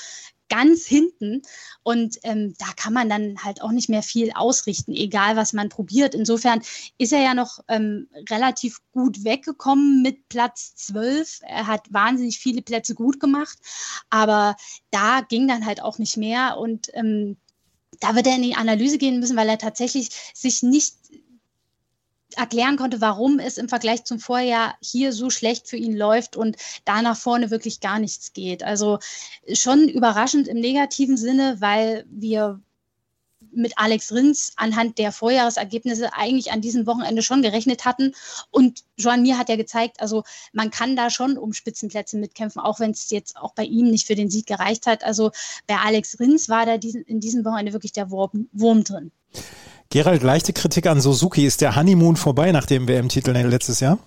ganz 0.53 0.85
hinten. 0.85 1.41
Und 1.81 2.19
ähm, 2.23 2.53
da 2.59 2.67
kann 2.75 2.93
man 2.93 3.09
dann 3.09 3.43
halt 3.43 3.61
auch 3.61 3.71
nicht 3.71 3.89
mehr 3.89 4.03
viel 4.03 4.31
ausrichten, 4.33 4.91
egal 4.93 5.35
was 5.35 5.51
man 5.51 5.69
probiert. 5.69 6.13
Insofern 6.13 6.61
ist 6.99 7.11
er 7.11 7.23
ja 7.23 7.33
noch 7.33 7.59
ähm, 7.67 8.07
relativ 8.29 8.79
gut 8.91 9.23
weggekommen 9.23 10.03
mit 10.03 10.29
Platz 10.29 10.75
12. 10.75 11.39
Er 11.41 11.65
hat 11.65 11.91
wahnsinnig 11.91 12.37
viele 12.37 12.61
Plätze 12.61 12.93
gut 12.93 13.19
gemacht, 13.19 13.57
aber 14.11 14.55
da 14.91 15.21
ging 15.21 15.47
dann 15.47 15.65
halt 15.65 15.81
auch 15.81 15.97
nicht 15.97 16.17
mehr. 16.17 16.57
Und 16.59 16.89
ähm, 16.93 17.37
da 17.99 18.15
wird 18.15 18.27
er 18.27 18.35
in 18.35 18.43
die 18.43 18.55
Analyse 18.55 18.99
gehen 18.99 19.19
müssen, 19.19 19.37
weil 19.37 19.49
er 19.49 19.57
tatsächlich 19.57 20.09
sich 20.35 20.61
nicht 20.61 20.95
erklären 22.33 22.77
konnte, 22.77 23.01
warum 23.01 23.39
es 23.39 23.57
im 23.57 23.69
Vergleich 23.69 24.03
zum 24.03 24.19
Vorjahr 24.19 24.75
hier 24.81 25.13
so 25.13 25.29
schlecht 25.29 25.67
für 25.67 25.77
ihn 25.77 25.95
läuft 25.95 26.35
und 26.35 26.57
da 26.85 27.01
nach 27.01 27.17
vorne 27.17 27.51
wirklich 27.51 27.79
gar 27.79 27.99
nichts 27.99 28.33
geht. 28.33 28.63
Also 28.63 28.99
schon 29.51 29.87
überraschend 29.87 30.47
im 30.47 30.59
negativen 30.59 31.17
Sinne, 31.17 31.57
weil 31.59 32.05
wir 32.09 32.59
mit 33.55 33.77
Alex 33.77 34.11
Rins 34.11 34.53
anhand 34.55 34.97
der 34.97 35.11
Vorjahresergebnisse 35.11 36.13
eigentlich 36.13 36.51
an 36.51 36.61
diesem 36.61 36.85
Wochenende 36.85 37.21
schon 37.21 37.41
gerechnet 37.41 37.85
hatten. 37.85 38.13
Und 38.51 38.83
Joan 38.97 39.21
Mir 39.21 39.37
hat 39.37 39.49
ja 39.49 39.55
gezeigt, 39.55 39.99
also 40.01 40.23
man 40.51 40.71
kann 40.71 40.95
da 40.95 41.09
schon 41.09 41.37
um 41.37 41.53
Spitzenplätze 41.53 42.17
mitkämpfen, 42.17 42.61
auch 42.61 42.79
wenn 42.79 42.91
es 42.91 43.09
jetzt 43.09 43.37
auch 43.37 43.53
bei 43.53 43.63
ihm 43.63 43.89
nicht 43.89 44.07
für 44.07 44.15
den 44.15 44.29
Sieg 44.29 44.47
gereicht 44.47 44.87
hat. 44.87 45.03
Also 45.03 45.31
bei 45.67 45.77
Alex 45.77 46.19
Rins 46.19 46.49
war 46.49 46.65
da 46.65 46.77
diesen, 46.77 47.03
in 47.03 47.19
diesem 47.19 47.45
Wochenende 47.45 47.73
wirklich 47.73 47.93
der 47.93 48.09
Wurm, 48.09 48.49
Wurm 48.51 48.83
drin. 48.83 49.11
Gerald, 49.93 50.23
leichte 50.23 50.53
Kritik 50.53 50.87
an 50.87 50.99
Suzuki. 50.99 51.45
Ist 51.45 51.61
der 51.61 51.75
Honeymoon 51.75 52.15
vorbei 52.15 52.51
nach 52.51 52.65
dem 52.65 52.87
WM-Titel 52.87 53.29
letztes 53.29 53.79
Jahr? 53.79 53.99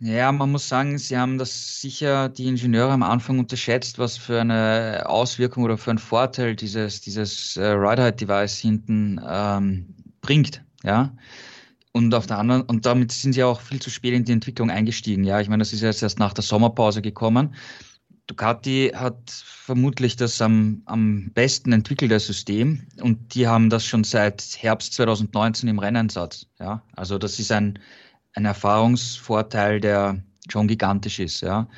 Ja, 0.00 0.32
man 0.32 0.50
muss 0.50 0.68
sagen, 0.68 0.98
sie 0.98 1.16
haben 1.16 1.38
das 1.38 1.80
sicher 1.80 2.28
die 2.28 2.48
Ingenieure 2.48 2.90
am 2.90 3.04
Anfang 3.04 3.38
unterschätzt, 3.38 4.00
was 4.00 4.16
für 4.16 4.40
eine 4.40 5.04
Auswirkung 5.06 5.62
oder 5.62 5.78
für 5.78 5.90
einen 5.90 6.00
Vorteil 6.00 6.56
dieses, 6.56 7.00
dieses 7.00 7.56
äh, 7.56 7.64
Ride-Height-Device 7.64 8.58
hinten 8.58 9.20
ähm, 9.24 9.94
bringt. 10.20 10.64
Ja. 10.82 11.14
Und 11.92 12.12
auf 12.12 12.26
der 12.26 12.38
anderen, 12.38 12.62
und 12.62 12.86
damit 12.86 13.12
sind 13.12 13.34
sie 13.34 13.44
auch 13.44 13.60
viel 13.60 13.80
zu 13.80 13.90
spät 13.90 14.14
in 14.14 14.24
die 14.24 14.32
Entwicklung 14.32 14.68
eingestiegen. 14.68 15.22
Ja, 15.22 15.40
ich 15.40 15.48
meine, 15.48 15.60
das 15.60 15.72
ist 15.72 15.82
jetzt 15.82 16.02
erst 16.02 16.18
nach 16.18 16.32
der 16.32 16.42
Sommerpause 16.42 17.02
gekommen. 17.02 17.54
Ducati 18.26 18.92
hat 18.94 19.30
vermutlich 19.30 20.16
das 20.16 20.42
am, 20.42 20.82
am 20.86 21.30
besten 21.32 21.72
entwickelte 21.72 22.18
System 22.18 22.86
und 23.00 23.34
die 23.34 23.46
haben 23.46 23.70
das 23.70 23.84
schon 23.84 24.04
seit 24.04 24.42
Herbst 24.58 24.94
2019 24.94 25.68
im 25.68 25.78
Rennsatz. 25.78 26.46
Ja, 26.58 26.82
also 26.96 27.18
das 27.18 27.38
ist 27.38 27.52
ein, 27.52 27.78
ein 28.34 28.44
Erfahrungsvorteil, 28.44 29.80
der 29.80 30.22
schon 30.48 30.66
gigantisch 30.66 31.20
ist. 31.20 31.40
Ja. 31.40 31.68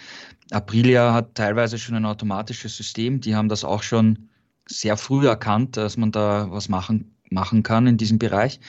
Aprilia 0.51 1.13
hat 1.13 1.35
teilweise 1.35 1.79
schon 1.79 1.95
ein 1.95 2.07
automatisches 2.07 2.77
System, 2.77 3.21
die 3.21 3.35
haben 3.35 3.49
das 3.49 3.65
auch 3.65 3.83
schon 3.83 4.31
sehr 4.67 4.97
früh 4.97 5.27
erkannt, 5.27 5.77
dass 5.77 5.97
man 5.97 6.13
da 6.13 6.51
was 6.51 6.69
machen, 6.69 7.15
machen 7.31 7.63
kann 7.63 7.87
in 7.87 7.99
diesem 7.99 8.19
Bereich. 8.19 8.61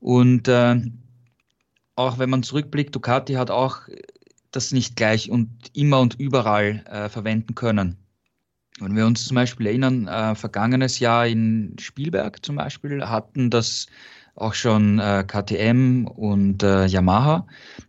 Und 0.00 0.48
äh, 0.48 0.80
auch 1.96 2.18
wenn 2.18 2.30
man 2.30 2.42
zurückblickt, 2.42 2.94
Ducati 2.94 3.34
hat 3.34 3.50
auch 3.50 3.82
das 4.56 4.72
nicht 4.72 4.96
gleich 4.96 5.30
und 5.30 5.50
immer 5.74 6.00
und 6.00 6.14
überall 6.18 6.84
äh, 6.90 7.08
verwenden 7.08 7.54
können. 7.54 7.96
Wenn 8.80 8.96
wir 8.96 9.06
uns 9.06 9.24
zum 9.24 9.36
Beispiel 9.36 9.66
erinnern, 9.66 10.08
äh, 10.08 10.34
vergangenes 10.34 10.98
Jahr 10.98 11.26
in 11.26 11.76
Spielberg 11.78 12.44
zum 12.44 12.56
Beispiel 12.56 13.04
hatten 13.04 13.50
das 13.50 13.86
auch 14.34 14.54
schon 14.54 14.98
äh, 14.98 15.24
KTM 15.26 16.06
und 16.06 16.62
äh, 16.64 16.86
Yamaha, 16.86 17.46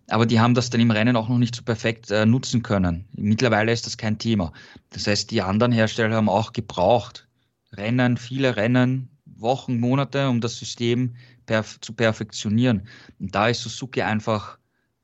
aber 0.10 0.28
die 0.28 0.39
haben 0.39 0.54
das 0.54 0.69
dann 0.69 0.82
im 0.82 0.91
Rennen 0.91 1.15
auch 1.15 1.28
noch 1.28 1.39
nicht 1.39 1.56
so 1.56 1.63
perfekt 1.63 2.12
äh, 2.12 2.25
nutzen 2.25 2.62
können. 2.62 3.06
Mittlerweile 3.15 3.71
ist 3.71 3.88
das 3.88 3.97
kein 3.97 4.19
Thema. 4.19 4.54
Das 4.91 5.08
heißt, 5.08 5.32
die 5.32 5.41
anderen 5.41 5.71
Hersteller 5.71 6.15
haben 6.15 6.30
auch 6.30 6.54
gebraucht, 6.54 7.28
Rennen, 7.73 8.17
viele 8.17 8.56
Rennen, 8.56 9.10
Wochen, 9.25 9.80
Monate, 9.80 10.30
um 10.30 10.39
das 10.39 10.58
System 10.58 11.15
perf 11.47 11.80
zu 11.82 11.93
perfektionieren. 11.93 12.88
Und 13.19 13.34
da 13.34 13.49
ist 13.49 13.62
Suzuki 13.62 14.01
einfach 14.01 14.60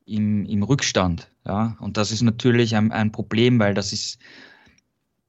im, 0.05 0.45
im 0.45 0.63
Rückstand. 0.63 1.30
Ja, 1.45 1.75
und 1.79 1.97
das 1.97 2.11
ist 2.11 2.21
natürlich 2.21 2.75
ein, 2.75 2.91
ein 2.91 3.11
Problem, 3.11 3.59
weil 3.59 3.73
das 3.73 3.93
ist 3.93 4.19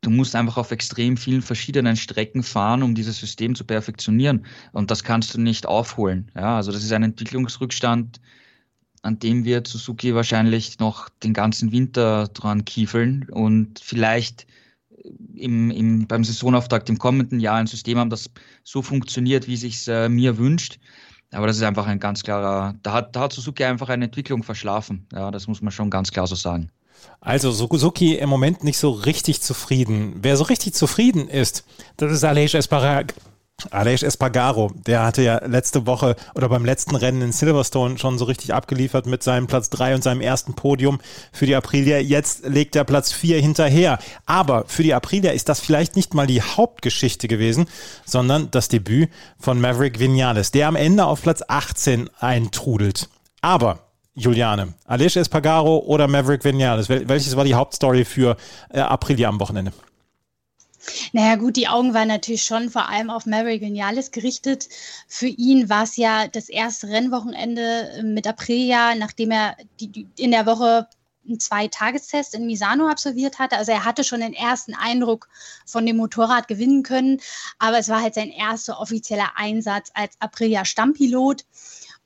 du 0.03 0.11
musst 0.11 0.35
einfach 0.35 0.59
auf 0.59 0.71
extrem 0.73 1.17
vielen 1.17 1.43
verschiedenen 1.43 1.97
Strecken 1.97 2.43
fahren, 2.43 2.83
um 2.83 2.95
dieses 2.95 3.19
System 3.19 3.55
zu 3.55 3.65
perfektionieren. 3.65 4.45
Und 4.73 4.91
das 4.91 5.05
kannst 5.05 5.35
du 5.35 5.41
nicht 5.41 5.65
aufholen. 5.65 6.31
Ja, 6.35 6.57
also 6.57 6.73
das 6.73 6.83
ist 6.85 6.93
ein 6.93 7.05
Entwicklungsrückstand, 7.05 8.21
an 9.03 9.19
dem 9.19 9.45
wir 9.45 9.63
Suzuki 9.67 10.15
wahrscheinlich 10.15 10.79
noch 10.79 11.09
den 11.09 11.33
ganzen 11.33 11.73
Winter 11.73 12.29
dran 12.29 12.65
kiefeln 12.65 13.29
und 13.31 13.81
vielleicht 13.81 14.47
im, 15.35 15.71
im, 15.71 16.07
beim 16.07 16.23
Saisonauftakt 16.23 16.89
im 16.89 16.99
kommenden 16.99 17.41
Jahr 17.41 17.57
ein 17.57 17.67
System 17.67 17.99
haben, 17.99 18.11
das 18.11 18.31
so 18.63 18.83
funktioniert, 18.83 19.49
wie 19.49 19.57
sich 19.57 19.89
äh, 19.89 20.09
mir 20.09 20.39
wünscht. 20.39 20.79
Aber 21.33 21.47
das 21.47 21.57
ist 21.57 21.63
einfach 21.63 21.87
ein 21.87 21.99
ganz 21.99 22.23
klarer, 22.23 22.75
da 22.83 22.93
hat, 22.93 23.17
da 23.17 23.21
hat 23.21 23.33
Suzuki 23.33 23.65
einfach 23.65 23.89
eine 23.89 24.05
Entwicklung 24.05 24.43
verschlafen. 24.43 25.07
Ja, 25.13 25.31
das 25.31 25.49
muss 25.49 25.63
man 25.63 25.73
schon 25.73 25.91
ganz 25.91 26.11
klar 26.13 26.27
so 26.27 26.35
sagen. 26.35 26.71
Also 27.21 27.51
Suzuki 27.51 28.17
im 28.17 28.29
Moment 28.29 28.63
nicht 28.65 28.79
so 28.79 28.91
richtig 28.91 29.41
zufrieden. 29.41 30.15
Wer 30.21 30.37
so 30.37 30.45
richtig 30.45 30.75
zufrieden 30.75 31.29
ist, 31.29 31.65
das 31.97 32.13
ist 32.13 32.25
Aleix 32.25 32.55
Espargaro. 32.55 33.07
Aleix 33.71 34.03
Espargaro, 34.03 34.73
der 34.87 35.05
hatte 35.05 35.23
ja 35.23 35.45
letzte 35.47 35.87
Woche 35.87 36.17
oder 36.35 36.49
beim 36.49 36.65
letzten 36.65 36.97
Rennen 36.97 37.23
in 37.23 37.33
Silverstone 37.33 37.99
schon 37.99 38.19
so 38.19 38.25
richtig 38.25 38.53
abgeliefert 38.55 39.07
mit 39.07 39.23
seinem 39.23 39.47
Platz 39.47 39.71
3 39.71 39.95
und 39.95 40.03
seinem 40.03 40.21
ersten 40.21 40.55
Podium 40.55 41.01
für 41.33 41.47
die 41.47 41.55
Aprilia. 41.55 41.99
Jetzt 41.99 42.47
legt 42.47 42.77
er 42.77 42.85
Platz 42.85 43.13
4 43.13 43.41
hinterher. 43.41 43.99
Aber 44.27 44.65
für 44.67 44.83
die 44.83 44.95
Aprilia 44.95 45.33
ist 45.33 45.49
das 45.49 45.61
vielleicht 45.61 45.97
nicht 45.97 46.15
mal 46.15 46.27
die 46.27 46.43
Hauptgeschichte 46.43 47.29
gewesen, 47.29 47.67
sondern 48.05 48.51
das 48.51 48.69
Debüt 48.69 49.11
von 49.39 49.61
Maverick 49.61 49.99
Vinales, 49.99 50.51
der 50.51 50.69
am 50.69 50.77
Ende 50.77 51.05
auf 51.05 51.23
Platz 51.23 51.43
18 51.47 52.11
eintrudelt. 52.19 53.09
Aber 53.41 53.79
Juliane, 54.15 54.75
Aleix 54.85 55.17
Espargaro 55.17 55.79
oder 55.79 56.07
Maverick 56.07 56.45
Vinales, 56.45 56.89
welches 56.89 57.37
war 57.37 57.45
die 57.45 57.55
Hauptstory 57.55 58.05
für 58.05 58.37
äh, 58.71 58.81
Aprilia 58.81 59.29
am 59.29 59.41
Wochenende? 59.41 59.73
Naja 61.13 61.37
gut, 61.37 61.57
die 61.57 61.69
Augen 61.69 61.95
waren 61.95 62.09
natürlich 62.09 62.43
schon 62.43 62.71
vor 62.71 62.89
allem 62.89 63.11
auf 63.11 63.27
Maverick 63.27 63.61
Vinales 63.61 64.11
gerichtet. 64.11 64.69
Für 65.07 65.27
ihn 65.27 65.69
war 65.69 65.85
es 65.85 65.97
ja 65.97 66.29
das 66.29 66.49
erste 66.49 66.89
Rennwochenende 66.89 68.03
mit 68.05 68.27
Aprilia, 68.27 68.95
nachdem 68.95 69.31
er 69.31 69.57
die, 69.81 69.89
die 69.89 70.09
in 70.17 70.33
der 70.33 70.47
Woche 70.47 70.89
einen 71.27 71.39
Zwei-Tagestest 71.39 72.35
in 72.35 72.47
Misano 72.47 72.89
absolviert 72.89 73.39
hatte. 73.39 73.57
Also 73.57 73.73
er 73.73 73.85
hatte 73.85 74.05
schon 74.05 74.21
den 74.21 74.35
ersten 74.35 74.75
Eindruck 74.75 75.29
von 75.67 75.87
dem 75.87 75.97
Motorrad 75.97 76.49
gewinnen 76.49 76.83
können, 76.83 77.21
aber 77.59 77.79
es 77.79 77.89
war 77.89 78.03
halt 78.03 78.15
sein 78.15 78.31
erster 78.31 78.81
offizieller 78.81 79.33
Einsatz 79.37 79.91
als 79.95 80.21
Aprilia-Stammpilot. 80.21 81.45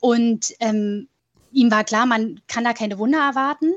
Und 0.01 0.55
ähm, 0.61 1.09
ihm 1.51 1.70
war 1.70 1.85
klar, 1.85 2.05
man 2.05 2.41
kann 2.47 2.64
da 2.64 2.74
keine 2.74 2.99
Wunder 2.99 3.20
erwarten. 3.20 3.72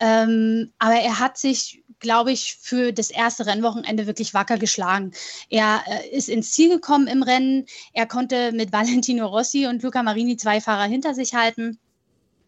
Ähm, 0.00 0.72
aber 0.78 0.96
er 0.96 1.20
hat 1.20 1.38
sich 1.38 1.83
glaube 2.04 2.30
ich, 2.30 2.56
für 2.60 2.92
das 2.92 3.10
erste 3.10 3.46
Rennwochenende 3.46 4.06
wirklich 4.06 4.34
wacker 4.34 4.58
geschlagen. 4.58 5.12
Er 5.50 5.82
äh, 5.88 6.08
ist 6.16 6.28
ins 6.28 6.52
Ziel 6.52 6.68
gekommen 6.68 7.08
im 7.08 7.24
Rennen. 7.24 7.66
Er 7.92 8.06
konnte 8.06 8.52
mit 8.52 8.72
Valentino 8.72 9.26
Rossi 9.26 9.66
und 9.66 9.82
Luca 9.82 10.02
Marini 10.04 10.36
zwei 10.36 10.60
Fahrer 10.60 10.84
hinter 10.84 11.14
sich 11.14 11.34
halten. 11.34 11.80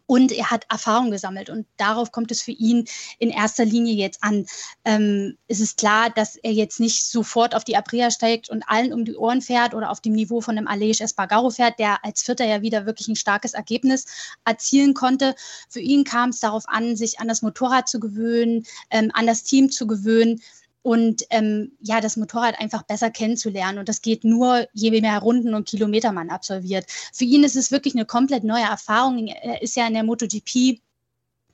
Und 0.07 0.31
er 0.31 0.49
hat 0.49 0.65
Erfahrung 0.69 1.11
gesammelt 1.11 1.49
und 1.49 1.67
darauf 1.77 2.11
kommt 2.11 2.31
es 2.31 2.41
für 2.41 2.51
ihn 2.51 2.85
in 3.19 3.29
erster 3.29 3.65
Linie 3.65 3.93
jetzt 3.93 4.23
an. 4.23 4.45
Ähm, 4.85 5.37
es 5.47 5.59
ist 5.59 5.77
klar, 5.77 6.09
dass 6.09 6.37
er 6.37 6.53
jetzt 6.53 6.79
nicht 6.79 7.05
sofort 7.05 7.53
auf 7.53 7.65
die 7.65 7.75
Aprilia 7.75 8.09
steigt 8.09 8.49
und 8.49 8.63
allen 8.67 8.93
um 8.93 9.05
die 9.05 9.15
Ohren 9.15 9.41
fährt 9.41 9.75
oder 9.75 9.91
auf 9.91 10.01
dem 10.01 10.13
Niveau 10.13 10.41
von 10.41 10.57
einem 10.57 10.67
Aleix 10.67 11.01
Espargaro 11.01 11.49
fährt, 11.49 11.77
der 11.77 12.03
als 12.05 12.23
Vierter 12.23 12.45
ja 12.45 12.61
wieder 12.61 12.85
wirklich 12.85 13.09
ein 13.09 13.15
starkes 13.17 13.53
Ergebnis 13.53 14.05
erzielen 14.45 14.93
konnte. 14.93 15.35
Für 15.69 15.81
ihn 15.81 16.05
kam 16.05 16.29
es 16.29 16.39
darauf 16.39 16.63
an, 16.67 16.95
sich 16.95 17.19
an 17.19 17.27
das 17.27 17.41
Motorrad 17.41 17.89
zu 17.89 17.99
gewöhnen, 17.99 18.65
ähm, 18.89 19.11
an 19.13 19.27
das 19.27 19.43
Team 19.43 19.69
zu 19.69 19.87
gewöhnen 19.87 20.41
und 20.87 21.23
ähm, 21.31 21.73
ja, 21.81 21.99
das 21.99 22.15
Motorrad 22.15 22.61
einfach 22.61 22.81
besser 22.83 23.11
kennenzulernen. 23.11 23.77
Und 23.77 23.89
das 23.89 24.01
geht 24.01 24.23
nur, 24.23 24.69
je 24.71 25.01
mehr 25.01 25.19
Runden 25.19 25.53
und 25.53 25.67
Kilometer 25.67 26.13
man 26.13 26.29
absolviert. 26.29 26.85
Für 27.11 27.25
ihn 27.25 27.43
ist 27.43 27.57
es 27.57 27.71
wirklich 27.71 27.93
eine 27.93 28.05
komplett 28.05 28.45
neue 28.45 28.63
Erfahrung. 28.63 29.27
Er 29.27 29.61
ist 29.61 29.75
ja 29.75 29.85
in 29.85 29.95
der 29.95 30.05
MotoGP 30.05 30.79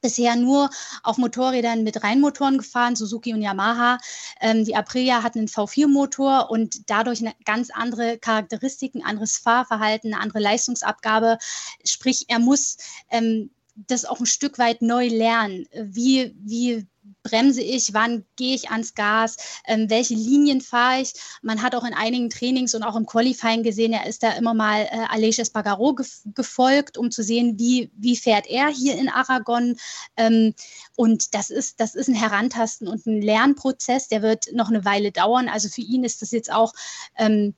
bisher 0.01 0.35
nur 0.35 0.69
auf 1.01 1.17
Motorrädern 1.17 1.81
mit 1.81 2.03
Reihenmotoren 2.03 2.59
gefahren, 2.59 2.95
Suzuki 2.95 3.33
und 3.33 3.41
Yamaha. 3.41 3.97
Ähm, 4.39 4.65
die 4.65 4.75
Aprilia 4.75 5.23
hat 5.23 5.35
einen 5.35 5.47
V4-Motor 5.47 6.51
und 6.51 6.87
dadurch 6.91 7.21
eine 7.21 7.33
ganz 7.43 7.71
andere 7.71 8.19
Charakteristiken, 8.19 9.03
anderes 9.03 9.37
Fahrverhalten, 9.37 10.13
eine 10.13 10.21
andere 10.21 10.41
Leistungsabgabe. 10.41 11.39
Sprich, 11.83 12.25
er 12.27 12.37
muss 12.37 12.77
ähm, 13.09 13.49
das 13.73 14.05
auch 14.05 14.19
ein 14.19 14.27
Stück 14.27 14.59
weit 14.59 14.83
neu 14.83 15.07
lernen. 15.07 15.65
Wie, 15.73 16.35
wie 16.37 16.85
bremse 17.23 17.61
ich, 17.61 17.93
wann 17.93 18.25
gehe 18.35 18.55
ich 18.55 18.69
ans 18.69 18.93
Gas, 18.93 19.37
ähm, 19.65 19.89
welche 19.89 20.13
Linien 20.13 20.61
fahre 20.61 21.01
ich. 21.01 21.13
Man 21.41 21.61
hat 21.61 21.73
auch 21.73 21.85
in 21.85 21.93
einigen 21.93 22.29
Trainings 22.29 22.75
und 22.75 22.83
auch 22.83 22.95
im 22.95 23.05
Qualifying 23.05 23.63
gesehen, 23.63 23.93
er 23.93 24.05
ist 24.05 24.23
da 24.23 24.31
immer 24.33 24.53
mal 24.53 24.83
äh, 24.83 25.05
Aleix 25.09 25.39
Espargaro 25.39 25.95
ge 25.95 26.05
gefolgt, 26.35 26.97
um 26.97 27.11
zu 27.11 27.23
sehen, 27.23 27.57
wie, 27.57 27.89
wie 27.95 28.17
fährt 28.17 28.47
er 28.47 28.67
hier 28.67 28.97
in 28.97 29.09
Aragon. 29.09 29.77
Ähm, 30.17 30.53
und 30.95 31.33
das 31.33 31.49
ist, 31.49 31.79
das 31.79 31.95
ist 31.95 32.09
ein 32.09 32.15
Herantasten 32.15 32.87
und 32.87 33.05
ein 33.05 33.21
Lernprozess, 33.21 34.09
der 34.09 34.21
wird 34.21 34.47
noch 34.53 34.69
eine 34.69 34.85
Weile 34.85 35.11
dauern. 35.11 35.47
Also 35.47 35.69
für 35.69 35.81
ihn 35.81 36.03
ist 36.03 36.21
das 36.21 36.31
jetzt 36.31 36.51
auch 36.51 36.73
ähm, 37.17 37.55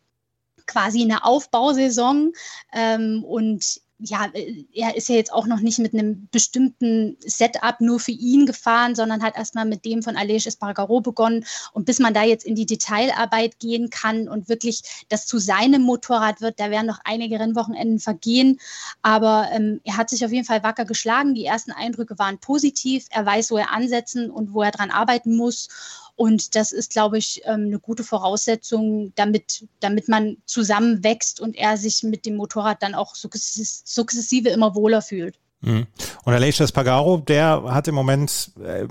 quasi 0.67 1.01
eine 1.01 1.25
Aufbausaison. 1.25 2.33
Ähm, 2.73 3.23
und 3.23 3.81
ja, 3.99 4.25
äh, 4.33 4.65
er 4.73 4.95
ist 4.95 5.09
ja 5.09 5.15
jetzt 5.15 5.31
auch 5.31 5.47
noch 5.47 5.59
nicht 5.59 5.79
mit 5.79 5.93
einem 5.93 6.27
bestimmten 6.31 7.17
Setup 7.19 7.79
nur 7.79 7.99
für 7.99 8.11
ihn 8.11 8.45
gefahren, 8.45 8.95
sondern 8.95 9.23
hat 9.23 9.37
erstmal 9.37 9.65
mit 9.65 9.85
dem 9.85 10.03
von 10.03 10.17
Aleix 10.17 10.45
Espargaro 10.45 11.01
begonnen. 11.01 11.45
Und 11.71 11.85
bis 11.85 11.99
man 11.99 12.13
da 12.13 12.23
jetzt 12.23 12.45
in 12.45 12.55
die 12.55 12.65
Detailarbeit 12.65 13.59
gehen 13.59 13.89
kann 13.89 14.27
und 14.27 14.49
wirklich 14.49 14.81
das 15.09 15.25
zu 15.25 15.37
seinem 15.37 15.81
Motorrad 15.81 16.41
wird, 16.41 16.59
da 16.59 16.69
werden 16.71 16.87
noch 16.87 16.99
einige 17.05 17.39
Rennwochenenden 17.39 17.99
vergehen. 17.99 18.59
Aber 19.01 19.47
ähm, 19.51 19.79
er 19.83 19.97
hat 19.97 20.09
sich 20.09 20.25
auf 20.25 20.31
jeden 20.31 20.45
Fall 20.45 20.63
wacker 20.63 20.85
geschlagen. 20.85 21.33
Die 21.33 21.45
ersten 21.45 21.71
Eindrücke 21.71 22.19
waren 22.19 22.39
positiv. 22.39 23.05
Er 23.11 23.25
weiß, 23.25 23.51
wo 23.51 23.57
er 23.57 23.71
ansetzen 23.71 24.29
und 24.29 24.53
wo 24.53 24.61
er 24.61 24.71
dran 24.71 24.91
arbeiten 24.91 25.35
muss. 25.37 25.69
Und 26.15 26.55
das 26.55 26.71
ist, 26.71 26.91
glaube 26.91 27.17
ich, 27.17 27.41
ähm, 27.45 27.65
eine 27.65 27.79
gute 27.79 28.03
Voraussetzung, 28.03 29.11
damit, 29.15 29.67
damit 29.81 30.07
man 30.07 30.37
zusammen 30.45 31.03
wächst 31.03 31.41
und 31.41 31.55
er 31.55 31.77
sich 31.77 32.03
mit 32.03 32.25
dem 32.25 32.37
Motorrad 32.37 32.81
dann 32.81 32.95
auch 32.95 33.15
sukzessive 33.15 34.49
immer 34.49 34.75
wohler 34.75 35.01
fühlt. 35.01 35.37
Mhm. 35.61 35.87
Und 36.23 36.33
Aleix 36.33 36.71
Pagaro, 36.71 37.17
der 37.17 37.63
hat 37.67 37.87
im 37.87 37.95
Moment, 37.95 38.51
äh, 38.63 38.87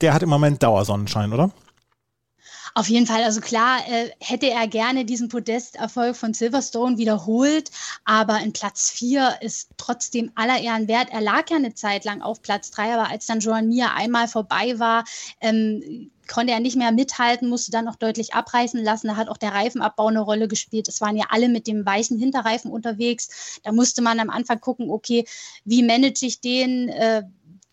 der 0.00 0.14
hat 0.14 0.22
im 0.22 0.28
Moment 0.28 0.62
Dauersonnenschein, 0.62 1.32
oder? 1.32 1.50
Auf 2.74 2.88
jeden 2.88 3.06
Fall, 3.06 3.22
also 3.22 3.40
klar, 3.40 3.80
äh, 3.86 4.10
hätte 4.18 4.48
er 4.48 4.66
gerne 4.66 5.04
diesen 5.04 5.28
Podesterfolg 5.28 6.16
von 6.16 6.32
Silverstone 6.32 6.96
wiederholt, 6.96 7.70
aber 8.04 8.40
in 8.40 8.54
Platz 8.54 8.90
4 8.90 9.38
ist 9.42 9.68
trotzdem 9.76 10.32
aller 10.36 10.58
Ehren 10.58 10.88
wert. 10.88 11.08
Er 11.10 11.20
lag 11.20 11.50
ja 11.50 11.56
eine 11.56 11.74
Zeit 11.74 12.06
lang 12.06 12.22
auf 12.22 12.40
Platz 12.40 12.70
3, 12.70 12.94
aber 12.94 13.10
als 13.10 13.26
dann 13.26 13.40
Joan 13.40 13.68
Mir 13.68 13.92
einmal 13.92 14.26
vorbei 14.26 14.78
war, 14.78 15.04
ähm, 15.40 16.10
konnte 16.28 16.52
er 16.52 16.60
nicht 16.60 16.76
mehr 16.76 16.92
mithalten, 16.92 17.48
musste 17.48 17.70
dann 17.70 17.84
noch 17.84 17.96
deutlich 17.96 18.34
abreißen 18.34 18.82
lassen. 18.82 19.08
Da 19.08 19.16
hat 19.16 19.28
auch 19.28 19.36
der 19.36 19.52
Reifenabbau 19.52 20.06
eine 20.06 20.20
Rolle 20.20 20.48
gespielt. 20.48 20.88
Es 20.88 21.00
waren 21.00 21.16
ja 21.16 21.26
alle 21.30 21.48
mit 21.48 21.66
dem 21.66 21.84
weichen 21.84 22.18
Hinterreifen 22.18 22.70
unterwegs. 22.70 23.60
Da 23.62 23.72
musste 23.72 24.02
man 24.02 24.20
am 24.20 24.30
Anfang 24.30 24.60
gucken, 24.60 24.90
okay, 24.90 25.24
wie 25.64 25.82
manage 25.82 26.26
ich 26.26 26.40
den? 26.40 26.88
Äh, 26.88 27.24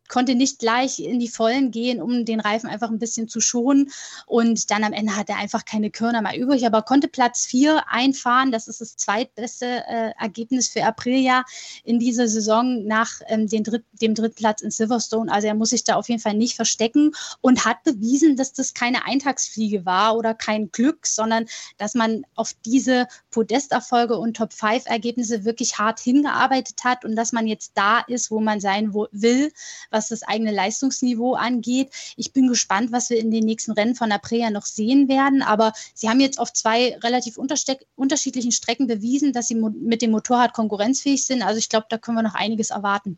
konnte 0.10 0.36
nicht 0.36 0.60
gleich 0.60 1.00
in 1.00 1.20
die 1.20 1.30
Vollen 1.30 1.72
gehen, 1.72 2.02
um 2.02 2.26
den 2.26 2.40
Reifen 2.40 2.68
einfach 2.68 2.90
ein 2.90 3.00
bisschen 3.00 3.30
zu 3.30 3.40
schonen. 3.40 3.92
Und 4.26 4.72
dann 4.72 4.84
am 4.84 4.92
Ende 4.92 5.16
hat 5.16 5.30
er 5.30 5.38
einfach 5.38 5.64
keine 5.64 5.92
Körner 5.92 6.22
mehr 6.22 6.38
übrig, 6.38 6.66
aber 6.66 6.82
konnte 6.82 7.08
Platz 7.08 7.46
vier 7.46 7.84
einfahren. 7.88 8.52
Das 8.52 8.68
ist 8.68 8.82
das 8.82 8.98
zweitbeste 8.98 9.66
äh, 9.66 10.12
Ergebnis 10.20 10.68
für 10.68 10.84
Aprilia 10.84 11.46
in 11.84 12.00
dieser 12.00 12.28
Saison 12.28 12.86
nach 12.86 13.22
ähm, 13.28 13.48
Dritt, 13.48 13.86
dem 14.02 14.16
Drittplatz 14.16 14.62
in 14.62 14.72
Silverstone. 14.72 15.32
Also 15.32 15.48
er 15.48 15.56
muss 15.56 15.70
sich 15.70 15.84
da 15.84 15.96
auf 15.96 16.10
jeden 16.10 16.22
Fall 16.22 16.34
nicht 16.34 16.56
verstecken 16.56 17.12
und 17.42 17.66
hat 17.66 17.84
bewiesen, 17.84 18.36
dass 18.36 18.52
das 18.52 18.74
keine 18.74 19.06
Eintagsfliege 19.06 19.86
war 19.86 20.18
oder 20.18 20.34
kein 20.34 20.72
Glück, 20.72 21.06
sondern 21.06 21.46
dass 21.78 21.94
man 21.94 22.26
auf 22.36 22.54
diese 22.66 23.08
Podesterfolge 23.30 24.18
und 24.18 24.38
Top-5-Ergebnisse 24.38 25.46
wirklich 25.46 25.78
hart 25.78 26.00
hingearbeitet 26.00 26.84
hat 26.84 27.06
und 27.06 27.16
dass 27.16 27.32
man 27.32 27.46
jetzt 27.46 27.74
da 27.76 28.00
ist, 28.00 28.32
wo 28.32 28.40
man 28.40 28.60
sein 28.60 28.94
will, 28.94 29.52
was 29.92 29.99
was 30.00 30.08
das 30.08 30.24
eigene 30.24 30.52
Leistungsniveau 30.52 31.34
angeht. 31.34 31.90
Ich 32.16 32.32
bin 32.32 32.48
gespannt, 32.48 32.94
was 32.94 33.10
wir 33.10 33.20
in 33.20 33.32
den 33.32 33.44
nächsten 33.44 33.74
Rennen 33.74 33.96
von 33.96 34.14
Aprilia 34.14 34.50
noch 34.50 34.66
sehen 34.66 35.10
werden. 35.10 35.42
Aber 35.42 35.74
sie 35.94 36.08
haben 36.08 36.22
jetzt 36.22 36.40
auf 36.40 36.54
zwei 36.54 36.98
relativ 37.04 37.38
unterschiedlichen 37.38 38.54
Strecken 38.54 38.88
bewiesen, 38.88 39.34
dass 39.34 39.50
sie 39.50 39.56
mit 39.56 40.02
dem 40.02 40.12
Motorrad 40.12 40.54
konkurrenzfähig 40.54 41.26
sind. 41.26 41.44
Also 41.44 41.60
ich 41.60 41.68
glaube, 41.68 41.88
da 41.90 41.98
können 41.98 42.18
wir 42.18 42.24
noch 42.24 42.36
einiges 42.36 42.70
erwarten. 42.70 43.18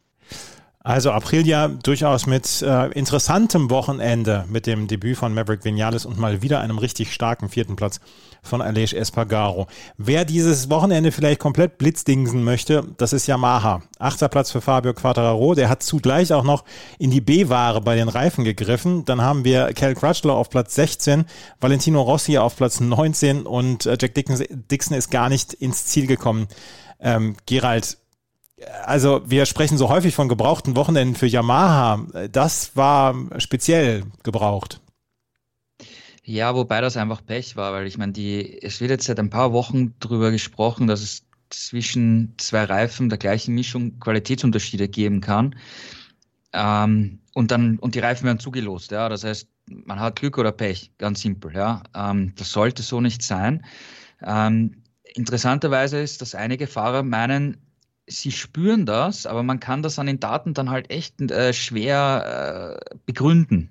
Also 0.84 1.12
Aprilia 1.12 1.68
durchaus 1.68 2.26
mit 2.26 2.64
äh, 2.64 2.88
interessantem 2.94 3.70
Wochenende 3.70 4.46
mit 4.50 4.66
dem 4.66 4.88
Debüt 4.88 5.16
von 5.16 5.32
Maverick 5.32 5.64
Vinales 5.64 6.08
und 6.08 6.18
mal 6.18 6.42
wieder 6.42 6.60
einem 6.60 6.80
richtig 6.80 7.14
starken 7.14 7.50
vierten 7.50 7.76
Platz 7.76 8.00
von 8.42 8.64
Aleix 8.64 8.94
Espargaro. 8.94 9.68
Wer 9.98 10.26
dieses 10.26 10.72
Wochenende 10.72 11.12
vielleicht 11.12 11.40
komplett 11.40 11.78
blitzdingsen 11.78 12.44
möchte, 12.44 12.84
das 12.98 13.14
ist 13.14 13.28
Yamaha. 13.28 13.84
Achter 14.00 14.28
Platz 14.28 14.50
für 14.50 14.62
Fabio 14.62 14.96
Quattararo. 14.96 15.54
Der 15.54 15.70
hat 15.70 15.84
zugleich 15.84 16.34
auch 16.34 16.44
noch 16.44 16.64
in 16.98 17.12
die 17.12 17.22
B-Ware 17.22 17.82
bei 17.82 17.96
den 17.96 18.10
Reifen 18.10 18.44
gegriffen. 18.44 19.06
Dann 19.06 19.22
haben 19.22 19.46
wir 19.46 19.74
Cal 19.74 19.94
Crutchlow 19.94 20.34
auf 20.34 20.50
Platz 20.50 20.74
16, 20.74 21.26
Valentino 21.60 22.02
Rossi 22.02 22.40
auf 22.40 22.56
Platz 22.56 22.80
19 22.80 23.44
und 23.44 23.86
äh, 23.86 23.98
Jack 24.02 24.16
Dixon 24.16 24.98
ist 24.98 25.12
gar 25.12 25.30
nicht 25.30 25.54
ins 25.54 25.86
Ziel 25.86 26.08
gekommen. 26.08 26.48
Ähm, 27.00 27.36
Gerald, 27.46 27.98
also 28.84 29.22
wir 29.26 29.46
sprechen 29.46 29.78
so 29.78 29.90
häufig 29.90 30.16
von 30.16 30.30
gebrauchten 30.30 30.76
Wochenenden 30.76 31.16
für 31.16 31.28
Yamaha. 31.28 32.06
Das 32.32 32.76
war 32.76 33.16
speziell 33.38 34.04
gebraucht. 34.24 34.82
Ja, 36.24 36.56
wobei 36.56 36.82
das 36.82 36.98
einfach 36.98 37.26
Pech 37.26 37.56
war, 37.56 37.74
weil 37.74 37.88
ich 37.88 37.98
meine, 37.98 38.12
die, 38.12 38.62
es 38.62 38.80
wird 38.80 38.92
jetzt 38.92 39.06
seit 39.06 39.20
ein 39.20 39.30
paar 39.30 39.54
Wochen 39.54 39.96
darüber 40.00 40.32
gesprochen, 40.32 40.88
dass 40.88 41.02
es 41.02 41.24
zwischen 41.50 42.36
zwei 42.38 42.64
Reifen 42.64 43.10
der 43.10 43.18
gleichen 43.18 43.56
Mischung 43.56 44.00
Qualitätsunterschiede 44.00 44.88
geben 44.88 45.20
kann. 45.20 45.56
Ähm, 46.54 47.20
und 47.34 47.52
dann, 47.52 47.80
und 47.80 47.96
die 47.96 48.00
Reifen 48.00 48.26
werden 48.26 48.40
zugelost, 48.40 48.92
ja. 48.92 49.10
Das 49.10 49.24
heißt, 49.24 49.48
man 49.68 50.00
hat 50.00 50.18
Glück 50.18 50.38
oder 50.38 50.52
Pech, 50.52 50.92
ganz 50.98 51.22
simpel, 51.22 51.54
ja. 51.56 51.84
Ähm, 51.96 52.34
das 52.38 52.52
sollte 52.52 52.84
so 52.84 53.02
nicht 53.02 53.24
sein. 53.24 53.66
Ähm, 54.22 54.84
interessanterweise 55.16 56.00
ist, 56.00 56.22
dass 56.22 56.36
einige 56.36 56.68
Fahrer 56.68 57.04
meinen, 57.04 57.58
sie 58.12 58.32
spüren 58.32 58.86
das, 58.86 59.26
aber 59.26 59.44
man 59.44 59.60
kann 59.60 59.82
das 59.82 60.00
an 60.00 60.08
den 60.08 60.20
Daten 60.20 60.54
dann 60.54 60.70
halt 60.70 60.92
echt 60.92 61.20
äh, 61.22 61.54
schwer 61.54 62.80
äh, 62.82 62.96
begründen. 63.06 63.70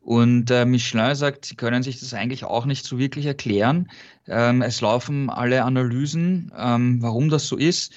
Und 0.00 0.50
äh, 0.50 0.66
Michelin 0.66 1.14
sagt, 1.14 1.46
sie 1.46 1.56
können 1.56 1.82
sich 1.82 1.98
das 1.98 2.12
eigentlich 2.12 2.44
auch 2.44 2.66
nicht 2.66 2.84
so 2.84 2.98
wirklich 2.98 3.24
erklären. 3.24 3.90
Ähm, 4.26 4.60
es 4.60 4.82
laufen 4.82 5.30
alle 5.30 5.64
Analysen, 5.64 6.52
ähm, 6.56 7.00
warum 7.00 7.30
das 7.30 7.48
so 7.48 7.56
ist. 7.56 7.94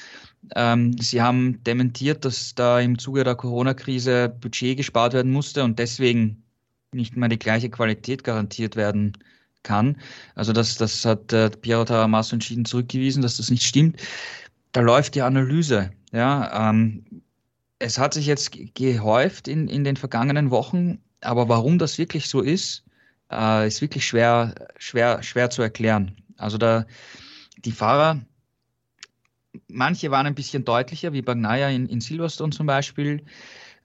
Ähm, 0.56 0.98
sie 1.00 1.22
haben 1.22 1.62
dementiert, 1.64 2.24
dass 2.24 2.56
da 2.56 2.80
im 2.80 2.98
Zuge 2.98 3.26
der 3.26 3.36
Corona-Krise 3.36 4.30
Budget 4.30 4.78
gespart 4.78 5.14
werden 5.14 5.34
musste 5.34 5.66
und 5.66 5.80
deswegen 5.80 6.44
nicht 6.94 7.18
mehr 7.18 7.28
die 7.28 7.40
gleiche 7.40 7.70
Qualität 7.70 8.24
garantiert 8.24 8.78
werden 8.78 9.18
kann. 9.64 9.98
Also 10.36 10.54
das, 10.54 10.76
das 10.76 11.04
hat 11.04 11.34
äh, 11.34 11.50
Piero 11.50 11.84
Taramasso 11.84 12.36
entschieden 12.36 12.64
zurückgewiesen, 12.64 13.22
dass 13.22 13.36
das 13.36 13.52
nicht 13.52 13.64
stimmt 13.64 14.00
da 14.72 14.82
läuft 14.82 15.16
die 15.16 15.22
Analyse. 15.22 15.92
Ja, 16.12 16.70
ähm, 16.70 17.24
es 17.80 18.00
hat 18.00 18.14
sich 18.14 18.26
jetzt 18.26 18.52
gehäuft 18.76 19.48
in, 19.48 19.68
in 19.68 19.84
den 19.84 19.98
vergangenen 19.98 20.52
Wochen, 20.52 21.00
aber 21.22 21.50
warum 21.50 21.78
das 21.78 21.98
wirklich 21.98 22.28
so 22.28 22.42
ist, 22.42 22.84
äh, 23.32 23.68
ist 23.68 23.82
wirklich 23.82 24.06
schwer, 24.08 24.56
schwer, 24.78 25.22
schwer 25.24 25.50
zu 25.50 25.62
erklären. 25.62 26.18
Also 26.38 26.58
da 26.58 26.86
die 27.58 27.72
Fahrer, 27.72 28.22
manche 29.68 30.12
waren 30.12 30.28
ein 30.28 30.36
bisschen 30.36 30.66
deutlicher, 30.66 31.14
wie 31.14 31.22
Bagnaia 31.22 31.70
in, 31.70 31.88
in 31.88 32.02
Silverstone 32.02 32.52
zum 32.52 32.68
Beispiel. 32.68 33.24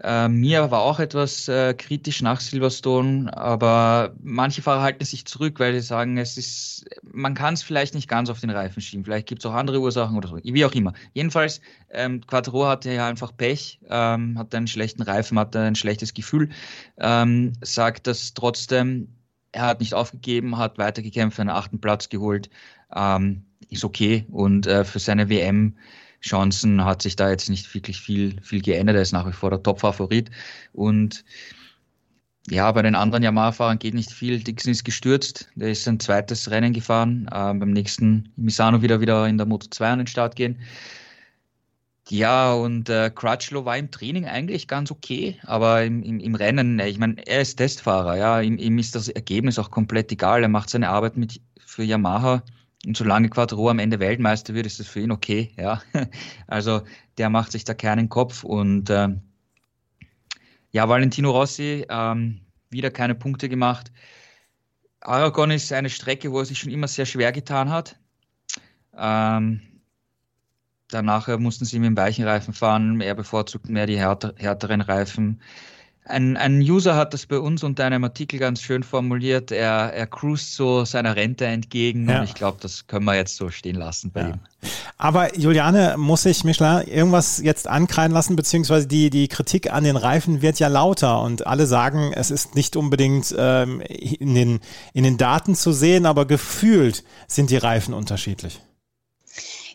Äh, 0.03 0.29
mir 0.29 0.73
war 0.73 0.81
auch 0.83 0.99
etwas 0.99 1.47
äh, 1.47 1.75
kritisch 1.75 2.23
nach 2.23 2.41
Silverstone, 2.41 3.37
aber 3.37 4.15
manche 4.21 4.61
Fahrer 4.61 4.83
halten 4.83 5.05
sich 5.05 5.27
zurück, 5.27 5.61
weil 5.61 5.75
sie 5.75 5.81
sagen, 5.81 6.19
es 6.19 6.37
ist, 6.37 6.85
man 7.05 7.35
kann 7.35 7.55
es 7.55 7.63
vielleicht 7.63 7.95
nicht 7.95 8.09
ganz 8.09 8.29
auf 8.29 8.41
den 8.41 8.51
Reifen 8.51 8.83
schieben. 8.83 9.05
Vielleicht 9.05 9.29
gibt 9.29 9.43
es 9.43 9.47
auch 9.47 9.55
andere 9.55 9.81
Ursachen 9.81 10.17
oder 10.17 10.29
so, 10.29 10.39
wie 10.43 10.65
auch 10.65 10.73
immer. 10.73 10.93
Jedenfalls, 11.15 11.61
ähm, 11.91 12.21
Quattro 12.27 12.67
hatte 12.67 12.93
ja 12.93 13.07
einfach 13.07 13.37
Pech, 13.37 13.79
ähm, 13.89 14.37
hatte 14.39 14.57
einen 14.57 14.67
schlechten 14.67 15.03
Reifen, 15.03 15.39
hatte 15.39 15.61
ein 15.61 15.77
schlechtes 15.77 16.15
Gefühl, 16.15 16.49
ähm, 16.99 17.53
sagt 17.61 18.09
das 18.09 18.35
trotzdem, 18.35 19.07
er 19.53 19.67
hat 19.67 19.81
nicht 19.81 19.95
aufgegeben, 19.95 20.59
hat 20.59 20.79
weitergekämpft, 20.79 21.39
einen 21.39 21.51
achten 21.51 21.81
Platz 21.81 22.09
geholt, 22.09 22.51
ähm, 22.93 23.45
ist 23.69 23.85
okay 23.85 24.27
und 24.31 24.67
äh, 24.67 24.85
für 24.85 24.99
seine 24.99 25.29
WM 25.29 25.77
Chancen 26.23 26.85
hat 26.85 27.03
sich 27.03 27.17
da 27.17 27.31
jetzt 27.31 27.51
nicht 27.51 27.73
wirklich 27.75 28.01
viel, 28.01 28.41
viel 28.41 28.63
geändert. 28.63 28.97
Er 28.97 29.03
ist 29.03 29.13
nach 29.13 29.27
wie 29.27 29.33
vor 29.33 29.51
der 29.51 29.63
Top-Favorit. 29.63 30.31
Und 30.73 31.25
ja, 32.49 32.71
bei 32.73 32.83
den 32.83 32.95
anderen 32.95 33.23
Yamaha-Fahrern 33.23 33.79
geht 33.79 33.95
nicht 33.95 34.11
viel. 34.11 34.43
Dixon 34.43 34.73
ist 34.73 34.85
gestürzt. 34.85 35.49
Der 35.55 35.71
ist 35.71 35.87
ein 35.87 36.01
zweites 36.01 36.51
Rennen 36.51 36.73
gefahren. 36.73 37.27
Äh, 37.29 37.55
beim 37.55 37.71
nächsten 37.73 38.33
Misano 38.37 38.83
wieder 38.83 39.01
wieder 39.01 39.27
in 39.27 39.37
der 39.37 39.47
Moto 39.47 39.67
2 39.69 39.91
an 39.91 39.99
den 39.99 40.07
Start 40.07 40.37
gehen. 40.37 40.59
Ja, 42.09 42.53
und 42.53 42.89
äh, 42.89 43.11
Crutchlow 43.15 43.65
war 43.65 43.77
im 43.79 43.91
Training 43.91 44.27
eigentlich 44.27 44.67
ganz 44.69 44.91
okay, 44.91 45.39
aber 45.45 45.85
im, 45.85 46.03
im, 46.03 46.19
im 46.19 46.35
Rennen, 46.35 46.79
ich 46.81 46.99
meine, 46.99 47.15
er 47.27 47.41
ist 47.41 47.57
Testfahrer, 47.57 48.17
ja, 48.17 48.41
ihm, 48.41 48.59
ihm 48.59 48.79
ist 48.79 48.95
das 48.97 49.09
Ergebnis 49.09 49.59
auch 49.59 49.71
komplett 49.71 50.11
egal. 50.13 50.43
Er 50.43 50.49
macht 50.49 50.69
seine 50.69 50.91
Arbeit 50.91 51.17
mit 51.17 51.41
für 51.65 51.85
Yamaha 51.85 52.43
und 52.87 52.97
solange 52.97 53.29
Quattro 53.29 53.69
am 53.69 53.79
Ende 53.79 54.01
Weltmeister 54.01 54.55
wird, 54.55 54.67
ist 54.67 54.81
das 54.81 54.89
für 54.89 55.01
ihn 55.01 55.13
okay. 55.13 55.53
Ja, 55.57 55.83
also 56.47 56.83
der 57.19 57.31
macht 57.31 57.53
sich 57.53 57.65
da 57.65 57.75
keinen 57.75 58.09
Kopf 58.09 58.45
und 58.45 58.91
äh, 58.91 59.09
ja, 60.73 60.89
Valentino 60.89 61.31
Rossi 61.31 61.87
ähm, 61.89 62.41
wieder 62.71 62.91
keine 62.91 63.15
Punkte 63.15 63.49
gemacht. 63.49 63.93
Aragon 65.01 65.51
ist 65.51 65.73
eine 65.73 65.91
Strecke, 65.91 66.33
wo 66.33 66.39
er 66.41 66.45
sich 66.45 66.59
schon 66.59 66.73
immer 66.73 66.89
sehr 66.89 67.07
schwer 67.07 67.33
getan 67.33 67.71
hat. 67.71 67.99
Ähm, 68.97 69.61
danach 70.89 71.29
mussten 71.39 71.65
sie 71.65 71.79
mit 71.79 71.89
dem 71.89 71.97
weichen 71.97 72.25
Reifen 72.25 72.55
fahren. 72.55 73.01
Er 73.01 73.15
bevorzugt 73.15 73.69
mehr 73.69 73.87
die 73.87 73.99
härter, 73.99 74.35
härteren 74.37 74.81
Reifen. 74.81 75.41
Ein, 76.05 76.37
ein 76.37 76.61
User 76.61 76.97
hat 76.97 77.15
das 77.15 77.27
bei 77.27 77.39
uns 77.39 77.63
unter 77.63 77.85
einem 77.85 78.03
Artikel 78.03 78.41
ganz 78.41 78.61
schön 78.61 78.83
formuliert. 78.83 79.53
Er, 79.53 79.93
er 79.93 80.07
cruist 80.09 80.55
so 80.55 80.85
seiner 80.85 81.15
Rente 81.15 81.47
entgegen 81.47 82.09
ja. 82.09 82.19
und 82.19 82.25
ich 82.25 82.35
glaube, 82.35 82.59
das 82.61 82.89
können 82.89 83.05
wir 83.05 83.15
jetzt 83.15 83.37
so 83.37 83.51
stehen 83.51 83.77
lassen 83.77 84.11
bei 84.11 84.23
ja. 84.23 84.29
ihm. 84.31 84.41
Aber 84.99 85.37
Juliane, 85.39 85.95
muss 85.97 86.25
ich 86.25 86.43
Michelin 86.43 86.89
irgendwas 86.89 87.39
jetzt 87.39 87.69
ankreiden 87.69 88.13
lassen, 88.13 88.35
beziehungsweise 88.35 88.89
die, 88.89 89.11
die 89.11 89.29
Kritik 89.29 89.73
an 89.73 89.85
den 89.85 89.97
Reifen 89.97 90.43
wird 90.43 90.59
ja 90.59 90.67
lauter 90.67 91.23
und 91.23 91.47
alle 91.47 91.67
sagen, 91.67 92.13
es 92.13 92.33
ist 92.33 92.57
nicht 92.57 92.77
unbedingt 92.77 93.33
ähm, 93.39 93.81
in, 93.81 94.35
den, 94.35 94.61
in 94.95 95.05
den 95.05 95.19
Daten 95.19 95.55
zu 95.55 95.71
sehen, 95.71 96.07
aber 96.07 96.27
gefühlt 96.27 97.05
sind 97.29 97.51
die 97.51 97.57
Reifen 97.59 97.95
unterschiedlich. 97.95 98.61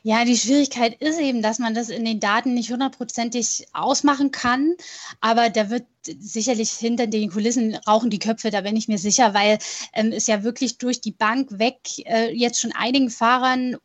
Ja, 0.08 0.24
die 0.24 0.38
Schwierigkeit 0.38 1.02
ist 1.02 1.20
eben, 1.20 1.42
dass 1.42 1.60
man 1.60 1.74
das 1.74 1.90
in 1.90 2.06
den 2.06 2.22
Daten 2.22 2.54
nicht 2.54 2.72
hundertprozentig 2.72 3.68
ausmachen 3.74 4.32
kann. 4.32 4.76
Aber 5.20 5.50
da 5.50 5.70
wird 5.70 5.84
sicherlich 6.06 6.72
hinter 6.72 7.08
den 7.08 7.30
Kulissen 7.30 7.76
rauchen 7.76 8.10
die 8.10 8.18
Köpfe, 8.18 8.50
da 8.50 8.62
bin 8.62 8.78
ich 8.78 8.88
mir 8.88 9.00
sicher, 9.00 9.34
weil 9.34 9.58
ähm, 9.92 10.14
es 10.14 10.26
ja 10.28 10.44
wirklich 10.44 10.78
durch 10.78 11.02
die 11.02 11.12
Bank 11.12 11.60
weg 11.60 11.80
äh, 12.06 12.32
jetzt 12.32 12.62
schon 12.62 12.72
einigen 12.72 13.10
Fahrern 13.10 13.76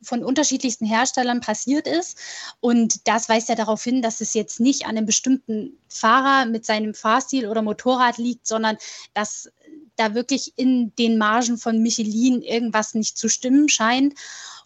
von 0.00 0.22
unterschiedlichsten 0.22 0.86
Herstellern 0.86 1.40
passiert 1.40 1.88
ist. 1.88 2.16
Und 2.60 3.08
das 3.08 3.28
weist 3.28 3.48
ja 3.48 3.56
darauf 3.56 3.82
hin, 3.82 4.02
dass 4.02 4.20
es 4.20 4.34
jetzt 4.34 4.60
nicht 4.60 4.84
an 4.84 4.96
einem 4.96 5.06
bestimmten 5.06 5.76
Fahrer 5.88 6.46
mit 6.46 6.64
seinem 6.64 6.94
Fahrstil 6.94 7.48
oder 7.48 7.60
Motorrad 7.60 8.18
liegt, 8.18 8.46
sondern 8.46 8.76
dass 9.14 9.50
da 9.96 10.14
wirklich 10.14 10.52
in 10.54 10.94
den 10.94 11.18
Margen 11.18 11.58
von 11.58 11.82
Michelin 11.82 12.40
irgendwas 12.40 12.94
nicht 12.94 13.18
zu 13.18 13.28
stimmen 13.28 13.68
scheint. 13.68 14.14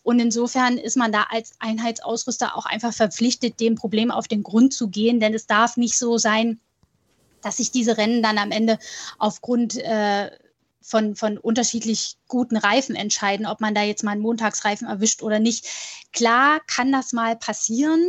Und 0.06 0.20
insofern 0.20 0.78
ist 0.78 0.96
man 0.96 1.10
da 1.10 1.26
als 1.30 1.54
Einheitsausrüster 1.58 2.56
auch 2.56 2.64
einfach 2.64 2.94
verpflichtet, 2.94 3.58
dem 3.58 3.74
Problem 3.74 4.12
auf 4.12 4.28
den 4.28 4.44
Grund 4.44 4.72
zu 4.72 4.86
gehen, 4.86 5.18
denn 5.18 5.34
es 5.34 5.48
darf 5.48 5.76
nicht 5.76 5.98
so 5.98 6.16
sein, 6.16 6.60
dass 7.42 7.56
sich 7.56 7.72
diese 7.72 7.98
Rennen 7.98 8.22
dann 8.22 8.38
am 8.38 8.52
Ende 8.52 8.78
aufgrund 9.18 9.76
äh, 9.78 10.30
von, 10.80 11.16
von 11.16 11.38
unterschiedlich 11.38 12.18
guten 12.28 12.56
Reifen 12.56 12.94
entscheiden, 12.94 13.46
ob 13.46 13.60
man 13.60 13.74
da 13.74 13.82
jetzt 13.82 14.04
mal 14.04 14.12
einen 14.12 14.20
Montagsreifen 14.20 14.86
erwischt 14.86 15.24
oder 15.24 15.40
nicht. 15.40 15.66
Klar 16.12 16.60
kann 16.68 16.92
das 16.92 17.12
mal 17.12 17.34
passieren, 17.34 18.00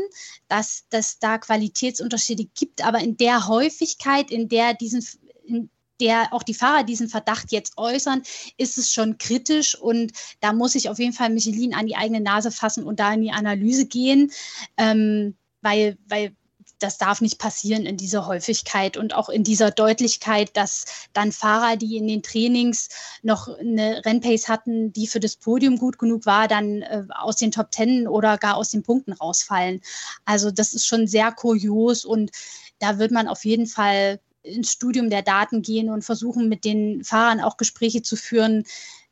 dass 0.48 0.84
es 0.92 1.18
da 1.18 1.40
Qualitätsunterschiede 1.40 2.46
gibt, 2.46 2.86
aber 2.86 3.00
in 3.00 3.18
der 3.18 3.48
Häufigkeit, 3.48 4.30
in 4.30 4.50
der 4.50 4.76
diesen, 4.76 5.04
in 5.46 5.72
der 6.00 6.34
auch 6.34 6.44
die 6.44 6.54
Fahrer 6.54 6.84
diesen 6.84 7.10
Verdacht 7.10 7.52
jetzt 7.52 7.78
äußern, 7.78 8.24
ist 8.58 8.78
es 8.78 8.92
schon 8.92 9.18
kritisch 9.18 9.76
und 9.76 10.12
da 10.40 10.54
muss 10.54 10.76
ich 10.76 10.90
auf 10.90 11.00
jeden 11.00 11.14
Fall 11.14 11.30
Michelin 11.30 11.74
an 11.74 11.88
die 11.88 11.96
eigene 11.96 12.22
Nase 12.22 12.52
fassen 12.52 12.84
und 12.84 13.00
da 13.00 13.14
in 13.14 13.22
die 13.22 13.32
Analyse 13.32 13.86
gehen, 13.86 14.32
ähm, 14.78 15.36
weil, 15.62 15.98
weil 16.08 16.36
das 16.80 16.98
darf 16.98 17.22
nicht 17.22 17.40
passieren 17.40 17.86
in 17.86 17.98
dieser 17.98 18.28
Häufigkeit 18.28 18.98
und 18.98 19.16
auch 19.16 19.30
in 19.30 19.44
dieser 19.44 19.72
Deutlichkeit, 19.72 20.56
dass 20.56 20.86
dann 21.14 21.32
Fahrer, 21.32 21.76
die 21.76 21.98
in 21.98 22.08
den 22.08 22.24
Trainings 22.24 22.90
noch 23.24 23.48
eine 23.48 24.06
Rennpace 24.06 24.48
hatten, 24.48 24.94
die 24.94 25.08
für 25.08 25.20
das 25.20 25.36
Podium 25.38 25.78
gut 25.78 25.98
genug 25.98 26.26
war, 26.26 26.48
dann 26.48 26.82
äh, 26.84 27.04
aus 27.10 27.38
den 27.38 27.52
Top 27.52 27.72
Ten 27.72 28.08
oder 28.08 28.38
gar 28.38 28.56
aus 28.56 28.70
den 28.70 28.84
Punkten 28.84 29.14
rausfallen. 29.14 29.82
Also 30.26 30.52
das 30.52 30.74
ist 30.74 30.86
schon 30.86 31.08
sehr 31.08 31.32
kurios 31.32 32.06
und 32.06 32.32
da 32.80 33.00
wird 33.00 33.12
man 33.12 33.28
auf 33.28 33.44
jeden 33.44 33.66
Fall 33.66 34.20
ins 34.48 34.72
Studium 34.72 35.10
der 35.10 35.22
Daten 35.22 35.62
gehen 35.62 35.90
und 35.90 36.04
versuchen, 36.04 36.50
mit 36.50 36.66
den 36.66 37.04
Fahrern 37.04 37.42
auch 37.42 37.58
Gespräche 37.58 38.02
zu 38.02 38.16
führen, 38.16 38.64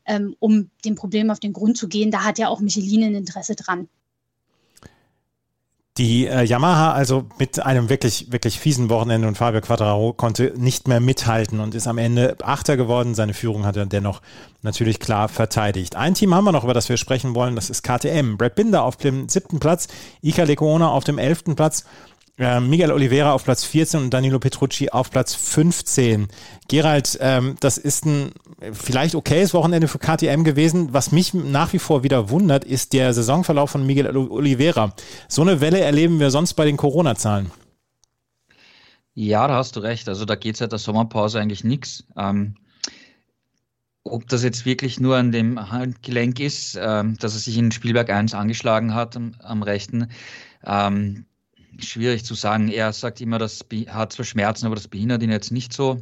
ähm, 0.05 0.35
um 0.39 0.69
dem 0.83 0.95
Problem 0.95 1.29
auf 1.29 1.39
den 1.39 1.53
Grund 1.53 1.77
zu 1.77 1.87
gehen. 1.87 2.11
Da 2.11 2.23
hat 2.23 2.39
ja 2.39 2.47
auch 2.47 2.59
Michelin 2.59 3.03
ein 3.03 3.15
Interesse 3.15 3.55
dran. 3.55 3.87
Die 5.97 6.27
äh, 6.27 6.43
Yamaha 6.43 6.91
also 6.91 7.25
mit 7.39 7.65
einem 7.65 7.87
wirklich, 7.87 8.29
wirklich 8.29 8.59
fiesen 8.59 8.89
Wochenende 8.89 9.29
und 9.29 9.37
Fabio 9.37 9.61
Quattraro 9.61 10.11
konnte 10.11 10.53
nicht 10.57 10.89
mehr 10.89 10.99
mithalten 10.99 11.61
und 11.61 11.73
ist 11.73 11.87
am 11.87 11.97
Ende 11.97 12.35
Achter 12.43 12.75
geworden. 12.75 13.15
Seine 13.15 13.33
Führung 13.33 13.65
hat 13.65 13.77
er 13.77 13.85
dennoch 13.85 14.21
natürlich 14.61 14.99
klar 14.99 15.29
verteidigt. 15.29 15.95
Ein 15.95 16.13
Team 16.13 16.35
haben 16.35 16.43
wir 16.43 16.51
noch, 16.51 16.65
über 16.65 16.73
das 16.73 16.89
wir 16.89 16.97
sprechen 16.97 17.33
wollen, 17.33 17.55
das 17.55 17.69
ist 17.69 17.81
KTM. 17.81 18.35
Brad 18.35 18.55
Binder 18.55 18.83
auf 18.83 18.97
dem 18.97 19.29
siebten 19.29 19.61
Platz, 19.61 19.87
Ika 20.21 20.43
Lecuona 20.43 20.89
auf 20.89 21.05
dem 21.05 21.17
elften 21.17 21.55
Platz 21.55 21.85
äh, 22.37 22.59
Miguel 22.59 22.91
Oliveira 22.91 23.33
auf 23.33 23.43
Platz 23.43 23.63
14 23.63 24.01
und 24.01 24.13
Danilo 24.13 24.39
Petrucci 24.39 24.89
auf 24.89 25.09
Platz 25.09 25.35
15. 25.35 26.27
Gerald, 26.67 27.17
ähm, 27.21 27.55
das 27.59 27.77
ist 27.77 28.05
ein 28.05 28.31
vielleicht 28.73 29.15
okayes 29.15 29.53
Wochenende 29.53 29.87
für 29.87 29.99
KTM 29.99 30.43
gewesen. 30.43 30.93
Was 30.93 31.11
mich 31.11 31.33
nach 31.33 31.73
wie 31.73 31.79
vor 31.79 32.03
wieder 32.03 32.29
wundert, 32.29 32.65
ist 32.65 32.93
der 32.93 33.13
Saisonverlauf 33.13 33.71
von 33.71 33.85
Miguel 33.85 34.15
Oliveira. 34.15 34.93
So 35.27 35.41
eine 35.41 35.61
Welle 35.61 35.79
erleben 35.79 36.19
wir 36.19 36.31
sonst 36.31 36.53
bei 36.53 36.65
den 36.65 36.77
Corona-Zahlen. 36.77 37.51
Ja, 39.13 39.47
da 39.47 39.55
hast 39.55 39.77
du 39.77 39.79
recht. 39.79 40.09
Also 40.09 40.25
da 40.25 40.35
geht 40.35 40.57
seit 40.57 40.73
der 40.73 40.79
Sommerpause 40.79 41.39
eigentlich 41.39 41.63
nichts. 41.63 42.03
Ähm, 42.17 42.55
ob 44.03 44.27
das 44.27 44.43
jetzt 44.43 44.65
wirklich 44.65 44.99
nur 44.99 45.15
an 45.15 45.31
dem 45.31 45.71
Handgelenk 45.71 46.39
ist, 46.39 46.77
ähm, 46.79 47.17
dass 47.17 47.33
er 47.33 47.39
sich 47.39 47.57
in 47.57 47.71
Spielberg 47.71 48.09
1 48.09 48.33
angeschlagen 48.33 48.93
hat 48.93 49.15
am, 49.15 49.35
am 49.39 49.63
rechten, 49.63 50.11
ähm, 50.65 51.25
schwierig 51.79 52.23
zu 52.25 52.33
sagen. 52.33 52.69
Er 52.69 52.93
sagt 52.93 53.21
immer, 53.21 53.39
das 53.39 53.65
hat 53.87 54.13
zwar 54.13 54.25
Schmerzen, 54.25 54.65
aber 54.65 54.75
das 54.75 54.87
behindert 54.87 55.23
ihn 55.23 55.31
jetzt 55.31 55.51
nicht 55.51 55.73
so. 55.73 56.01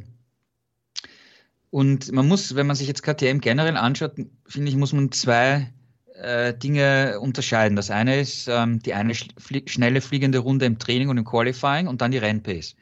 Und 1.70 2.12
man 2.12 2.28
muss, 2.28 2.54
wenn 2.54 2.66
man 2.66 2.76
sich 2.76 2.86
jetzt 2.86 3.02
KTM 3.02 3.40
generell 3.40 3.76
anschaut, 3.76 4.12
finde 4.46 4.68
ich, 4.68 4.76
muss 4.76 4.92
man 4.92 5.10
zwei 5.10 5.72
äh, 6.14 6.54
Dinge 6.54 7.18
unterscheiden. 7.20 7.76
Das 7.76 7.90
eine 7.90 8.20
ist 8.20 8.46
ähm, 8.48 8.80
die 8.80 8.94
eine 8.94 9.14
flie 9.14 9.62
schnelle 9.66 10.00
fliegende 10.00 10.38
Runde 10.38 10.66
im 10.66 10.78
Training 10.78 11.08
und 11.08 11.18
im 11.18 11.24
Qualifying 11.24 11.88
und 11.88 12.00
dann 12.00 12.12
die 12.12 12.18
Rennpace. 12.18 12.76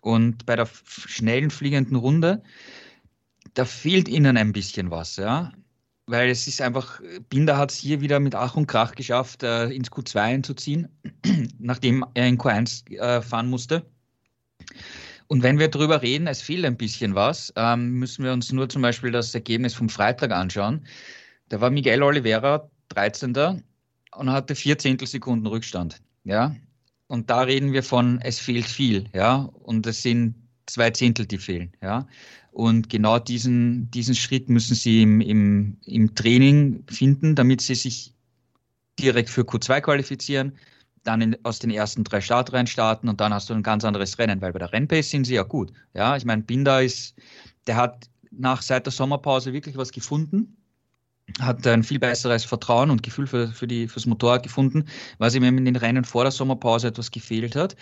Und 0.00 0.44
bei 0.46 0.56
der 0.56 0.68
schnellen 0.84 1.50
fliegenden 1.50 1.96
Runde, 1.96 2.42
da 3.54 3.64
fehlt 3.64 4.08
ihnen 4.08 4.36
ein 4.36 4.52
bisschen 4.52 4.90
was, 4.90 5.16
ja 5.16 5.52
weil 6.12 6.28
es 6.28 6.46
ist 6.46 6.60
einfach, 6.60 7.00
Binder 7.30 7.56
hat 7.56 7.72
es 7.72 7.78
hier 7.78 8.02
wieder 8.02 8.20
mit 8.20 8.34
Ach 8.34 8.54
und 8.54 8.66
Krach 8.66 8.94
geschafft, 8.94 9.42
äh, 9.42 9.70
ins 9.70 9.90
Q2 9.90 10.20
einzuziehen, 10.20 10.88
nachdem 11.58 12.04
er 12.12 12.28
in 12.28 12.36
Q1 12.36 12.90
äh, 12.98 13.22
fahren 13.22 13.48
musste. 13.48 13.86
Und 15.26 15.42
wenn 15.42 15.58
wir 15.58 15.68
darüber 15.68 16.02
reden, 16.02 16.26
es 16.26 16.42
fehlt 16.42 16.66
ein 16.66 16.76
bisschen 16.76 17.14
was, 17.14 17.50
ähm, 17.56 17.98
müssen 17.98 18.24
wir 18.24 18.34
uns 18.34 18.52
nur 18.52 18.68
zum 18.68 18.82
Beispiel 18.82 19.10
das 19.10 19.34
Ergebnis 19.34 19.72
vom 19.72 19.88
Freitag 19.88 20.32
anschauen. 20.32 20.86
Da 21.48 21.62
war 21.62 21.70
Miguel 21.70 22.02
Oliveira 22.02 22.68
13. 22.90 23.62
und 24.14 24.30
hatte 24.30 24.54
vier 24.54 24.76
Zehntelsekunden 24.76 25.46
Rückstand. 25.46 26.02
Ja? 26.24 26.54
Und 27.06 27.30
da 27.30 27.40
reden 27.40 27.72
wir 27.72 27.82
von, 27.82 28.20
es 28.20 28.38
fehlt 28.38 28.66
viel. 28.66 29.06
Ja? 29.14 29.48
Und 29.62 29.86
es 29.86 30.02
sind 30.02 30.34
zwei 30.66 30.90
Zehntel, 30.90 31.26
die 31.26 31.38
fehlen. 31.38 31.72
Ja? 31.82 32.06
Und 32.52 32.88
genau 32.88 33.18
diesen, 33.18 33.90
diesen 33.90 34.14
Schritt 34.14 34.48
müssen 34.48 34.74
sie 34.74 35.02
im, 35.02 35.20
im, 35.20 35.76
im 35.84 36.14
Training 36.14 36.84
finden, 36.88 37.34
damit 37.34 37.60
sie 37.60 37.74
sich 37.74 38.14
direkt 38.98 39.30
für 39.30 39.42
Q2 39.42 39.80
qualifizieren, 39.80 40.52
dann 41.04 41.20
in, 41.20 41.44
aus 41.44 41.58
den 41.58 41.70
ersten 41.70 42.04
drei 42.04 42.20
Startreihen 42.20 42.66
starten 42.66 43.08
und 43.08 43.20
dann 43.20 43.34
hast 43.34 43.50
du 43.50 43.54
ein 43.54 43.62
ganz 43.62 43.84
anderes 43.84 44.18
Rennen, 44.18 44.40
weil 44.40 44.52
bei 44.52 44.58
der 44.58 44.72
Rennpace 44.72 45.10
sind 45.10 45.24
sie 45.24 45.34
ja 45.34 45.42
gut. 45.42 45.72
Ja, 45.94 46.16
ich 46.16 46.24
meine, 46.24 46.42
Binder 46.42 46.82
ist, 46.82 47.14
der 47.66 47.76
hat 47.76 48.08
nach 48.30 48.62
seit 48.62 48.86
der 48.86 48.92
Sommerpause 48.92 49.52
wirklich 49.52 49.76
was 49.76 49.90
gefunden, 49.90 50.56
hat 51.40 51.66
ein 51.66 51.82
viel 51.82 51.98
besseres 51.98 52.44
Vertrauen 52.44 52.90
und 52.90 53.02
Gefühl 53.02 53.26
für, 53.26 53.48
für 53.48 53.66
die, 53.66 53.88
fürs 53.88 54.06
Motorrad 54.06 54.42
gefunden, 54.42 54.84
was 55.18 55.34
ihm 55.34 55.44
in 55.44 55.64
den 55.64 55.76
Rennen 55.76 56.04
vor 56.04 56.24
der 56.24 56.32
Sommerpause 56.32 56.88
etwas 56.88 57.10
gefehlt 57.10 57.56
hat. 57.56 57.76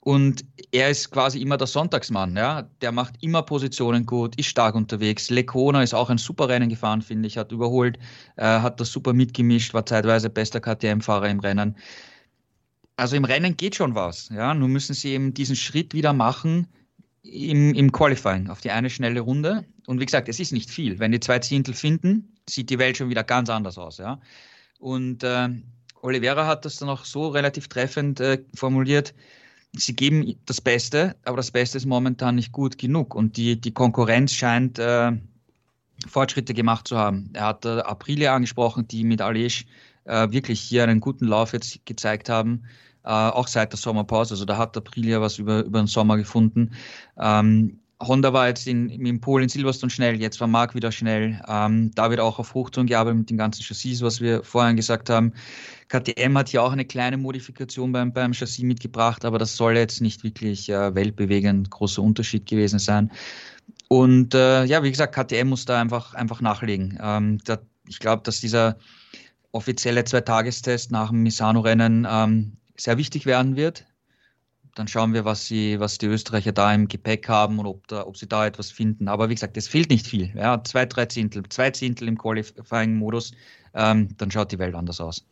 Und 0.00 0.44
er 0.70 0.90
ist 0.90 1.10
quasi 1.10 1.40
immer 1.40 1.56
der 1.56 1.66
Sonntagsmann, 1.66 2.36
ja. 2.36 2.62
Der 2.80 2.92
macht 2.92 3.14
immer 3.20 3.42
Positionen 3.42 4.06
gut, 4.06 4.36
ist 4.36 4.46
stark 4.46 4.74
unterwegs. 4.74 5.28
Lecona 5.28 5.82
ist 5.82 5.94
auch 5.94 6.08
ein 6.08 6.18
super 6.18 6.48
Rennen 6.48 6.68
gefahren, 6.68 7.02
finde 7.02 7.26
ich, 7.26 7.36
hat 7.36 7.52
überholt, 7.52 7.98
äh, 8.36 8.44
hat 8.44 8.80
das 8.80 8.92
super 8.92 9.12
mitgemischt, 9.12 9.74
war 9.74 9.84
zeitweise 9.84 10.30
bester 10.30 10.60
KTM-Fahrer 10.60 11.28
im 11.28 11.40
Rennen. 11.40 11.76
Also 12.96 13.16
im 13.16 13.24
Rennen 13.24 13.56
geht 13.56 13.74
schon 13.74 13.94
was, 13.94 14.28
ja. 14.28 14.54
Nur 14.54 14.68
müssen 14.68 14.94
sie 14.94 15.10
eben 15.10 15.34
diesen 15.34 15.56
Schritt 15.56 15.94
wieder 15.94 16.12
machen 16.12 16.68
im, 17.22 17.74
im 17.74 17.92
Qualifying 17.92 18.48
auf 18.48 18.60
die 18.60 18.70
eine 18.70 18.90
schnelle 18.90 19.20
Runde. 19.20 19.64
Und 19.86 20.00
wie 20.00 20.06
gesagt, 20.06 20.28
es 20.28 20.38
ist 20.40 20.52
nicht 20.52 20.70
viel. 20.70 20.98
Wenn 21.00 21.12
die 21.12 21.20
zwei 21.20 21.40
Zehntel 21.40 21.74
finden, 21.74 22.36
sieht 22.48 22.70
die 22.70 22.78
Welt 22.78 22.96
schon 22.96 23.10
wieder 23.10 23.24
ganz 23.24 23.50
anders 23.50 23.78
aus, 23.78 23.98
ja. 23.98 24.20
Und 24.78 25.24
äh, 25.24 25.48
Oliveira 26.02 26.46
hat 26.46 26.64
das 26.64 26.76
dann 26.76 26.88
auch 26.88 27.04
so 27.04 27.28
relativ 27.28 27.68
treffend 27.68 28.20
äh, 28.20 28.38
formuliert 28.54 29.12
sie 29.72 29.94
geben 29.94 30.34
das 30.46 30.60
Beste, 30.60 31.16
aber 31.24 31.36
das 31.36 31.50
Beste 31.50 31.78
ist 31.78 31.86
momentan 31.86 32.34
nicht 32.34 32.52
gut 32.52 32.78
genug 32.78 33.14
und 33.14 33.36
die, 33.36 33.60
die 33.60 33.72
Konkurrenz 33.72 34.32
scheint 34.32 34.78
äh, 34.78 35.12
Fortschritte 36.06 36.54
gemacht 36.54 36.88
zu 36.88 36.96
haben. 36.96 37.30
Er 37.34 37.46
hat 37.46 37.64
äh, 37.64 37.80
Aprilia 37.80 38.34
angesprochen, 38.34 38.86
die 38.88 39.04
mit 39.04 39.20
Alej 39.20 39.66
äh, 40.04 40.30
wirklich 40.30 40.60
hier 40.60 40.84
einen 40.84 41.00
guten 41.00 41.26
Lauf 41.26 41.52
jetzt 41.52 41.84
gezeigt 41.84 42.28
haben, 42.28 42.64
äh, 43.04 43.08
auch 43.10 43.48
seit 43.48 43.72
der 43.72 43.78
Sommerpause. 43.78 44.34
Also 44.34 44.44
da 44.44 44.56
hat 44.56 44.76
Aprilia 44.76 45.20
was 45.20 45.38
über, 45.38 45.64
über 45.64 45.80
den 45.80 45.86
Sommer 45.86 46.16
gefunden. 46.16 46.72
Ähm, 47.18 47.80
Honda 48.00 48.32
war 48.32 48.46
jetzt 48.46 48.66
in, 48.68 48.88
in 48.90 49.20
Polen 49.20 49.48
Silverstone 49.48 49.90
schnell, 49.90 50.20
jetzt 50.20 50.40
war 50.40 50.46
Mark 50.46 50.74
wieder 50.74 50.92
schnell. 50.92 51.42
Ähm, 51.48 51.90
da 51.94 52.10
wird 52.10 52.20
auch 52.20 52.38
auf 52.38 52.54
Hochtouren 52.54 52.86
gearbeitet 52.86 53.18
mit 53.18 53.30
den 53.30 53.38
ganzen 53.38 53.62
Chassis, 53.62 54.02
was 54.02 54.20
wir 54.20 54.44
vorhin 54.44 54.76
gesagt 54.76 55.10
haben. 55.10 55.32
KTM 55.88 56.38
hat 56.38 56.48
hier 56.48 56.62
auch 56.62 56.70
eine 56.70 56.84
kleine 56.84 57.16
Modifikation 57.16 57.90
beim, 57.90 58.12
beim 58.12 58.34
Chassis 58.34 58.62
mitgebracht, 58.62 59.24
aber 59.24 59.38
das 59.38 59.56
soll 59.56 59.76
jetzt 59.76 60.00
nicht 60.00 60.22
wirklich 60.22 60.68
äh, 60.68 60.94
weltbewegend 60.94 61.70
großer 61.70 62.00
Unterschied 62.00 62.46
gewesen 62.46 62.78
sein. 62.78 63.10
Und 63.88 64.34
äh, 64.34 64.64
ja, 64.64 64.82
wie 64.84 64.90
gesagt, 64.90 65.14
KTM 65.14 65.48
muss 65.48 65.64
da 65.64 65.80
einfach, 65.80 66.14
einfach 66.14 66.40
nachlegen. 66.40 66.98
Ähm, 67.02 67.38
da, 67.44 67.58
ich 67.88 67.98
glaube, 67.98 68.22
dass 68.22 68.40
dieser 68.40 68.76
offizielle 69.50 70.04
Zweitagestest 70.04 70.92
nach 70.92 71.08
dem 71.08 71.24
Misano-Rennen 71.24 72.06
ähm, 72.08 72.52
sehr 72.76 72.96
wichtig 72.96 73.26
werden 73.26 73.56
wird 73.56 73.86
dann 74.78 74.88
schauen 74.88 75.12
wir, 75.12 75.24
was, 75.24 75.46
sie, 75.46 75.80
was 75.80 75.98
die 75.98 76.06
Österreicher 76.06 76.52
da 76.52 76.72
im 76.72 76.86
Gepäck 76.86 77.28
haben 77.28 77.58
und 77.58 77.66
ob, 77.66 77.88
da, 77.88 78.06
ob 78.06 78.16
sie 78.16 78.28
da 78.28 78.46
etwas 78.46 78.70
finden. 78.70 79.08
Aber 79.08 79.28
wie 79.28 79.34
gesagt, 79.34 79.56
es 79.56 79.66
fehlt 79.66 79.90
nicht 79.90 80.06
viel. 80.06 80.32
Ja, 80.36 80.62
zwei, 80.62 80.86
drei 80.86 81.06
Zehntel, 81.06 81.42
zwei 81.48 81.70
Zehntel 81.70 82.06
im 82.06 82.16
Qualifying-Modus, 82.16 83.32
ähm, 83.78 84.08
dann 84.18 84.30
schaut 84.30 84.50
die 84.52 84.58
Welt 84.58 84.74
anders 84.74 85.00
aus. 85.00 85.24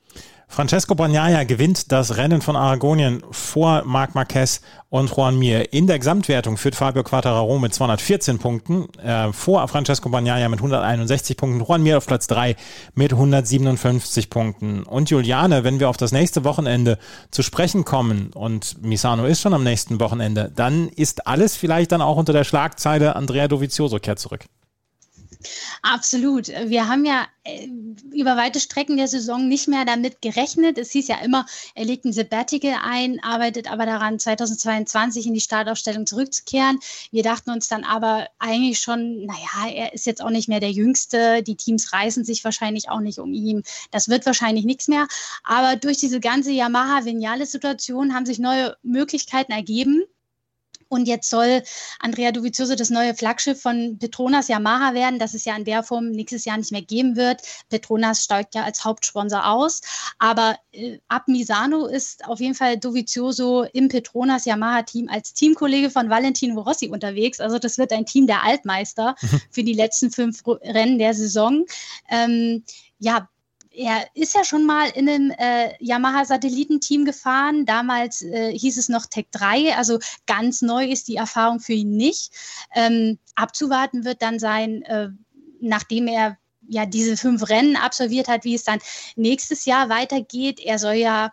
Francesco 0.49 0.95
Bagnaia 0.95 1.43
gewinnt 1.43 1.91
das 1.91 2.17
Rennen 2.17 2.41
von 2.41 2.55
Aragonien 2.55 3.23
vor 3.33 3.83
Marc 3.85 4.15
Marquez 4.15 4.61
und 4.89 5.11
Juan 5.11 5.37
Mir. 5.37 5.73
In 5.73 5.89
der 5.89 5.99
Gesamtwertung 5.99 6.57
führt 6.57 6.77
Fabio 6.77 7.03
Quattararo 7.03 7.59
mit 7.59 7.75
214 7.75 8.39
Punkten, 8.39 8.89
äh, 9.01 9.33
vor 9.33 9.67
Francesco 9.67 10.09
Bagnaia 10.09 10.49
mit 10.49 10.61
161 10.61 11.37
Punkten, 11.37 11.65
Juan 11.67 11.83
Mir 11.83 11.99
auf 11.99 12.07
Platz 12.07 12.29
3 12.29 12.55
mit 12.95 13.13
157 13.13 14.31
Punkten. 14.31 14.85
Und 14.85 15.11
Juliane, 15.11 15.65
wenn 15.65 15.81
wir 15.81 15.91
auf 15.91 15.97
das 15.97 16.13
nächste 16.13 16.45
Wochenende 16.45 16.99
zu 17.33 17.43
sprechen 17.43 17.85
kommen 17.85 18.31
und 18.33 18.81
Misano 18.83 19.27
ist 19.27 19.43
schon 19.43 19.53
am 19.53 19.65
nächsten 19.65 19.99
Wochenende, 19.99 20.53
dann 20.55 20.89
ist 20.89 21.27
alles 21.27 21.57
vielleicht 21.57 21.91
dann 21.91 22.01
auch 22.01 22.17
unter 22.17 22.33
der 22.33 22.45
Schlagzeile 22.45 23.17
Andrea 23.17 23.49
Dovizioso 23.49 23.99
kehrt 23.99 24.21
zurück. 24.21 24.47
Absolut. 25.83 26.49
Wir 26.49 26.89
haben 26.89 27.05
ja 27.05 27.27
äh, 27.45 27.69
über 28.13 28.37
weite 28.37 28.61
Strecken 28.61 28.97
der 28.97 29.09
Saison 29.09 29.47
nicht 29.49 29.69
mehr 29.69 29.85
damit 29.85 30.21
gerechnet. 30.21 30.79
Es 30.79 30.91
hieß 30.91 31.09
ja 31.09 31.19
immer, 31.19 31.47
er 31.75 31.85
legt 31.85 32.05
ein 32.05 32.13
Sabbatical 32.13 32.77
ein, 32.83 33.21
arbeitet 33.23 33.71
aber 33.71 33.87
daran, 33.87 34.19
2022 34.19 35.27
in 35.27 35.35
die 35.35 35.41
Startaufstellung 35.41 36.07
zurückzukehren. 36.07 36.79
Wir 37.11 37.23
dachten 37.23 37.51
uns 37.51 37.69
dann 37.69 37.85
aber 37.85 38.27
eigentlich 38.39 38.81
schon, 38.81 39.27
naja, 39.27 39.73
er 39.73 39.93
ist 39.95 40.07
jetzt 40.07 40.23
auch 40.23 40.31
nicht 40.31 40.49
mehr 40.49 40.61
der 40.61 40.73
Jüngste. 40.73 41.43
Die 41.43 41.57
Teams 41.57 41.93
reißen 41.93 42.25
sich 42.25 42.45
wahrscheinlich 42.45 42.89
auch 42.89 43.01
nicht 43.01 43.19
um 43.19 43.33
ihn. 43.33 43.63
Das 43.91 44.09
wird 44.09 44.27
wahrscheinlich 44.27 44.65
nichts 44.65 44.89
mehr. 44.89 45.07
Aber 45.45 45.77
durch 45.77 45.99
diese 45.99 46.21
ganze 46.21 46.51
Yamaha-Vinales-Situation 46.51 48.15
haben 48.15 48.27
sich 48.27 48.39
neue 48.39 48.77
Möglichkeiten 48.83 49.53
ergeben. 49.53 50.05
Und 50.89 51.07
jetzt 51.07 51.31
soll 51.31 51.63
Andrea 52.01 52.33
Dovizioso 52.33 52.75
das 52.75 52.91
neue 52.91 53.15
Flaggschiff 53.15 53.61
von 53.61 53.99
Petronas 53.99 54.49
Yamaha 54.49 54.95
werden, 54.95 55.19
das 55.19 55.35
es 55.35 55.45
ja 55.45 55.57
in 55.57 55.65
der 55.65 55.83
Form 55.83 56.11
nächstes 56.11 56.45
Jahr 56.45 56.57
nicht 56.57 56.73
mehr 56.73 56.83
geben 56.83 57.17
wird. 57.17 57.43
Petronas 57.69 58.23
steigt 58.23 58.55
ja 58.55 58.65
als 58.65 58.85
Hauptsponsor 58.85 59.47
aus. 59.47 59.81
Aber 60.19 60.57
äh, 60.73 60.99
ab 61.09 61.29
Misano 61.29 61.87
ist 61.87 62.25
auf 62.27 62.41
jeden 62.41 62.55
Fall 62.55 62.79
Dovizioso 62.79 63.65
im 63.73 63.89
Petronas 63.89 64.45
Yamaha-Team 64.45 65.09
als 65.09 65.35
Teamkollege 65.35 65.91
von 65.91 66.11
Valentino 66.11 66.61
Rossi 66.61 66.89
unterwegs. 66.89 67.41
Also 67.41 67.59
das 67.59 67.79
wird 67.79 67.93
ein 67.93 68.07
Team 68.07 68.27
der 68.27 68.45
Altmeister 68.45 69.17
für 69.51 69.65
die 69.65 69.75
letzten 69.75 70.11
fünf 70.11 70.43
Rennen 70.47 70.99
der 70.99 71.15
Saison. 71.15 71.65
Ähm, 72.09 72.65
ja, 72.99 73.29
er 73.77 74.07
ist 74.15 74.35
ja 74.35 74.45
schon 74.45 74.65
mal 74.65 74.89
in 74.91 75.09
einem 75.09 75.31
äh, 75.33 75.73
Yamaha-Satellitenteam 75.81 77.05
gefahren. 77.05 77.67
Damals 77.67 78.23
äh, 78.23 78.57
hieß 78.57 78.79
es 78.79 78.89
noch 78.89 79.07
Tech 79.07 79.27
3, 79.33 79.77
also 79.77 79.99
ganz 80.27 80.63
neu 80.63 80.87
ist 80.87 81.09
die 81.09 81.17
Erfahrung 81.17 81.61
für 81.61 81.75
ihn 81.75 81.97
nicht. 81.97 82.33
Ähm, 82.75 83.19
abzuwarten 83.35 84.05
wird 84.05 84.23
dann 84.23 84.39
sein, 84.39 84.83
äh, 84.83 85.09
nachdem 85.61 86.09
er 86.09 86.39
ja 86.69 86.87
diese 86.87 87.17
fünf 87.17 87.49
Rennen 87.49 87.77
absolviert 87.77 88.29
hat, 88.29 88.45
wie 88.45 88.55
es 88.55 88.65
dann 88.65 88.81
nächstes 89.15 89.67
Jahr 89.67 89.89
weitergeht. 89.89 90.59
Er 90.59 90.79
soll 90.79 90.95
ja 90.95 91.33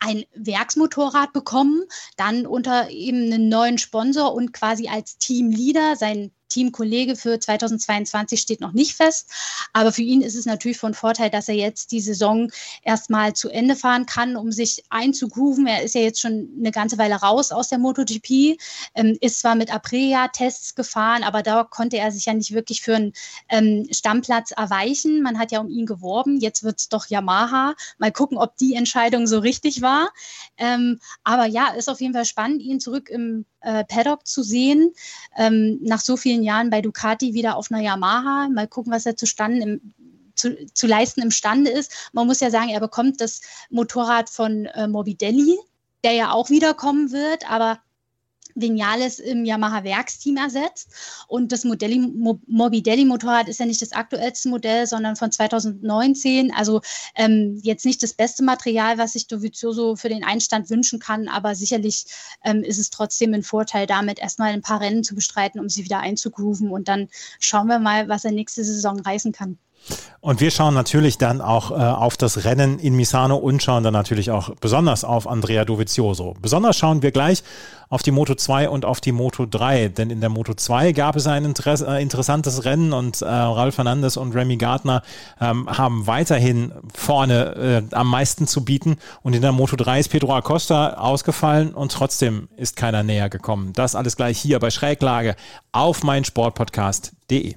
ein 0.00 0.24
Werksmotorrad 0.34 1.32
bekommen, 1.32 1.84
dann 2.16 2.46
unter 2.46 2.90
eben 2.90 3.32
einen 3.32 3.48
neuen 3.48 3.78
Sponsor 3.78 4.34
und 4.34 4.52
quasi 4.52 4.88
als 4.88 5.16
Teamleader. 5.18 5.96
Sein 5.96 6.30
Teamkollege 6.48 7.16
für 7.16 7.38
2022 7.38 8.40
steht 8.40 8.60
noch 8.60 8.72
nicht 8.72 8.94
fest. 8.94 9.30
Aber 9.72 9.92
für 9.92 10.02
ihn 10.02 10.22
ist 10.22 10.34
es 10.34 10.46
natürlich 10.46 10.78
von 10.78 10.94
Vorteil, 10.94 11.30
dass 11.30 11.48
er 11.48 11.54
jetzt 11.54 11.92
die 11.92 12.00
Saison 12.00 12.50
erstmal 12.82 13.32
zu 13.34 13.48
Ende 13.48 13.76
fahren 13.76 14.06
kann, 14.06 14.36
um 14.36 14.52
sich 14.52 14.84
einzugrooven. 14.90 15.66
Er 15.66 15.82
ist 15.82 15.94
ja 15.94 16.00
jetzt 16.00 16.20
schon 16.20 16.48
eine 16.58 16.70
ganze 16.70 16.98
Weile 16.98 17.16
raus 17.16 17.52
aus 17.52 17.68
der 17.68 17.78
MotoGP, 17.78 18.58
ähm, 18.94 19.18
ist 19.20 19.40
zwar 19.40 19.54
mit 19.54 19.72
Aprilia-Tests 19.72 20.74
gefahren, 20.74 21.22
aber 21.22 21.42
da 21.42 21.64
konnte 21.64 21.98
er 21.98 22.12
sich 22.12 22.26
ja 22.26 22.34
nicht 22.34 22.52
wirklich 22.52 22.82
für 22.82 22.96
einen 22.96 23.12
ähm, 23.48 23.88
Stammplatz 23.90 24.52
erweichen. 24.52 25.22
Man 25.22 25.38
hat 25.38 25.52
ja 25.52 25.60
um 25.60 25.68
ihn 25.68 25.86
geworben. 25.86 26.38
Jetzt 26.40 26.62
wird 26.62 26.78
es 26.78 26.88
doch 26.88 27.06
Yamaha. 27.06 27.74
Mal 27.98 28.12
gucken, 28.12 28.38
ob 28.38 28.56
die 28.56 28.74
Entscheidung 28.74 29.26
so 29.26 29.38
richtig 29.38 29.82
war. 29.82 30.10
Ähm, 30.56 31.00
aber 31.24 31.46
ja, 31.46 31.68
ist 31.68 31.88
auf 31.88 32.00
jeden 32.00 32.14
Fall 32.14 32.24
spannend, 32.24 32.62
ihn 32.62 32.80
zurück 32.80 33.08
im 33.08 33.44
äh, 33.64 33.84
Paddock 33.84 34.26
zu 34.26 34.42
sehen. 34.42 34.92
Ähm, 35.36 35.78
nach 35.82 36.00
so 36.00 36.16
vielen 36.16 36.42
Jahren 36.42 36.70
bei 36.70 36.80
Ducati 36.80 37.34
wieder 37.34 37.56
auf 37.56 37.70
einer 37.70 37.82
Yamaha. 37.82 38.48
Mal 38.48 38.68
gucken, 38.68 38.92
was 38.92 39.06
er 39.06 39.16
zustande 39.16 39.62
im, 39.62 39.94
zu, 40.34 40.66
zu 40.72 40.86
leisten 40.86 41.22
imstande 41.22 41.70
ist. 41.70 42.10
Man 42.12 42.26
muss 42.26 42.40
ja 42.40 42.50
sagen, 42.50 42.68
er 42.68 42.80
bekommt 42.80 43.20
das 43.20 43.40
Motorrad 43.70 44.28
von 44.28 44.66
äh, 44.66 44.88
Morbidelli, 44.88 45.58
der 46.02 46.12
ja 46.12 46.32
auch 46.32 46.50
wiederkommen 46.50 47.12
wird, 47.12 47.50
aber 47.50 47.80
Vinales 48.54 49.18
im 49.18 49.44
Yamaha 49.44 49.84
Werksteam 49.84 50.36
ersetzt. 50.36 50.88
Und 51.28 51.52
das 51.52 51.64
Modelli, 51.64 51.98
Morbidelli 52.46 53.04
Motorrad 53.04 53.48
ist 53.48 53.60
ja 53.60 53.66
nicht 53.66 53.82
das 53.82 53.92
aktuellste 53.92 54.48
Modell, 54.48 54.86
sondern 54.86 55.16
von 55.16 55.30
2019. 55.30 56.52
Also 56.54 56.80
ähm, 57.14 57.60
jetzt 57.62 57.84
nicht 57.84 58.02
das 58.02 58.14
beste 58.14 58.44
Material, 58.44 58.98
was 58.98 59.12
sich 59.12 59.26
Dovizioso 59.26 59.96
für 59.96 60.08
den 60.08 60.24
Einstand 60.24 60.70
wünschen 60.70 60.98
kann, 60.98 61.28
aber 61.28 61.54
sicherlich 61.54 62.06
ähm, 62.44 62.62
ist 62.62 62.78
es 62.78 62.90
trotzdem 62.90 63.34
ein 63.34 63.42
Vorteil, 63.42 63.86
damit 63.86 64.18
erstmal 64.18 64.52
ein 64.52 64.62
paar 64.62 64.80
Rennen 64.80 65.04
zu 65.04 65.14
bestreiten, 65.14 65.60
um 65.60 65.68
sie 65.68 65.84
wieder 65.84 66.00
einzugrooven. 66.00 66.70
Und 66.70 66.88
dann 66.88 67.08
schauen 67.40 67.66
wir 67.66 67.78
mal, 67.78 68.08
was 68.08 68.24
er 68.24 68.32
nächste 68.32 68.64
Saison 68.64 69.00
reißen 69.00 69.32
kann. 69.32 69.58
Und 70.20 70.40
wir 70.40 70.50
schauen 70.50 70.72
natürlich 70.72 71.18
dann 71.18 71.42
auch 71.42 71.70
äh, 71.70 71.74
auf 71.74 72.16
das 72.16 72.44
Rennen 72.46 72.78
in 72.78 72.94
Misano 72.94 73.36
und 73.36 73.62
schauen 73.62 73.84
dann 73.84 73.92
natürlich 73.92 74.30
auch 74.30 74.54
besonders 74.58 75.04
auf 75.04 75.28
Andrea 75.28 75.66
Dovizioso. 75.66 76.34
Besonders 76.40 76.78
schauen 76.78 77.02
wir 77.02 77.10
gleich 77.10 77.42
auf 77.90 78.02
die 78.02 78.10
Moto 78.10 78.34
2 78.34 78.70
und 78.70 78.86
auf 78.86 79.02
die 79.02 79.12
Moto 79.12 79.44
3, 79.44 79.88
denn 79.88 80.08
in 80.08 80.20
der 80.20 80.30
Moto 80.30 80.54
2 80.54 80.92
gab 80.92 81.16
es 81.16 81.26
ein 81.26 81.44
Interesse, 81.44 81.86
äh, 81.86 82.02
interessantes 82.02 82.64
Rennen 82.64 82.94
und 82.94 83.20
äh, 83.20 83.26
Ralf 83.26 83.74
Fernandes 83.74 84.16
und 84.16 84.34
Remy 84.34 84.56
Gardner 84.56 85.02
ähm, 85.40 85.68
haben 85.68 86.06
weiterhin 86.06 86.72
vorne 86.94 87.84
äh, 87.90 87.94
am 87.94 88.08
meisten 88.08 88.46
zu 88.46 88.64
bieten 88.64 88.96
und 89.22 89.34
in 89.34 89.42
der 89.42 89.52
Moto 89.52 89.76
3 89.76 90.00
ist 90.00 90.08
Pedro 90.08 90.34
Acosta 90.34 90.94
ausgefallen 90.94 91.74
und 91.74 91.92
trotzdem 91.92 92.48
ist 92.56 92.76
keiner 92.76 93.02
näher 93.02 93.28
gekommen. 93.28 93.72
Das 93.74 93.94
alles 93.94 94.16
gleich 94.16 94.38
hier 94.38 94.58
bei 94.58 94.70
Schräglage 94.70 95.36
auf 95.72 96.02
meinsportpodcast.de. 96.02 97.56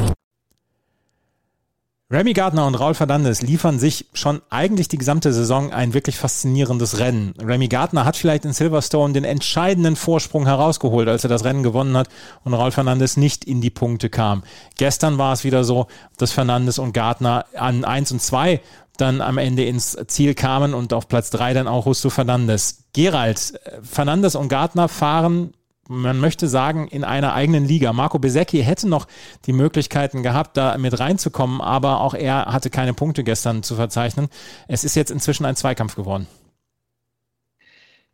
Remy 2.11 2.33
Gardner 2.33 2.67
und 2.67 2.75
Raul 2.75 2.93
Fernandes 2.93 3.41
liefern 3.41 3.79
sich 3.79 4.05
schon 4.11 4.41
eigentlich 4.49 4.89
die 4.89 4.97
gesamte 4.97 5.31
Saison 5.31 5.71
ein 5.71 5.93
wirklich 5.93 6.17
faszinierendes 6.17 6.99
Rennen. 6.99 7.33
Remy 7.41 7.69
Gardner 7.69 8.03
hat 8.03 8.17
vielleicht 8.17 8.43
in 8.43 8.51
Silverstone 8.51 9.13
den 9.13 9.23
entscheidenden 9.23 9.95
Vorsprung 9.95 10.45
herausgeholt, 10.45 11.07
als 11.07 11.23
er 11.23 11.29
das 11.29 11.45
Rennen 11.45 11.63
gewonnen 11.63 11.95
hat 11.95 12.09
und 12.43 12.53
Raul 12.53 12.71
Fernandes 12.71 13.15
nicht 13.15 13.45
in 13.45 13.61
die 13.61 13.69
Punkte 13.69 14.09
kam. 14.09 14.43
Gestern 14.77 15.17
war 15.19 15.31
es 15.31 15.45
wieder 15.45 15.63
so, 15.63 15.87
dass 16.17 16.33
Fernandes 16.33 16.79
und 16.79 16.91
Gardner 16.91 17.45
an 17.55 17.85
1 17.85 18.11
und 18.11 18.21
2 18.21 18.59
dann 18.97 19.21
am 19.21 19.37
Ende 19.37 19.63
ins 19.63 19.97
Ziel 20.07 20.33
kamen 20.33 20.73
und 20.73 20.91
auf 20.91 21.07
Platz 21.07 21.29
3 21.29 21.53
dann 21.53 21.69
auch 21.69 21.85
Justo 21.85 22.09
Fernandes. 22.09 22.83
Gerald, 22.91 23.57
Fernandes 23.83 24.35
und 24.35 24.49
Gardner 24.49 24.89
fahren 24.89 25.53
man 25.91 26.19
möchte 26.19 26.47
sagen, 26.47 26.87
in 26.87 27.03
einer 27.03 27.33
eigenen 27.33 27.65
Liga. 27.65 27.93
Marco 27.93 28.17
Besecchi 28.17 28.63
hätte 28.63 28.87
noch 28.87 29.07
die 29.45 29.53
Möglichkeiten 29.53 30.23
gehabt, 30.23 30.57
da 30.57 30.77
mit 30.77 30.99
reinzukommen, 30.99 31.61
aber 31.61 32.01
auch 32.01 32.13
er 32.13 32.45
hatte 32.45 32.69
keine 32.69 32.93
Punkte 32.93 33.23
gestern 33.23 33.61
zu 33.61 33.75
verzeichnen. 33.75 34.29
Es 34.67 34.83
ist 34.83 34.95
jetzt 34.95 35.11
inzwischen 35.11 35.45
ein 35.45 35.55
Zweikampf 35.55 35.95
geworden. 35.95 36.27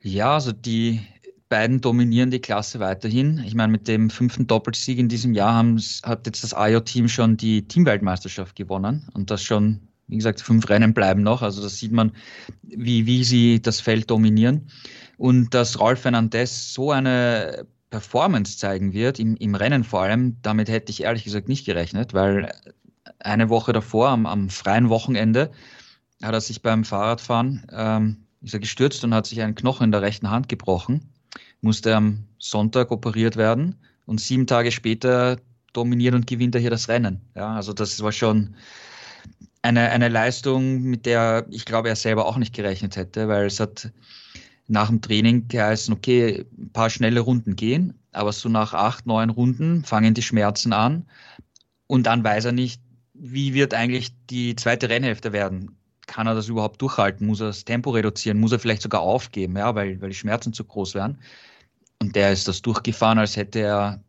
Ja, 0.02 0.34
also 0.34 0.52
die 0.52 1.02
beiden 1.50 1.82
dominieren 1.82 2.32
die 2.32 2.40
Klasse 2.40 2.80
weiterhin. 2.80 3.44
Ich 3.46 3.56
meine, 3.56 3.72
mit 3.72 3.88
dem 3.88 4.10
fünften 4.10 4.48
Doppelsieg 4.48 4.98
in 4.98 5.08
diesem 5.08 5.34
Jahr 5.34 5.54
haben, 5.54 5.82
hat 6.04 6.26
jetzt 6.26 6.44
das 6.44 6.54
IO-Team 6.58 7.08
schon 7.08 7.38
die 7.38 7.68
Teamweltmeisterschaft 7.68 8.56
gewonnen 8.56 9.08
und 9.14 9.32
das 9.32 9.44
schon, 9.44 9.88
wie 10.08 10.18
gesagt, 10.18 10.42
fünf 10.42 10.68
Rennen 10.70 10.94
bleiben 10.94 11.24
noch. 11.24 11.42
Also 11.42 11.62
da 11.62 11.70
sieht 11.70 11.92
man, 11.92 12.12
wie, 12.64 13.06
wie 13.06 13.24
sie 13.24 13.62
das 13.62 13.80
Feld 13.80 14.10
dominieren. 14.10 14.70
Und 15.18 15.54
dass 15.54 15.80
Rolf 15.80 16.02
Fernandez 16.02 16.74
so 16.74 16.92
eine 16.92 17.66
Performance 17.90 18.58
zeigen 18.58 18.94
wird, 18.94 19.20
im, 19.20 19.36
im 19.38 19.56
Rennen 19.56 19.84
vor 19.84 20.02
allem, 20.02 20.38
damit 20.42 20.70
hätte 20.70 20.92
ich 20.92 21.04
ehrlich 21.04 21.24
gesagt 21.24 21.48
nicht 21.48 21.66
gerechnet, 21.66 22.14
weil 22.14 22.52
eine 23.20 23.50
Woche 23.50 23.74
davor, 23.74 24.10
am, 24.10 24.26
am 24.26 24.50
freien 24.50 24.90
Wochenende, 24.90 25.52
hat 26.22 26.34
er 26.34 26.42
sich 26.42 26.62
beim 26.62 26.84
Fahrradfahren 26.84 27.66
ähm, 27.72 28.28
ist 28.42 28.54
er 28.54 28.60
gestürzt 28.60 29.04
und 29.04 29.14
hat 29.14 29.26
sich 29.26 29.42
einen 29.42 29.56
Knochen 29.56 29.86
in 29.86 29.92
der 29.92 30.02
rechten 30.02 30.30
Hand 30.30 30.50
gebrochen, 30.50 31.10
musste 31.62 31.96
am 31.96 32.26
Sonntag 32.38 32.92
operiert 32.92 33.36
werden 33.36 33.76
und 34.06 34.22
sieben 34.22 34.48
Tage 34.48 34.72
später 34.72 35.38
dominiert 35.74 36.16
und 36.16 36.28
gewinnt 36.28 36.56
er 36.56 36.62
hier 36.62 36.70
das 36.70 36.88
Rennen. 36.88 37.22
Ja, 37.36 37.56
also 37.56 37.74
das 37.74 38.02
war 38.02 38.12
schon 38.12 38.56
eine, 39.62 39.90
eine 39.90 40.08
Leistung, 40.08 40.82
mit 40.84 41.06
der 41.06 41.46
ich 41.50 41.66
glaube, 41.66 41.90
er 41.90 41.96
selber 41.96 42.26
auch 42.26 42.38
nicht 42.38 42.56
gerechnet 42.56 42.96
hätte, 42.96 43.28
weil 43.28 43.48
es 43.48 43.60
hat 43.60 43.92
nach 44.68 44.90
dem 44.90 45.02
Training 45.02 45.48
geheißen, 45.48 45.94
okay, 45.94 46.46
ein 46.58 46.72
paar 46.72 46.90
schnelle 46.90 47.22
Runden 47.22 47.56
gehen, 47.56 47.94
aber 48.12 48.34
so 48.34 48.50
nach 48.50 48.74
acht, 48.74 49.06
neun 49.06 49.30
Runden 49.30 49.84
fangen 49.84 50.14
die 50.14 50.22
Schmerzen 50.22 50.74
an 50.74 51.06
und 51.88 52.04
dann 52.04 52.24
weiß 52.24 52.46
er 52.46 52.52
nicht, 52.52 52.82
wie 53.14 53.54
wird 53.54 53.74
eigentlich 53.74 54.12
die 54.30 54.56
zweite 54.56 54.90
Rennhälfte 54.90 55.34
werden. 55.34 55.78
Kann 56.06 56.28
er 56.28 56.36
das 56.36 56.48
überhaupt 56.48 56.82
durchhalten? 56.82 57.28
Muss 57.28 57.42
er 57.42 57.48
das 57.48 57.66
Tempo 57.66 57.90
reduzieren? 57.92 58.40
Muss 58.40 58.52
er 58.52 58.60
vielleicht 58.60 58.82
sogar 58.82 59.02
aufgeben, 59.02 59.58
ja, 59.58 59.74
weil, 59.76 60.00
weil 60.02 60.10
die 60.10 60.16
Schmerzen 60.16 60.54
zu 60.54 60.64
groß 60.64 60.96
wären? 60.96 61.20
Und 62.02 62.16
der 62.16 62.32
ist 62.32 62.48
das 62.48 62.62
durchgefahren, 62.62 63.18
als 63.18 63.36
hätte 63.36 63.60
er 63.60 64.04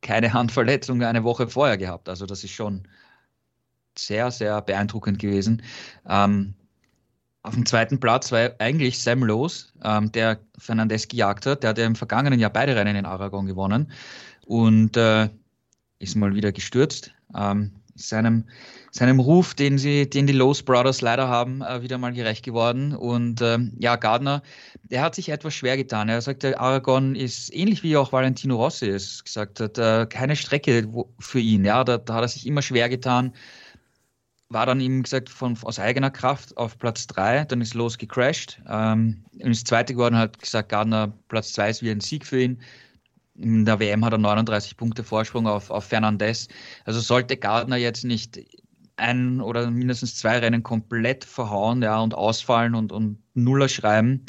keine 0.00 0.32
Handverletzung 0.32 1.02
eine 1.02 1.24
Woche 1.24 1.48
vorher 1.48 1.76
gehabt. 1.76 2.08
Also 2.08 2.26
das 2.26 2.44
ist 2.44 2.52
schon 2.52 2.86
sehr, 3.98 4.30
sehr 4.30 4.62
beeindruckend 4.62 5.18
gewesen. 5.18 5.62
Ähm, 6.08 6.54
auf 7.42 7.54
dem 7.54 7.66
zweiten 7.66 8.00
Platz 8.00 8.32
war 8.32 8.50
eigentlich 8.58 8.98
Sam 9.00 9.22
Lowe's, 9.22 9.72
ähm, 9.82 10.12
der 10.12 10.38
Fernandez 10.58 11.08
gejagt 11.08 11.46
hat. 11.46 11.62
Der 11.62 11.70
hat 11.70 11.78
ja 11.78 11.86
im 11.86 11.96
vergangenen 11.96 12.40
Jahr 12.40 12.52
beide 12.52 12.76
Rennen 12.76 12.96
in 12.96 13.06
Aragon 13.06 13.46
gewonnen 13.46 13.90
und 14.46 14.96
äh, 14.96 15.28
ist 15.98 16.16
mal 16.16 16.34
wieder 16.34 16.52
gestürzt. 16.52 17.12
Ähm, 17.34 17.72
seinem, 17.94 18.44
seinem 18.90 19.20
Ruf, 19.20 19.54
den, 19.54 19.78
sie, 19.78 20.08
den 20.08 20.26
die 20.26 20.32
Lowe's 20.32 20.62
Brothers 20.62 21.00
leider 21.00 21.28
haben, 21.28 21.62
äh, 21.62 21.82
wieder 21.82 21.98
mal 21.98 22.12
gerecht 22.12 22.44
geworden. 22.44 22.94
Und 22.94 23.42
ähm, 23.42 23.72
ja, 23.78 23.96
Gardner, 23.96 24.42
der 24.84 25.02
hat 25.02 25.14
sich 25.14 25.28
etwas 25.28 25.54
schwer 25.54 25.76
getan. 25.76 26.08
Er 26.08 26.20
sagte, 26.20 26.58
Aragon 26.58 27.14
ist 27.14 27.52
ähnlich 27.54 27.82
wie 27.82 27.96
auch 27.96 28.12
Valentino 28.12 28.56
Rossi 28.56 28.88
es 28.88 29.24
gesagt 29.24 29.60
hat, 29.60 29.78
äh, 29.78 30.06
keine 30.06 30.36
Strecke 30.36 30.88
für 31.18 31.40
ihn. 31.40 31.64
Ja, 31.64 31.84
da, 31.84 31.98
da 31.98 32.14
hat 32.14 32.22
er 32.22 32.28
sich 32.28 32.46
immer 32.46 32.62
schwer 32.62 32.88
getan 32.88 33.32
war 34.50 34.66
dann 34.66 34.80
eben 34.80 35.02
gesagt 35.02 35.28
von, 35.28 35.56
aus 35.62 35.78
eigener 35.78 36.10
Kraft 36.10 36.56
auf 36.56 36.78
Platz 36.78 37.06
3, 37.08 37.44
dann 37.44 37.60
ist 37.60 37.74
los 37.74 37.98
gecrashed, 37.98 38.60
ähm, 38.68 39.24
ist 39.38 39.66
Zweite 39.66 39.92
geworden, 39.94 40.16
hat 40.16 40.38
gesagt, 40.38 40.70
Gardner 40.70 41.12
Platz 41.28 41.52
2 41.52 41.70
ist 41.70 41.82
wie 41.82 41.90
ein 41.90 42.00
Sieg 42.00 42.24
für 42.24 42.40
ihn. 42.40 42.60
In 43.34 43.64
der 43.64 43.78
WM 43.78 44.04
hat 44.04 44.12
er 44.12 44.18
39 44.18 44.76
Punkte 44.76 45.04
Vorsprung 45.04 45.46
auf, 45.46 45.70
auf 45.70 45.84
Fernandez. 45.84 46.48
Also 46.84 47.00
sollte 47.00 47.36
Gardner 47.36 47.76
jetzt 47.76 48.04
nicht 48.04 48.40
ein 48.96 49.40
oder 49.40 49.70
mindestens 49.70 50.16
zwei 50.16 50.38
Rennen 50.38 50.62
komplett 50.62 51.24
verhauen 51.24 51.82
ja, 51.82 52.00
und 52.00 52.14
ausfallen 52.14 52.74
und, 52.74 52.90
und 52.90 53.18
Nuller 53.34 53.68
schreiben, 53.68 54.24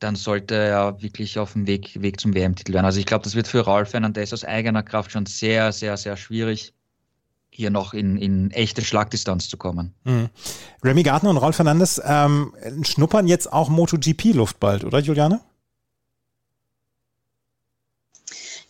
dann 0.00 0.16
sollte 0.16 0.56
er 0.56 1.00
wirklich 1.00 1.38
auf 1.38 1.52
dem 1.52 1.66
Weg, 1.66 2.00
Weg 2.02 2.18
zum 2.18 2.34
WM-Titel 2.34 2.72
werden. 2.72 2.86
Also 2.86 2.98
ich 2.98 3.06
glaube, 3.06 3.24
das 3.24 3.36
wird 3.36 3.46
für 3.46 3.60
Raul 3.60 3.86
Fernandez 3.86 4.32
aus 4.32 4.44
eigener 4.44 4.82
Kraft 4.82 5.12
schon 5.12 5.26
sehr, 5.26 5.70
sehr, 5.70 5.96
sehr 5.96 6.16
schwierig 6.16 6.74
hier 7.54 7.70
noch 7.70 7.94
in, 7.94 8.16
in 8.16 8.50
echte 8.50 8.82
Schlagdistanz 8.82 9.48
zu 9.48 9.56
kommen. 9.56 9.94
Mhm. 10.04 10.28
Remy 10.82 11.04
Gardner 11.04 11.30
und 11.30 11.36
Rolf 11.36 11.56
Fernandes 11.56 12.02
ähm, 12.04 12.52
schnuppern 12.82 13.28
jetzt 13.28 13.52
auch 13.52 13.68
MotoGP-Luft 13.68 14.58
bald, 14.58 14.84
oder 14.84 14.98
Juliane? 14.98 15.40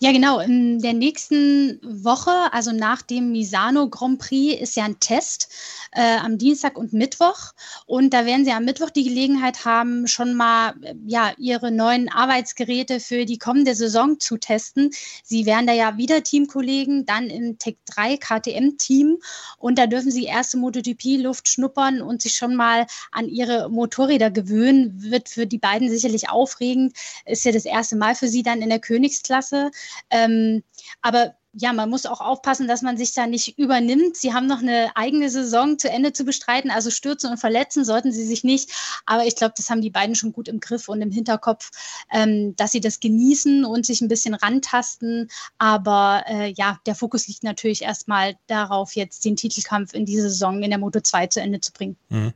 Ja, 0.01 0.13
genau. 0.13 0.41
In 0.41 0.81
der 0.81 0.93
nächsten 0.93 1.79
Woche, 1.83 2.53
also 2.53 2.73
nach 2.73 3.03
dem 3.03 3.31
Misano 3.33 3.89
Grand 3.89 4.19
Prix, 4.19 4.61
ist 4.61 4.77
ja 4.77 4.85
ein 4.85 4.99
Test 4.99 5.49
äh, 5.93 6.17
am 6.17 6.37
Dienstag 6.37 6.77
und 6.77 6.93
Mittwoch. 6.93 7.53
Und 7.87 8.13
da 8.13 8.27
werden 8.27 8.45
Sie 8.45 8.51
am 8.51 8.65
Mittwoch 8.65 8.91
die 8.91 9.05
Gelegenheit 9.05 9.65
haben, 9.65 10.09
schon 10.09 10.35
mal 10.35 10.75
ja, 11.07 11.33
Ihre 11.39 11.71
neuen 11.71 12.11
Arbeitsgeräte 12.11 12.99
für 12.99 13.25
die 13.25 13.39
kommende 13.39 13.75
Saison 13.75 14.19
zu 14.19 14.37
testen. 14.37 14.91
Sie 15.23 15.47
werden 15.47 15.67
da 15.67 15.73
ja 15.73 15.97
wieder 15.97 16.23
Teamkollegen, 16.23 17.07
dann 17.07 17.31
im 17.31 17.59
Tech 17.59 17.77
3 17.87 18.17
KTM-Team. 18.17 19.19
Und 19.59 19.79
da 19.79 19.87
dürfen 19.87 20.11
Sie 20.11 20.25
erste 20.25 20.57
MotoGP-Luft 20.59 21.49
schnuppern 21.49 22.03
und 22.03 22.21
sich 22.21 22.35
schon 22.35 22.57
mal 22.57 22.87
an 23.13 23.29
Ihre 23.29 23.71
Motorräder 23.71 24.31
gewöhnen. 24.31 24.93
Wird 25.03 25.29
für 25.29 25.47
die 25.47 25.59
beiden 25.59 25.89
sicherlich 25.89 26.29
aufregend. 26.29 26.97
Ist 27.27 27.45
ja 27.45 27.53
das 27.53 27.65
erste 27.65 27.97
Mal 27.97 28.17
für 28.17 28.29
Sie 28.29 28.43
dann 28.43 28.61
in 28.61 28.71
der 28.71 28.81
Königsklasse. 28.81 29.71
Ähm, 30.11 30.63
aber 31.03 31.35
ja, 31.57 31.73
man 31.73 31.89
muss 31.89 32.07
auch 32.07 32.21
aufpassen, 32.21 32.67
dass 32.67 32.83
man 32.83 32.97
sich 32.97 33.15
da 33.15 33.27
nicht 33.27 33.59
übernimmt. 33.59 34.17
Sie 34.17 34.33
haben 34.33 34.47
noch 34.47 34.61
eine 34.61 34.91
eigene 34.97 35.31
Saison 35.31 35.79
zu 35.79 35.89
Ende 35.89 36.13
zu 36.13 36.25
bestreiten, 36.25 36.71
also 36.71 36.91
stürzen 36.91 37.31
und 37.31 37.39
verletzen 37.39 37.85
sollten 37.85 38.13
sie 38.13 38.25
sich 38.25 38.45
nicht. 38.45 38.71
Aber 39.07 39.25
ich 39.25 39.37
glaube, 39.37 39.55
das 39.57 39.71
haben 39.71 39.81
die 39.81 39.91
beiden 39.91 40.15
schon 40.15 40.33
gut 40.33 40.49
im 40.49 40.61
Griff 40.61 40.89
und 40.89 41.01
im 41.01 41.11
Hinterkopf, 41.11 41.71
ähm, 42.13 42.57
dass 42.57 42.73
sie 42.73 42.81
das 42.81 43.01
genießen 43.01 43.65
und 43.65 43.87
sich 43.87 44.01
ein 44.01 44.09
bisschen 44.09 44.35
rantasten. 44.35 45.31
Aber 45.59 46.25
äh, 46.27 46.53
ja, 46.57 46.79
der 46.87 46.95
Fokus 46.95 47.29
liegt 47.29 47.45
natürlich 47.45 47.83
erstmal 47.83 48.37
darauf, 48.47 48.97
jetzt 48.97 49.25
den 49.25 49.37
Titelkampf 49.37 49.95
in 49.95 50.07
dieser 50.07 50.25
Saison 50.25 50.63
in 50.63 50.71
der 50.71 50.79
Moto 50.79 51.01
2 51.01 51.29
zu 51.29 51.41
Ende 51.41 51.61
zu 51.61 51.73
bringen. 51.73 51.97
Mhm. 52.09 52.33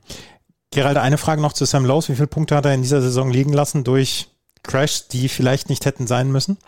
Gerald, 0.70 0.98
eine 0.98 1.18
Frage 1.18 1.40
noch 1.40 1.54
zu 1.54 1.64
Sam 1.64 1.84
Lowe. 1.84 2.08
Wie 2.08 2.14
viele 2.14 2.26
Punkte 2.26 2.54
hat 2.54 2.66
er 2.66 2.74
in 2.74 2.82
dieser 2.82 3.00
Saison 3.00 3.30
liegen 3.30 3.52
lassen 3.52 3.84
durch 3.84 4.28
Crashs, 4.62 5.08
die 5.08 5.28
vielleicht 5.28 5.70
nicht 5.70 5.86
hätten 5.86 6.06
sein 6.06 6.30
müssen? 6.30 6.58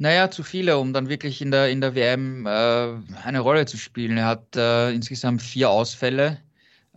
Naja, 0.00 0.30
zu 0.30 0.42
viele, 0.42 0.78
um 0.78 0.94
dann 0.94 1.10
wirklich 1.10 1.42
in 1.42 1.50
der, 1.50 1.68
in 1.68 1.82
der 1.82 1.94
WM 1.94 2.46
äh, 2.46 2.50
eine 3.22 3.40
Rolle 3.40 3.66
zu 3.66 3.76
spielen. 3.76 4.16
Er 4.16 4.24
hat 4.24 4.56
äh, 4.56 4.92
insgesamt 4.92 5.42
vier 5.42 5.68
Ausfälle. 5.68 6.38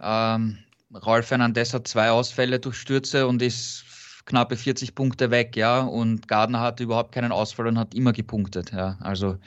Ähm, 0.01 0.60
Rolf 1.06 1.28
Fernandez 1.28 1.74
hat 1.74 1.86
zwei 1.86 2.12
Ausfälle 2.12 2.62
durch 2.62 2.78
Stürze 2.78 3.28
und 3.28 3.41
ist 3.41 3.84
knappe 4.26 4.56
40 4.56 4.95
Punkte 4.95 5.32
weg, 5.32 5.58
ja. 5.58 5.82
Und 5.82 6.30
Gardner 6.30 6.62
hatte 6.62 6.84
überhaupt 6.84 7.12
keinen 7.12 7.34
Ausfall 7.34 7.68
und 7.68 7.78
hat 7.78 7.93
immer 7.93 8.14
gepunktet, 8.14 8.72
ja. 8.72 8.97
Also 9.01 9.38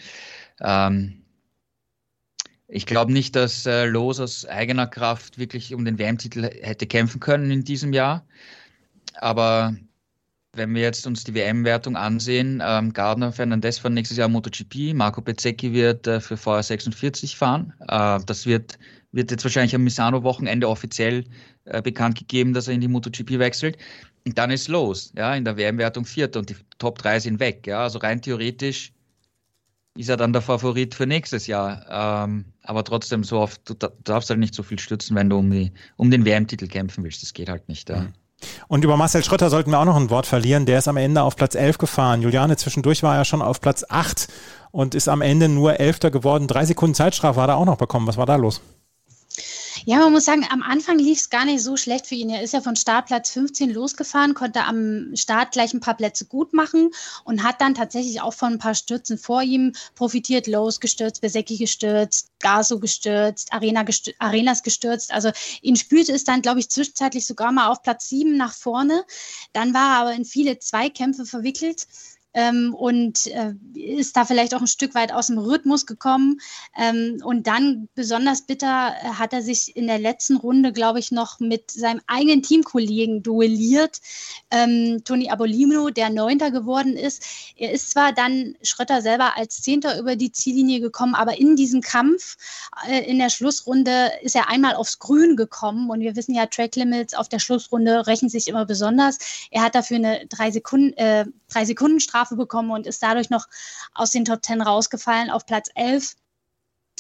ähm, 0.61 1.25
ich 2.69 2.85
glaube 2.85 3.11
nicht, 3.11 3.35
dass 3.37 3.65
äh, 3.65 3.87
Los 3.87 4.21
aus 4.21 4.45
eigener 4.45 4.87
Kraft 4.87 5.39
wirklich 5.39 5.73
um 5.73 5.87
den 5.87 5.99
WM-Titel 5.99 6.43
hätte 6.43 6.87
kämpfen 6.87 7.21
können 7.21 7.51
in 7.51 7.65
diesem 7.65 7.95
Jahr. 7.95 8.27
Aber 9.15 9.75
wenn 10.57 10.75
wir 10.75 10.83
jetzt 10.83 11.07
uns 11.07 11.25
die 11.25 11.35
WM-Wertung 11.35 11.97
ansehen, 11.97 12.63
ähm, 12.65 12.93
Gardner 12.93 13.33
Fernandez 13.33 13.79
fahren 13.79 13.95
nächstes 13.95 14.19
Jahr 14.19 14.29
MotoGP, 14.29 14.95
Marco 14.95 15.21
Bezzecchi 15.21 15.73
wird 15.73 16.07
äh, 16.07 16.21
für 16.21 16.35
VR46 16.35 17.37
fahren. 17.37 17.73
Äh, 17.89 18.21
das 18.27 18.47
wird, 18.47 18.79
wird 19.13 19.31
jetzt 19.31 19.45
wahrscheinlich 19.45 19.75
am 19.75 19.85
Misano-Wochenende 19.85 20.69
offiziell 20.69 21.25
äh, 21.65 21.83
bekannt 21.83 22.19
gegeben, 22.19 22.53
dass 22.53 22.69
er 22.69 22.75
in 22.75 22.81
die 22.81 22.89
MotoGP 22.89 23.39
wechselt. 23.39 23.79
Und 24.27 24.37
dann 24.39 24.51
ist 24.51 24.69
los, 24.69 25.13
ja, 25.17 25.35
in 25.35 25.45
der 25.45 25.57
WM-Wertung 25.57 26.05
Vierter 26.05 26.41
und 26.41 26.51
die 26.51 26.57
Top 26.79 26.99
3 26.99 27.21
sind 27.21 27.41
weg, 27.41 27.67
ja, 27.67 27.83
also 27.83 27.99
rein 27.99 28.21
theoretisch 28.21 28.93
ist 29.97 30.09
er 30.09 30.17
dann 30.17 30.33
der 30.33 30.43
Favorit 30.43 30.95
für 30.95 31.07
nächstes 31.07 31.47
Jahr. 31.47 31.87
Ähm, 32.25 32.45
aber 32.63 32.85
trotzdem, 32.85 33.25
so 33.25 33.39
oft, 33.41 33.69
du 33.69 33.75
darfst 34.05 34.31
halt 34.31 34.39
nicht 34.39 34.55
so 34.55 34.63
viel 34.63 34.79
stützen, 34.79 35.17
wenn 35.17 35.31
du 35.31 35.39
um, 35.39 35.51
die, 35.51 35.73
um 35.97 36.11
den 36.11 36.25
WM-Titel 36.25 36.67
kämpfen 36.67 37.03
willst. 37.05 37.23
Das 37.23 37.33
geht 37.33 37.49
halt 37.49 37.69
nicht. 37.69 37.89
Ja. 37.89 38.03
Mhm. 38.03 38.13
Und 38.69 38.85
über 38.85 38.97
Marcel 38.97 39.23
Schröter 39.23 39.49
sollten 39.49 39.71
wir 39.71 39.79
auch 39.79 39.85
noch 39.85 39.97
ein 39.97 40.11
Wort 40.11 40.27
verlieren. 40.27 40.67
Der 40.67 40.79
ist 40.79 40.89
am 40.89 40.97
Ende 40.97 41.23
auf 41.23 41.37
Platz 41.37 41.55
11 41.55 41.79
gefahren. 41.79 42.23
Juliane, 42.23 42.57
zwischendurch 42.57 43.03
war 43.03 43.17
er 43.17 43.25
schon 43.25 43.43
auf 43.43 43.61
Platz 43.61 43.85
8 43.89 44.29
und 44.73 44.95
ist 44.95 45.09
am 45.09 45.23
Ende 45.23 45.49
nur 45.49 45.79
Elfter 45.79 46.11
geworden. 46.11 46.49
Drei 46.49 46.65
Sekunden 46.65 46.95
Zeitstrafe 46.95 47.41
hat 47.41 47.49
er 47.49 47.57
auch 47.57 47.65
noch 47.65 47.79
bekommen. 47.79 48.07
Was 48.07 48.17
war 48.17 48.27
da 48.27 48.37
los? 48.37 48.61
Ja, 49.85 49.99
man 49.99 50.13
muss 50.13 50.25
sagen, 50.25 50.47
am 50.51 50.63
Anfang 50.63 50.99
lief 50.99 51.19
es 51.19 51.31
gar 51.31 51.45
nicht 51.45 51.63
so 51.63 51.77
schlecht 51.77 52.07
für 52.07 52.15
ihn. 52.15 52.31
Er 52.31 52.43
ist 52.43 52.55
ja 52.55 52.61
von 52.61 52.77
Startplatz 52.77 53.31
15 53.31 53.71
losgefahren, 53.71 54.35
konnte 54.35 54.65
am 54.65 55.15
Start 55.15 55.53
gleich 55.53 55.75
ein 55.75 55.81
paar 55.81 55.97
Plätze 55.97 56.25
gut 56.25 56.53
machen 56.55 56.91
und 57.25 57.43
hat 57.43 57.61
dann 57.61 57.75
tatsächlich 57.75 58.21
auch 58.21 58.33
von 58.33 58.55
ein 58.55 58.59
paar 58.59 58.75
Stürzen 58.75 59.19
vor 59.19 59.43
ihm 59.43 59.73
profitiert. 59.95 60.47
Lowe's 60.47 60.81
gestürzt, 60.81 61.21
Besecki 61.21 61.57
gestürzt, 61.57 62.31
Gaso 62.39 62.79
gestürzt, 62.79 63.53
Arena 63.53 63.83
gestürzt, 63.83 64.21
Arenas 64.21 64.63
gestürzt. 64.63 65.13
Also 65.13 65.31
ihn 65.61 65.77
spülte 65.77 66.13
es 66.13 66.25
dann, 66.25 66.43
glaube 66.43 66.61
ich, 66.61 66.71
zwischenzeitlich 66.71 67.27
sogar 67.27 67.53
mal 67.53 67.69
auf 67.69 67.83
Platz 67.83 68.09
7 68.09 68.37
nach 68.37 68.55
vorne. 68.55 69.05
Dann 69.53 69.75
war 69.75 69.97
er 69.97 70.01
aber 70.01 70.15
in 70.15 70.25
viele 70.25 70.59
Zweikämpfe 70.59 71.27
verwickelt 71.27 71.87
ähm, 72.37 72.75
und 72.75 73.29
äh, 73.29 73.55
ist 73.75 74.15
da 74.15 74.27
vielleicht 74.27 74.55
auch 74.55 74.61
ein 74.61 74.67
Stück 74.67 74.95
weit 74.95 75.11
aus 75.11 75.29
dem 75.29 75.39
Rhythmus 75.39 75.87
gekommen. 75.87 76.39
Ähm, 76.77 77.19
und 77.25 77.47
dann 77.47 77.89
besonders 77.95 78.43
bitter 78.43 78.95
äh, 79.01 79.09
hat 79.15 79.33
er 79.33 79.41
sich 79.41 79.75
in 79.75 79.87
der 79.87 79.99
letzten 79.99 80.37
Runde, 80.37 80.73
glaube 80.73 80.99
ich, 80.99 81.11
noch 81.11 81.41
mit 81.41 81.71
seinem 81.71 82.03
eigenen 82.07 82.43
Teamkollegen 82.43 83.23
duelliert, 83.23 84.01
ähm, 84.51 85.03
Toni 85.03 85.31
Abolino, 85.31 85.89
der 85.89 86.11
Neunter 86.11 86.51
geworden 86.51 86.95
ist. 86.95 87.23
Er 87.57 87.73
ist 87.73 87.91
zwar 87.93 88.13
dann 88.13 88.55
Schrötter 88.63 89.01
selber 89.01 89.39
als 89.39 89.63
Zehnter 89.63 89.99
über 89.99 90.15
die 90.15 90.31
Ziellinie 90.31 90.81
gekommen, 90.81 91.15
aber 91.15 91.39
in 91.39 91.57
diesem 91.57 91.81
Kampf 91.81 92.37
äh, 92.87 93.11
in 93.11 93.19
der 93.19 93.31
Schlussrunde 93.31 94.11
ist 94.21 94.37
er 94.37 94.51
einmal 94.51 94.75
aufs 94.75 94.99
Grün 94.99 95.37
gekommen 95.37 95.89
und 95.89 96.01
wir 96.01 96.17
wissen 96.17 96.35
ja, 96.35 96.45
Track 96.45 96.77
Limits 96.77 97.15
auf 97.15 97.31
der 97.31 97.39
Schlussrunde 97.39 98.07
rächen 98.07 98.29
sich 98.29 98.47
immer 98.47 98.67
besonders. 98.67 99.19
Er 99.51 99.63
hat 99.63 99.75
dafür 99.75 99.97
eine 99.97 100.27
drei 100.27 100.51
Sekunden, 100.51 100.93
äh, 100.99 101.25
drei 101.49 101.65
Sekunden 101.65 101.99
Strafe 102.01 102.26
Strafe 102.27 102.37
bekommen 102.37 102.71
und 102.71 102.87
ist 102.87 103.03
dadurch 103.03 103.31
noch 103.31 103.47
aus 103.95 104.11
den 104.11 104.25
Top 104.25 104.43
Ten 104.43 104.61
rausgefallen 104.61 105.31
auf 105.31 105.47
Platz 105.47 105.71
11. 105.75 106.17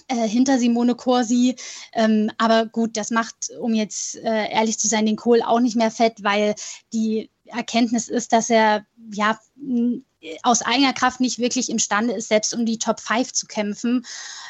Äh, 0.08 0.28
hinter 0.28 0.58
Simone 0.58 0.94
Corsi. 0.94 1.56
Ähm, 1.92 2.30
aber 2.38 2.66
gut, 2.66 2.96
das 2.96 3.10
macht, 3.10 3.50
um 3.58 3.74
jetzt 3.74 4.14
äh, 4.16 4.52
ehrlich 4.52 4.78
zu 4.78 4.86
sein, 4.86 5.04
den 5.04 5.16
Kohl 5.16 5.42
auch 5.42 5.58
nicht 5.58 5.74
mehr 5.74 5.90
fett, 5.90 6.22
weil 6.22 6.54
die 6.92 7.28
Erkenntnis 7.46 8.08
ist, 8.08 8.32
dass 8.32 8.48
er 8.48 8.86
ja 9.12 9.36
aus 10.42 10.62
eigener 10.62 10.92
Kraft 10.92 11.18
nicht 11.18 11.38
wirklich 11.38 11.70
imstande 11.70 12.14
ist, 12.14 12.28
selbst 12.28 12.54
um 12.54 12.66
die 12.66 12.78
Top 12.78 13.00
5 13.00 13.32
zu 13.32 13.46
kämpfen, 13.46 14.06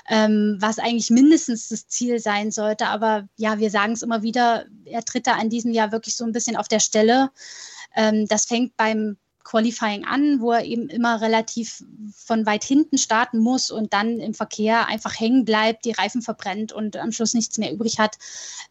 ähm, 0.08 0.58
was 0.60 0.78
eigentlich 0.78 1.08
mindestens 1.10 1.68
das 1.68 1.88
Ziel 1.88 2.18
sein 2.18 2.50
sollte. 2.50 2.88
Aber 2.88 3.26
ja, 3.36 3.58
wir 3.58 3.70
sagen 3.70 3.92
es 3.94 4.02
immer 4.02 4.22
wieder, 4.22 4.66
er 4.84 5.04
tritt 5.04 5.26
da 5.26 5.40
in 5.40 5.48
diesem 5.48 5.72
Jahr 5.72 5.90
wirklich 5.90 6.16
so 6.16 6.24
ein 6.24 6.32
bisschen 6.32 6.56
auf 6.56 6.68
der 6.68 6.80
Stelle. 6.80 7.30
Ähm, 7.94 8.26
das 8.28 8.44
fängt 8.44 8.76
beim 8.76 9.16
Qualifying 9.46 10.04
an, 10.04 10.40
wo 10.40 10.50
er 10.50 10.64
eben 10.64 10.88
immer 10.88 11.20
relativ 11.20 11.84
von 12.16 12.46
weit 12.46 12.64
hinten 12.64 12.98
starten 12.98 13.38
muss 13.38 13.70
und 13.70 13.92
dann 13.92 14.18
im 14.18 14.34
Verkehr 14.34 14.88
einfach 14.88 15.18
hängen 15.18 15.44
bleibt, 15.44 15.84
die 15.84 15.92
Reifen 15.92 16.20
verbrennt 16.20 16.72
und 16.72 16.96
am 16.96 17.12
Schluss 17.12 17.32
nichts 17.32 17.56
mehr 17.56 17.72
übrig 17.72 18.00
hat. 18.00 18.16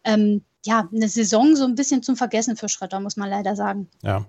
Ähm, 0.04 0.44
ja, 0.66 0.86
eine 0.92 1.08
Saison 1.08 1.56
so 1.56 1.64
ein 1.64 1.76
bisschen 1.76 2.02
zum 2.02 2.16
Vergessen 2.16 2.56
für 2.56 2.68
Schröter, 2.68 3.00
muss 3.00 3.16
man 3.16 3.30
leider 3.30 3.56
sagen. 3.56 3.88
Ja, 4.02 4.26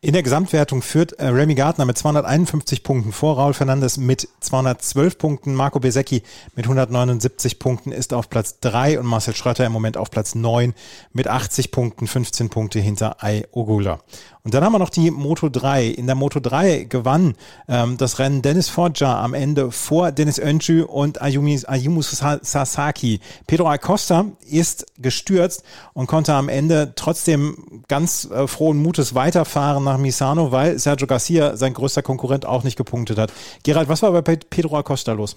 in 0.00 0.12
der 0.12 0.22
Gesamtwertung 0.22 0.80
führt 0.80 1.14
äh, 1.14 1.26
Remy 1.26 1.56
Gardner 1.56 1.84
mit 1.84 1.98
251 1.98 2.84
Punkten 2.84 3.10
vor 3.10 3.36
Raul 3.36 3.52
Fernandes 3.52 3.96
mit 3.96 4.28
212 4.38 5.18
Punkten. 5.18 5.54
Marco 5.54 5.80
Besecchi 5.80 6.22
mit 6.54 6.66
179 6.66 7.58
Punkten 7.58 7.90
ist 7.90 8.14
auf 8.14 8.30
Platz 8.30 8.60
3 8.60 9.00
und 9.00 9.06
Marcel 9.06 9.34
Schröter 9.34 9.66
im 9.66 9.72
Moment 9.72 9.96
auf 9.96 10.12
Platz 10.12 10.36
9 10.36 10.72
mit 11.12 11.26
80 11.26 11.72
Punkten, 11.72 12.06
15 12.06 12.48
Punkte 12.48 12.78
hinter 12.78 13.24
Ai 13.24 13.48
Ogula. 13.50 13.98
Und 14.44 14.54
dann 14.54 14.64
haben 14.64 14.72
wir 14.72 14.78
noch 14.78 14.88
die 14.88 15.10
Moto 15.10 15.48
3. 15.48 15.86
In 15.88 16.06
der 16.06 16.14
Moto 16.14 16.38
3 16.40 16.84
gewann 16.84 17.34
ähm, 17.68 17.96
das 17.96 18.18
Rennen 18.18 18.40
Dennis 18.40 18.68
Forger 18.68 19.16
am 19.16 19.34
Ende 19.34 19.72
vor 19.72 20.12
Dennis 20.12 20.38
Öncü 20.38 20.84
und 20.84 21.20
Ayumi, 21.20 21.60
Ayumu 21.66 22.02
Sasaki. 22.02 23.20
Pedro 23.46 23.68
Acosta 23.68 24.26
ist 24.48 24.86
gestürzt 24.96 25.64
und 25.92 26.06
konnte 26.06 26.34
am 26.34 26.48
Ende 26.48 26.92
trotzdem 26.94 27.82
ganz 27.88 28.26
äh, 28.30 28.46
frohen 28.46 28.80
Mutes 28.80 29.14
weiterfahren 29.14 29.87
nach 29.88 29.98
Misano, 29.98 30.52
weil 30.52 30.78
Sergio 30.78 31.06
Garcia, 31.06 31.56
sein 31.56 31.74
größter 31.74 32.02
Konkurrent, 32.02 32.46
auch 32.46 32.64
nicht 32.64 32.76
gepunktet 32.76 33.18
hat. 33.18 33.32
Gerald, 33.62 33.88
was 33.88 34.02
war 34.02 34.12
bei 34.12 34.36
Pedro 34.36 34.78
Acosta 34.78 35.12
los? 35.12 35.36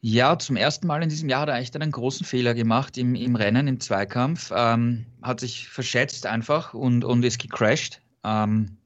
Ja, 0.00 0.38
zum 0.38 0.56
ersten 0.56 0.86
Mal 0.86 1.02
in 1.02 1.08
diesem 1.08 1.28
Jahr 1.28 1.42
hat 1.42 1.48
er 1.48 1.54
eigentlich 1.54 1.74
einen 1.74 1.90
großen 1.90 2.24
Fehler 2.24 2.54
gemacht 2.54 2.96
im, 2.98 3.14
im 3.14 3.34
Rennen, 3.34 3.66
im 3.66 3.80
Zweikampf. 3.80 4.52
Ähm, 4.54 5.06
hat 5.22 5.40
sich 5.40 5.68
verschätzt 5.68 6.26
einfach 6.26 6.74
und, 6.74 7.04
und 7.04 7.24
ist 7.24 7.40
gecrashed. 7.40 8.00
Ähm, 8.22 8.76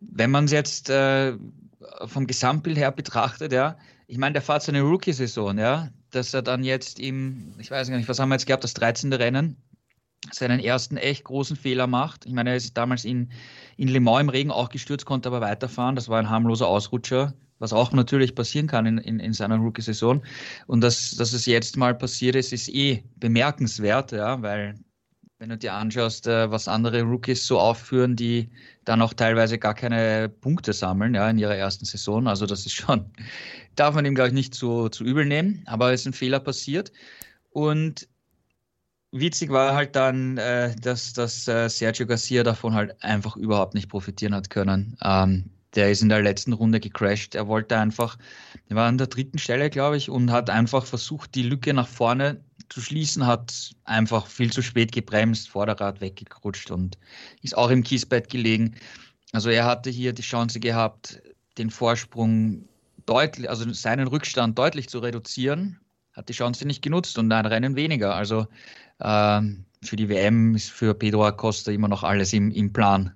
wenn 0.00 0.30
man 0.30 0.44
es 0.44 0.52
jetzt 0.52 0.90
äh, 0.90 1.34
vom 2.04 2.26
Gesamtbild 2.26 2.76
her 2.76 2.92
betrachtet, 2.92 3.52
ja, 3.52 3.78
ich 4.06 4.18
meine, 4.18 4.34
der 4.34 4.42
fährt 4.42 4.62
seine 4.62 4.82
Rookie-Saison, 4.82 5.58
ja, 5.58 5.88
dass 6.10 6.34
er 6.34 6.42
dann 6.42 6.62
jetzt 6.62 7.00
im, 7.00 7.54
ich 7.58 7.70
weiß 7.70 7.88
gar 7.88 7.96
nicht, 7.96 8.08
was 8.08 8.18
haben 8.18 8.28
wir 8.28 8.34
jetzt 8.34 8.46
gehabt, 8.46 8.64
das 8.64 8.74
13. 8.74 9.12
Rennen, 9.12 9.56
seinen 10.32 10.60
ersten 10.60 10.96
echt 10.96 11.24
großen 11.24 11.56
Fehler 11.56 11.86
macht. 11.86 12.26
Ich 12.26 12.32
meine, 12.32 12.50
er 12.50 12.56
ist 12.56 12.76
damals 12.76 13.04
in, 13.04 13.30
in 13.76 13.88
Le 13.88 14.00
Mans 14.00 14.22
im 14.22 14.28
Regen 14.28 14.50
auch 14.50 14.68
gestürzt, 14.68 15.06
konnte 15.06 15.28
aber 15.28 15.40
weiterfahren. 15.40 15.96
Das 15.96 16.08
war 16.08 16.18
ein 16.18 16.30
harmloser 16.30 16.66
Ausrutscher. 16.66 17.34
was 17.58 17.72
auch 17.72 17.92
natürlich 17.92 18.34
passieren 18.34 18.66
kann 18.66 18.86
in, 18.86 18.98
in, 18.98 19.18
in 19.20 19.32
seiner 19.32 19.56
Rookie-Saison. 19.56 20.22
Und 20.66 20.80
dass, 20.82 21.12
dass 21.12 21.32
es 21.32 21.46
jetzt 21.46 21.76
mal 21.76 21.94
passiert 21.94 22.36
ist, 22.36 22.52
ist 22.52 22.68
eh 22.68 23.04
bemerkenswert, 23.16 24.12
ja, 24.12 24.42
weil 24.42 24.74
wenn 25.38 25.50
du 25.50 25.58
dir 25.58 25.74
anschaust, 25.74 26.26
äh, 26.26 26.50
was 26.50 26.68
andere 26.68 27.02
Rookies 27.02 27.46
so 27.46 27.58
aufführen, 27.58 28.16
die 28.16 28.50
dann 28.84 29.02
auch 29.02 29.12
teilweise 29.12 29.58
gar 29.58 29.74
keine 29.74 30.28
Punkte 30.28 30.72
sammeln, 30.72 31.14
ja, 31.14 31.28
in 31.28 31.38
ihrer 31.38 31.54
ersten 31.56 31.84
Saison. 31.84 32.26
Also 32.26 32.46
das 32.46 32.64
ist 32.66 32.72
schon, 32.72 33.10
darf 33.76 33.94
man 33.94 34.04
ihm, 34.06 34.14
glaube 34.14 34.28
ich, 34.28 34.34
nicht 34.34 34.54
zu, 34.54 34.88
zu 34.88 35.04
übel 35.04 35.26
nehmen, 35.26 35.62
aber 35.66 35.92
es 35.92 36.02
ist 36.02 36.06
ein 36.06 36.12
Fehler 36.14 36.40
passiert. 36.40 36.92
Und 37.50 38.08
witzig 39.12 39.50
war 39.50 39.74
halt 39.74 39.96
dann, 39.96 40.38
äh, 40.38 40.74
dass, 40.76 41.12
dass 41.12 41.48
äh, 41.48 41.68
Sergio 41.68 42.06
Garcia 42.06 42.42
davon 42.42 42.74
halt 42.74 43.02
einfach 43.02 43.36
überhaupt 43.36 43.74
nicht 43.74 43.88
profitieren 43.88 44.34
hat 44.34 44.50
können. 44.50 44.96
Ähm, 45.02 45.50
der 45.74 45.90
ist 45.90 46.02
in 46.02 46.08
der 46.08 46.22
letzten 46.22 46.52
Runde 46.52 46.80
gecrashed. 46.80 47.34
Er 47.34 47.48
wollte 47.48 47.78
einfach, 47.78 48.16
er 48.68 48.76
war 48.76 48.88
an 48.88 48.98
der 48.98 49.08
dritten 49.08 49.38
Stelle, 49.38 49.70
glaube 49.70 49.96
ich, 49.96 50.08
und 50.08 50.30
hat 50.30 50.48
einfach 50.50 50.86
versucht, 50.86 51.34
die 51.34 51.42
Lücke 51.42 51.74
nach 51.74 51.88
vorne 51.88 52.40
zu 52.68 52.80
schließen, 52.80 53.26
hat 53.26 53.72
einfach 53.84 54.26
viel 54.26 54.52
zu 54.52 54.62
spät 54.62 54.92
gebremst, 54.92 55.48
Vorderrad 55.48 56.00
weggerutscht 56.00 56.70
und 56.70 56.98
ist 57.42 57.56
auch 57.56 57.70
im 57.70 57.82
Kiesbett 57.82 58.28
gelegen. 58.28 58.74
Also 59.32 59.50
er 59.50 59.66
hatte 59.66 59.90
hier 59.90 60.12
die 60.12 60.22
Chance 60.22 60.60
gehabt, 60.60 61.20
den 61.58 61.70
Vorsprung 61.70 62.68
deutlich, 63.04 63.48
also 63.48 63.70
seinen 63.72 64.08
Rückstand 64.08 64.58
deutlich 64.58 64.88
zu 64.88 64.98
reduzieren, 64.98 65.78
hat 66.16 66.28
die 66.28 66.32
Chance 66.32 66.66
nicht 66.66 66.82
genutzt 66.82 67.18
und 67.18 67.30
ein 67.30 67.46
Rennen 67.46 67.76
weniger. 67.76 68.14
Also 68.14 68.46
äh, 68.98 69.42
für 69.82 69.96
die 69.96 70.08
WM 70.08 70.54
ist 70.54 70.70
für 70.70 70.94
Pedro 70.94 71.26
Acosta 71.26 71.70
immer 71.70 71.88
noch 71.88 72.02
alles 72.02 72.32
im, 72.32 72.50
im 72.50 72.72
Plan. 72.72 73.14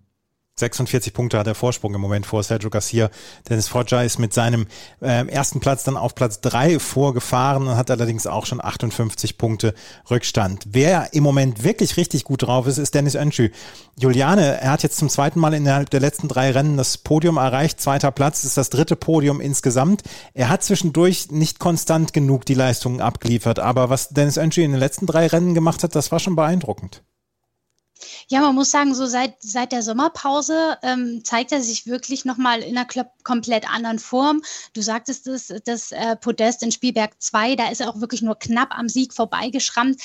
46 0.60 1.12
Punkte 1.12 1.38
hat 1.38 1.46
er 1.46 1.54
Vorsprung 1.54 1.94
im 1.94 2.00
Moment 2.00 2.26
vor 2.26 2.42
Sergio 2.42 2.70
Garcia. 2.70 3.10
Dennis 3.48 3.68
Foggia 3.68 4.02
ist 4.02 4.18
mit 4.18 4.32
seinem 4.32 4.66
äh, 5.00 5.26
ersten 5.26 5.60
Platz 5.60 5.84
dann 5.84 5.96
auf 5.96 6.14
Platz 6.14 6.40
drei 6.40 6.78
vorgefahren 6.78 7.66
und 7.66 7.76
hat 7.76 7.90
allerdings 7.90 8.26
auch 8.26 8.46
schon 8.46 8.62
58 8.62 9.36
Punkte 9.36 9.74
Rückstand. 10.10 10.64
Wer 10.68 11.12
im 11.12 11.22
Moment 11.22 11.64
wirklich 11.64 11.96
richtig 11.96 12.24
gut 12.24 12.42
drauf 12.42 12.66
ist, 12.66 12.78
ist 12.78 12.94
Dennis 12.94 13.14
Önschü. 13.16 13.50
Juliane, 13.98 14.60
er 14.60 14.70
hat 14.70 14.82
jetzt 14.82 14.96
zum 14.96 15.08
zweiten 15.08 15.40
Mal 15.40 15.52
innerhalb 15.54 15.90
der 15.90 16.00
letzten 16.00 16.28
drei 16.28 16.52
Rennen 16.52 16.76
das 16.76 16.98
Podium 16.98 17.36
erreicht. 17.36 17.80
Zweiter 17.80 18.10
Platz 18.10 18.44
ist 18.44 18.56
das 18.56 18.70
dritte 18.70 18.96
Podium 18.96 19.40
insgesamt. 19.40 20.02
Er 20.34 20.48
hat 20.48 20.62
zwischendurch 20.62 21.30
nicht 21.30 21.58
konstant 21.58 22.12
genug 22.12 22.46
die 22.46 22.54
Leistungen 22.54 23.00
abgeliefert, 23.00 23.58
aber 23.58 23.90
was 23.90 24.10
Dennis 24.10 24.36
Önschü 24.36 24.62
in 24.62 24.70
den 24.70 24.80
letzten 24.80 25.06
drei 25.06 25.26
Rennen 25.26 25.54
gemacht 25.54 25.82
hat, 25.82 25.94
das 25.94 26.12
war 26.12 26.20
schon 26.20 26.36
beeindruckend. 26.36 27.02
Ja, 28.32 28.42
man 28.42 28.54
muss 28.54 28.70
sagen, 28.70 28.94
so 28.94 29.06
seit, 29.06 29.34
seit 29.40 29.72
der 29.72 29.82
Sommerpause 29.82 30.78
ähm, 30.84 31.24
zeigt 31.24 31.50
er 31.50 31.60
sich 31.60 31.88
wirklich 31.88 32.24
nochmal 32.24 32.60
in 32.60 32.78
einer 32.78 32.86
komplett 33.24 33.68
anderen 33.68 33.98
Form. 33.98 34.42
Du 34.72 34.82
sagtest 34.82 35.26
es, 35.26 35.52
das 35.64 35.90
äh, 35.90 36.14
Podest 36.14 36.62
in 36.62 36.70
Spielberg 36.70 37.20
2, 37.20 37.56
da 37.56 37.70
ist 37.70 37.80
er 37.80 37.88
auch 37.90 38.00
wirklich 38.00 38.22
nur 38.22 38.38
knapp 38.38 38.68
am 38.78 38.88
Sieg 38.88 39.14
vorbeigeschrammt. 39.14 40.00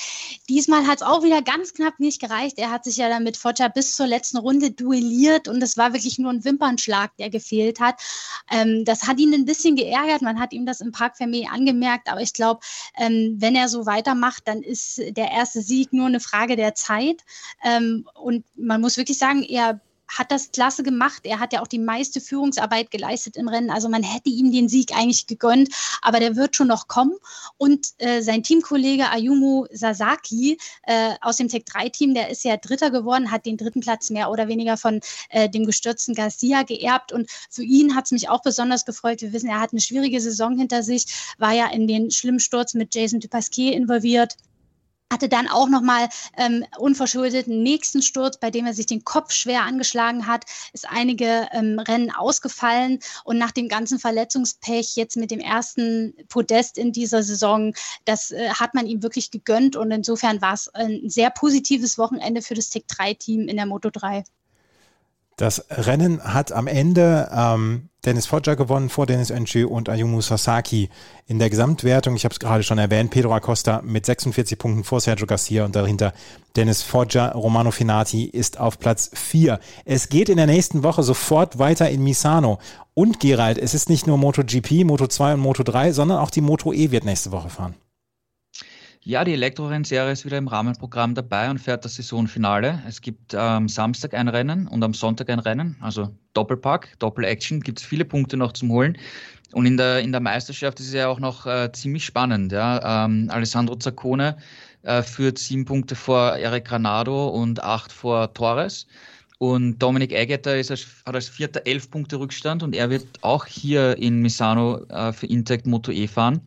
Diesmal 0.48 0.88
hat 0.88 0.96
es 0.96 1.02
auch 1.06 1.22
wieder 1.22 1.40
ganz 1.40 1.72
knapp 1.72 2.00
nicht 2.00 2.20
gereicht. 2.20 2.58
Er 2.58 2.72
hat 2.72 2.82
sich 2.82 2.96
ja 2.96 3.08
dann 3.08 3.22
mit 3.22 3.36
Foggia 3.36 3.68
bis 3.68 3.94
zur 3.94 4.08
letzten 4.08 4.38
Runde 4.38 4.72
duelliert 4.72 5.46
und 5.46 5.62
es 5.62 5.76
war 5.76 5.92
wirklich 5.92 6.18
nur 6.18 6.32
ein 6.32 6.44
Wimpernschlag, 6.44 7.16
der 7.18 7.30
gefehlt 7.30 7.78
hat. 7.78 8.02
Ähm, 8.50 8.84
das 8.84 9.06
hat 9.06 9.20
ihn 9.20 9.34
ein 9.34 9.44
bisschen 9.44 9.76
geärgert. 9.76 10.22
Man 10.22 10.40
hat 10.40 10.52
ihm 10.52 10.66
das 10.66 10.80
im 10.80 10.90
Park 10.90 11.14
Fermé 11.16 11.46
angemerkt, 11.46 12.10
aber 12.10 12.22
ich 12.22 12.32
glaube, 12.32 12.58
ähm, 12.96 13.36
wenn 13.38 13.54
er 13.54 13.68
so 13.68 13.86
weitermacht, 13.86 14.48
dann 14.48 14.64
ist 14.64 14.98
der 14.98 15.30
erste 15.30 15.62
Sieg 15.62 15.92
nur 15.92 16.06
eine 16.06 16.18
Frage 16.18 16.56
der 16.56 16.74
Zeit. 16.74 17.22
Ähm, 17.62 18.04
und 18.20 18.44
man 18.56 18.80
muss 18.80 18.96
wirklich 18.96 19.18
sagen, 19.18 19.42
er 19.42 19.80
hat 20.08 20.30
das 20.30 20.52
klasse 20.52 20.82
gemacht. 20.82 21.22
Er 21.24 21.40
hat 21.40 21.52
ja 21.52 21.62
auch 21.62 21.66
die 21.66 21.78
meiste 21.78 22.20
Führungsarbeit 22.20 22.90
geleistet 22.90 23.36
im 23.36 23.48
Rennen. 23.48 23.70
Also 23.70 23.88
man 23.88 24.02
hätte 24.02 24.30
ihm 24.30 24.52
den 24.52 24.68
Sieg 24.68 24.94
eigentlich 24.94 25.26
gegönnt, 25.26 25.70
aber 26.02 26.20
der 26.20 26.36
wird 26.36 26.56
schon 26.56 26.68
noch 26.68 26.88
kommen. 26.88 27.14
Und 27.58 27.88
äh, 27.98 28.22
sein 28.22 28.42
Teamkollege 28.42 29.10
Ayumu 29.10 29.66
Sasaki 29.72 30.58
äh, 30.84 31.14
aus 31.20 31.36
dem 31.36 31.48
Tech-3-Team, 31.48 32.14
der 32.14 32.30
ist 32.30 32.44
ja 32.44 32.56
Dritter 32.56 32.90
geworden, 32.90 33.30
hat 33.30 33.46
den 33.46 33.56
dritten 33.56 33.80
Platz 33.80 34.10
mehr 34.10 34.30
oder 34.30 34.48
weniger 34.48 34.76
von 34.76 35.00
äh, 35.30 35.48
dem 35.48 35.66
gestürzten 35.66 36.14
Garcia 36.14 36.62
geerbt. 36.62 37.12
Und 37.12 37.30
für 37.50 37.62
ihn 37.62 37.94
hat 37.94 38.06
es 38.06 38.12
mich 38.12 38.28
auch 38.28 38.42
besonders 38.42 38.84
gefreut. 38.84 39.22
Wir 39.22 39.32
wissen, 39.32 39.48
er 39.48 39.60
hat 39.60 39.72
eine 39.72 39.80
schwierige 39.80 40.20
Saison 40.20 40.56
hinter 40.56 40.82
sich, 40.82 41.06
war 41.38 41.52
ja 41.52 41.66
in 41.68 41.86
den 41.86 42.10
schlimmen 42.10 42.40
Sturz 42.40 42.74
mit 42.74 42.94
Jason 42.94 43.20
Dupasquier 43.20 43.72
involviert 43.72 44.36
hatte 45.12 45.28
dann 45.28 45.48
auch 45.48 45.68
nochmal 45.68 46.08
ähm, 46.36 46.64
unverschuldet 46.78 47.46
einen 47.46 47.62
nächsten 47.62 48.02
Sturz, 48.02 48.38
bei 48.38 48.50
dem 48.50 48.66
er 48.66 48.74
sich 48.74 48.86
den 48.86 49.04
Kopf 49.04 49.32
schwer 49.32 49.62
angeschlagen 49.62 50.26
hat, 50.26 50.44
ist 50.72 50.88
einige 50.88 51.48
ähm, 51.52 51.78
Rennen 51.78 52.10
ausgefallen 52.10 52.98
und 53.24 53.38
nach 53.38 53.52
dem 53.52 53.68
ganzen 53.68 53.98
Verletzungspech 53.98 54.96
jetzt 54.96 55.16
mit 55.16 55.30
dem 55.30 55.40
ersten 55.40 56.14
Podest 56.28 56.76
in 56.76 56.92
dieser 56.92 57.22
Saison, 57.22 57.72
das 58.04 58.32
äh, 58.32 58.50
hat 58.50 58.74
man 58.74 58.86
ihm 58.86 59.02
wirklich 59.02 59.30
gegönnt 59.30 59.76
und 59.76 59.90
insofern 59.90 60.42
war 60.42 60.54
es 60.54 60.68
ein 60.74 61.08
sehr 61.08 61.30
positives 61.30 61.98
Wochenende 61.98 62.42
für 62.42 62.54
das 62.54 62.70
Tech 62.70 62.84
3 62.88 63.14
Team 63.14 63.48
in 63.48 63.56
der 63.56 63.66
Moto 63.66 63.90
3. 63.90 64.24
Das 65.36 65.66
Rennen 65.68 66.22
hat 66.24 66.50
am 66.50 66.66
Ende 66.66 67.30
ähm, 67.30 67.90
Dennis 68.06 68.26
Foggia 68.26 68.54
gewonnen 68.54 68.88
vor 68.88 69.04
Dennis 69.04 69.30
Önschü 69.30 69.66
und 69.66 69.90
Ayumu 69.90 70.22
Sasaki. 70.22 70.88
In 71.26 71.38
der 71.38 71.50
Gesamtwertung, 71.50 72.16
ich 72.16 72.24
habe 72.24 72.32
es 72.32 72.40
gerade 72.40 72.62
schon 72.62 72.78
erwähnt, 72.78 73.10
Pedro 73.10 73.34
Acosta 73.34 73.82
mit 73.84 74.06
46 74.06 74.58
Punkten 74.58 74.82
vor 74.82 75.00
Sergio 75.00 75.26
Garcia 75.26 75.66
und 75.66 75.76
dahinter 75.76 76.14
Dennis 76.56 76.82
Foggia. 76.82 77.32
Romano 77.32 77.70
Finati 77.70 78.24
ist 78.24 78.58
auf 78.58 78.78
Platz 78.78 79.10
4. 79.12 79.60
Es 79.84 80.08
geht 80.08 80.30
in 80.30 80.38
der 80.38 80.46
nächsten 80.46 80.82
Woche 80.82 81.02
sofort 81.02 81.58
weiter 81.58 81.90
in 81.90 82.02
Misano. 82.02 82.58
Und 82.94 83.20
Gerald, 83.20 83.58
es 83.58 83.74
ist 83.74 83.90
nicht 83.90 84.06
nur 84.06 84.16
MotoGP, 84.16 84.84
Moto2 84.84 85.34
und 85.34 85.42
Moto3, 85.42 85.92
sondern 85.92 86.18
auch 86.18 86.30
die 86.30 86.40
Moto 86.40 86.72
E 86.72 86.92
wird 86.92 87.04
nächste 87.04 87.30
Woche 87.30 87.50
fahren. 87.50 87.74
Ja, 89.08 89.22
die 89.22 89.34
Elektrorennserie 89.34 90.10
ist 90.10 90.24
wieder 90.24 90.36
im 90.36 90.48
Rahmenprogramm 90.48 91.14
dabei 91.14 91.48
und 91.48 91.60
fährt 91.60 91.84
das 91.84 91.94
Saisonfinale. 91.94 92.82
Es 92.88 93.00
gibt 93.00 93.36
am 93.36 93.62
ähm, 93.62 93.68
Samstag 93.68 94.14
ein 94.14 94.26
Rennen 94.26 94.66
und 94.66 94.82
am 94.82 94.94
Sonntag 94.94 95.30
ein 95.30 95.38
Rennen, 95.38 95.76
also 95.80 96.10
Doppelpack, 96.34 96.98
Doppel-Action, 96.98 97.60
gibt 97.60 97.78
es 97.78 97.84
viele 97.84 98.04
Punkte 98.04 98.36
noch 98.36 98.50
zum 98.50 98.72
Holen. 98.72 98.98
Und 99.52 99.64
in 99.64 99.76
der, 99.76 100.00
in 100.00 100.10
der 100.10 100.20
Meisterschaft 100.20 100.80
ist 100.80 100.88
es 100.88 100.94
ja 100.94 101.06
auch 101.06 101.20
noch 101.20 101.46
äh, 101.46 101.70
ziemlich 101.70 102.04
spannend. 102.04 102.50
Ja? 102.50 103.04
Ähm, 103.04 103.28
Alessandro 103.30 103.76
Zaccone 103.76 104.38
äh, 104.82 105.02
führt 105.02 105.38
sieben 105.38 105.64
Punkte 105.64 105.94
vor 105.94 106.32
Eric 106.32 106.64
Granado 106.64 107.28
und 107.28 107.62
acht 107.62 107.92
vor 107.92 108.34
Torres. 108.34 108.88
Und 109.38 109.78
Dominik 109.78 110.10
Eggeter 110.10 110.50
als, 110.50 110.70
hat 110.70 111.14
als 111.14 111.28
Vierter 111.28 111.64
elf 111.64 111.88
Punkte 111.92 112.18
Rückstand 112.18 112.64
und 112.64 112.74
er 112.74 112.90
wird 112.90 113.06
auch 113.20 113.46
hier 113.46 113.96
in 113.98 114.20
Misano 114.20 114.84
äh, 114.88 115.12
für 115.12 115.26
Intact 115.26 115.64
Moto 115.64 115.92
E 115.92 116.08
fahren. 116.08 116.40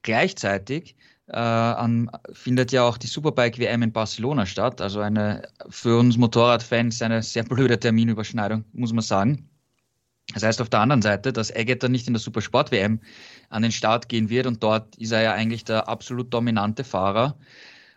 Gleichzeitig 0.00 0.96
äh, 1.28 1.36
an, 1.36 2.10
findet 2.32 2.72
ja 2.72 2.82
auch 2.82 2.98
die 2.98 3.06
Superbike 3.06 3.58
WM 3.58 3.82
in 3.82 3.92
Barcelona 3.92 4.46
statt. 4.46 4.80
Also 4.80 5.00
eine 5.00 5.48
für 5.68 5.98
uns 5.98 6.16
Motorradfans 6.16 7.02
eine 7.02 7.22
sehr 7.22 7.44
blöde 7.44 7.78
Terminüberschneidung, 7.78 8.64
muss 8.72 8.92
man 8.92 9.02
sagen. 9.02 9.48
Das 10.32 10.42
heißt 10.42 10.60
auf 10.60 10.70
der 10.70 10.80
anderen 10.80 11.02
Seite, 11.02 11.32
dass 11.32 11.50
Eggeter 11.50 11.88
nicht 11.88 12.06
in 12.06 12.14
der 12.14 12.20
Supersport 12.20 12.70
WM 12.70 13.00
an 13.50 13.62
den 13.62 13.72
Start 13.72 14.08
gehen 14.08 14.30
wird 14.30 14.46
und 14.46 14.62
dort 14.62 14.96
ist 14.96 15.12
er 15.12 15.22
ja 15.22 15.32
eigentlich 15.34 15.64
der 15.64 15.88
absolut 15.88 16.32
dominante 16.32 16.82
Fahrer. 16.82 17.36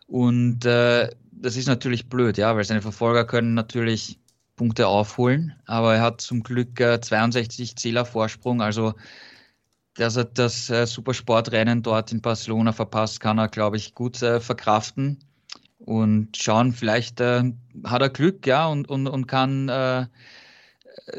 Und 0.07 0.65
äh, 0.65 1.09
das 1.32 1.55
ist 1.55 1.67
natürlich 1.67 2.09
blöd, 2.09 2.38
ja, 2.38 2.55
weil 2.55 2.63
seine 2.63 2.82
Verfolger 2.82 3.25
können 3.25 3.53
natürlich 3.53 4.19
Punkte 4.55 4.88
aufholen, 4.88 5.53
aber 5.65 5.95
er 5.95 6.01
hat 6.01 6.19
zum 6.21 6.43
Glück 6.43 6.80
äh, 6.80 6.99
62 6.99 7.75
Zähler 7.75 8.05
Vorsprung, 8.05 8.61
also 8.61 8.95
dass 9.98 10.16
er 10.16 10.26
das 10.26 10.70
äh, 10.70 10.86
Supersportrennen 10.86 11.84
dort 11.84 12.12
in 12.12 12.22
Barcelona 12.22 12.72
verpasst, 12.72 13.20
kann 13.20 13.38
er, 13.38 13.48
glaube 13.48 13.78
ich, 13.78 13.95
gut 13.95 14.22
äh, 14.22 14.39
verkraften 14.39 15.20
und 15.80 16.38
schauen, 16.38 16.74
vielleicht 16.74 17.20
äh, 17.20 17.43
hat 17.84 18.02
er 18.02 18.10
Glück, 18.10 18.45
ja, 18.45 18.68
und, 18.68 18.89
und, 18.89 19.08
und 19.08 19.28
kann 19.28 19.70
äh, 19.70 20.06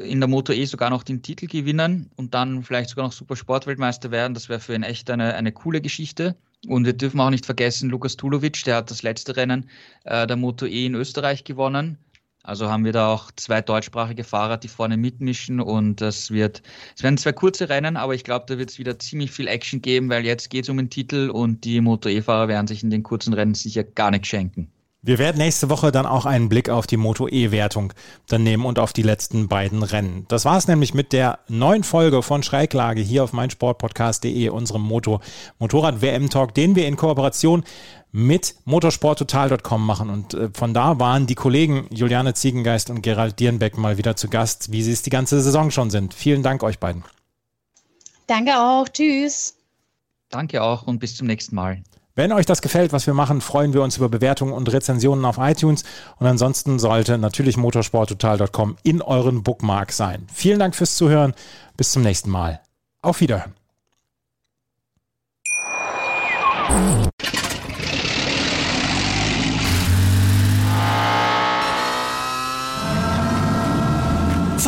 in 0.05 0.21
der 0.21 0.29
Moto 0.29 0.53
E 0.53 0.65
sogar 0.65 0.91
noch 0.91 1.03
den 1.03 1.23
Titel 1.23 1.47
gewinnen 1.47 2.11
und 2.17 2.35
dann 2.35 2.63
vielleicht 2.63 2.91
sogar 2.91 3.07
noch 3.07 3.13
Supersportweltmeister 3.13 4.11
werden. 4.11 4.35
Das 4.35 4.49
wäre 4.49 4.61
für 4.61 4.75
ihn 4.75 4.83
echt 4.83 5.11
eine, 5.11 5.35
eine 5.35 5.53
coole 5.53 5.81
Geschichte. 5.81 6.37
Und 6.67 6.85
wir 6.85 6.93
dürfen 6.93 7.21
auch 7.21 7.31
nicht 7.31 7.47
vergessen, 7.47 7.89
Lukas 7.89 8.17
Tulovic, 8.17 8.65
der 8.65 8.77
hat 8.77 8.91
das 8.91 9.03
letzte 9.03 9.37
Rennen 9.37 9.71
äh, 10.05 10.27
der 10.27 10.37
Moto 10.37 10.67
E 10.67 10.87
in 10.87 10.95
Österreich 10.95 11.45
gewonnen 11.45 11.99
also 12.49 12.71
haben 12.71 12.85
wir 12.85 12.93
da 12.93 13.13
auch 13.13 13.31
zwei 13.37 13.61
deutschsprachige 13.61 14.25
Fahrer, 14.25 14.57
die 14.57 14.69
vorne 14.69 14.97
mitmischen 14.97 15.61
und 15.61 16.01
das 16.01 16.31
wird, 16.31 16.63
es 16.97 17.03
werden 17.03 17.19
zwei 17.19 17.33
kurze 17.33 17.69
Rennen, 17.69 17.97
aber 17.99 18.15
ich 18.15 18.25
glaube, 18.25 18.47
da 18.49 18.57
wird 18.57 18.71
es 18.71 18.79
wieder 18.79 18.99
ziemlich 18.99 19.31
viel 19.31 19.47
Action 19.47 19.83
geben, 19.83 20.09
weil 20.09 20.25
jetzt 20.25 20.49
geht 20.49 20.65
es 20.65 20.71
um 20.71 20.79
den 20.79 20.89
Titel 20.89 21.29
und 21.31 21.65
die 21.65 21.81
Moto 21.83 22.09
E-Fahrer 22.09 22.49
werden 22.49 22.67
sich 22.67 22.83
in 22.83 22.91
den 22.91 23.03
kurzen 23.03 23.35
Rennen 23.35 23.55
sicher 23.55 23.85
gar 23.85 24.11
nicht 24.11 24.27
schenken. 24.27 24.73
Wir 25.01 25.19
werden 25.19 25.39
nächste 25.39 25.71
Woche 25.71 25.93
dann 25.93 26.07
auch 26.07 26.27
einen 26.27 26.49
Blick 26.49 26.69
auf 26.71 26.89
die 26.89 26.97
Moto 26.97 27.29
E-Wertung 27.29 27.93
dann 28.27 28.43
nehmen 28.43 28.67
und 28.67 28.81
auf 28.81 28.93
die 28.93 29.03
letzten 29.03 29.47
beiden 29.47 29.85
Rennen. 29.85 30.27
Das 30.29 30.45
war 30.45 30.59
es 30.59 30.67
nämlich 30.67 30.93
mit 30.93 31.13
der 31.13 31.39
neuen 31.47 31.85
Folge 31.85 32.23
von 32.23 32.43
Schräglage 32.43 33.01
hier 33.01 33.23
auf 33.23 33.33
meinsportpodcast.de, 33.33 34.49
unserem 34.49 34.83
Moto 34.83 35.21
Motorrad 35.61 36.03
WM 36.03 36.31
Talk, 36.31 36.53
den 36.55 36.75
wir 36.75 36.89
in 36.89 36.97
Kooperation 36.97 37.63
mit 38.11 38.57
motorsporttotal.com 38.65 39.87
machen. 39.87 40.11
Und 40.11 40.35
äh, 40.35 40.51
von 40.53 40.75
da 40.75 40.99
waren 40.99 41.27
die 41.27 41.37
Kollegen 41.37 41.87
Juliane 41.91 42.35
Ziegengeist 42.35 42.91
und 42.91 43.03
Gerald 43.03 43.39
Dierenbeck 43.39 43.79
mal 43.79 43.99
wieder 43.99 44.17
zu 44.17 44.29
Gast, 44.29 44.73
wie 44.73 44.83
sie 44.83 44.93
es 44.93 45.03
die 45.03 45.11
ganze 45.11 45.41
Saison 45.41 45.71
schon 45.71 45.91
sind. 45.91 46.13
Vielen 46.13 46.43
Dank 46.43 46.65
euch 46.65 46.81
beiden. 46.81 47.05
Danke 48.27 48.59
auch. 48.59 48.89
Tschüss. 48.89 49.55
Danke 50.29 50.63
auch 50.63 50.83
und 50.83 50.99
bis 50.99 51.17
zum 51.17 51.27
nächsten 51.27 51.55
Mal. 51.55 51.83
Wenn 52.19 52.33
euch 52.33 52.47
das 52.47 52.63
gefällt, 52.63 52.93
was 52.93 53.07
wir 53.07 53.15
machen, 53.15 53.41
freuen 53.41 53.73
wir 53.75 53.81
uns 53.81 53.97
über 53.97 54.09
Bewertungen 54.09 54.53
und 54.53 54.73
Rezensionen 54.73 55.25
auf 55.25 55.39
iTunes. 55.39 55.85
Und 56.17 56.27
ansonsten 56.27 56.81
sollte 56.81 57.17
natürlich 57.17 57.57
motorsporttotal.com 57.57 58.77
in 58.83 59.03
euren 59.03 59.45
Bookmark 59.45 59.93
sein. 59.93 60.27
Vielen 60.35 60.59
Dank 60.59 60.75
fürs 60.75 60.97
Zuhören. 60.97 61.33
Bis 61.77 61.93
zum 61.93 62.03
nächsten 62.03 62.29
Mal. 62.29 62.61
Auf 63.03 63.21
Wiederhören. 63.21 63.55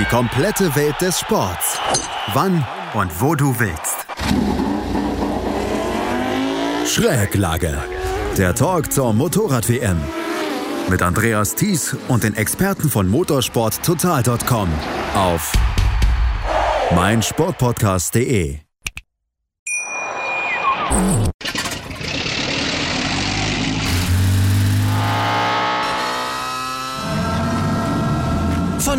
Die 0.00 0.06
komplette 0.06 0.74
Welt 0.76 0.98
des 1.02 1.20
Sports. 1.20 1.78
Wann 2.32 2.66
und 2.94 3.20
wo 3.20 3.34
du 3.34 3.54
willst. 3.60 4.06
Schräglage. 6.86 7.76
Der 8.38 8.54
Talk 8.54 8.90
zur 8.90 9.12
Motorrad-WM. 9.12 9.98
Mit 10.88 11.02
Andreas 11.02 11.54
Thies 11.54 11.94
und 12.08 12.24
den 12.24 12.34
Experten 12.34 12.88
von 12.88 13.08
motorsporttotal.com 13.08 14.70
auf 15.16 15.52
meinsportpodcast.de. 16.94 18.60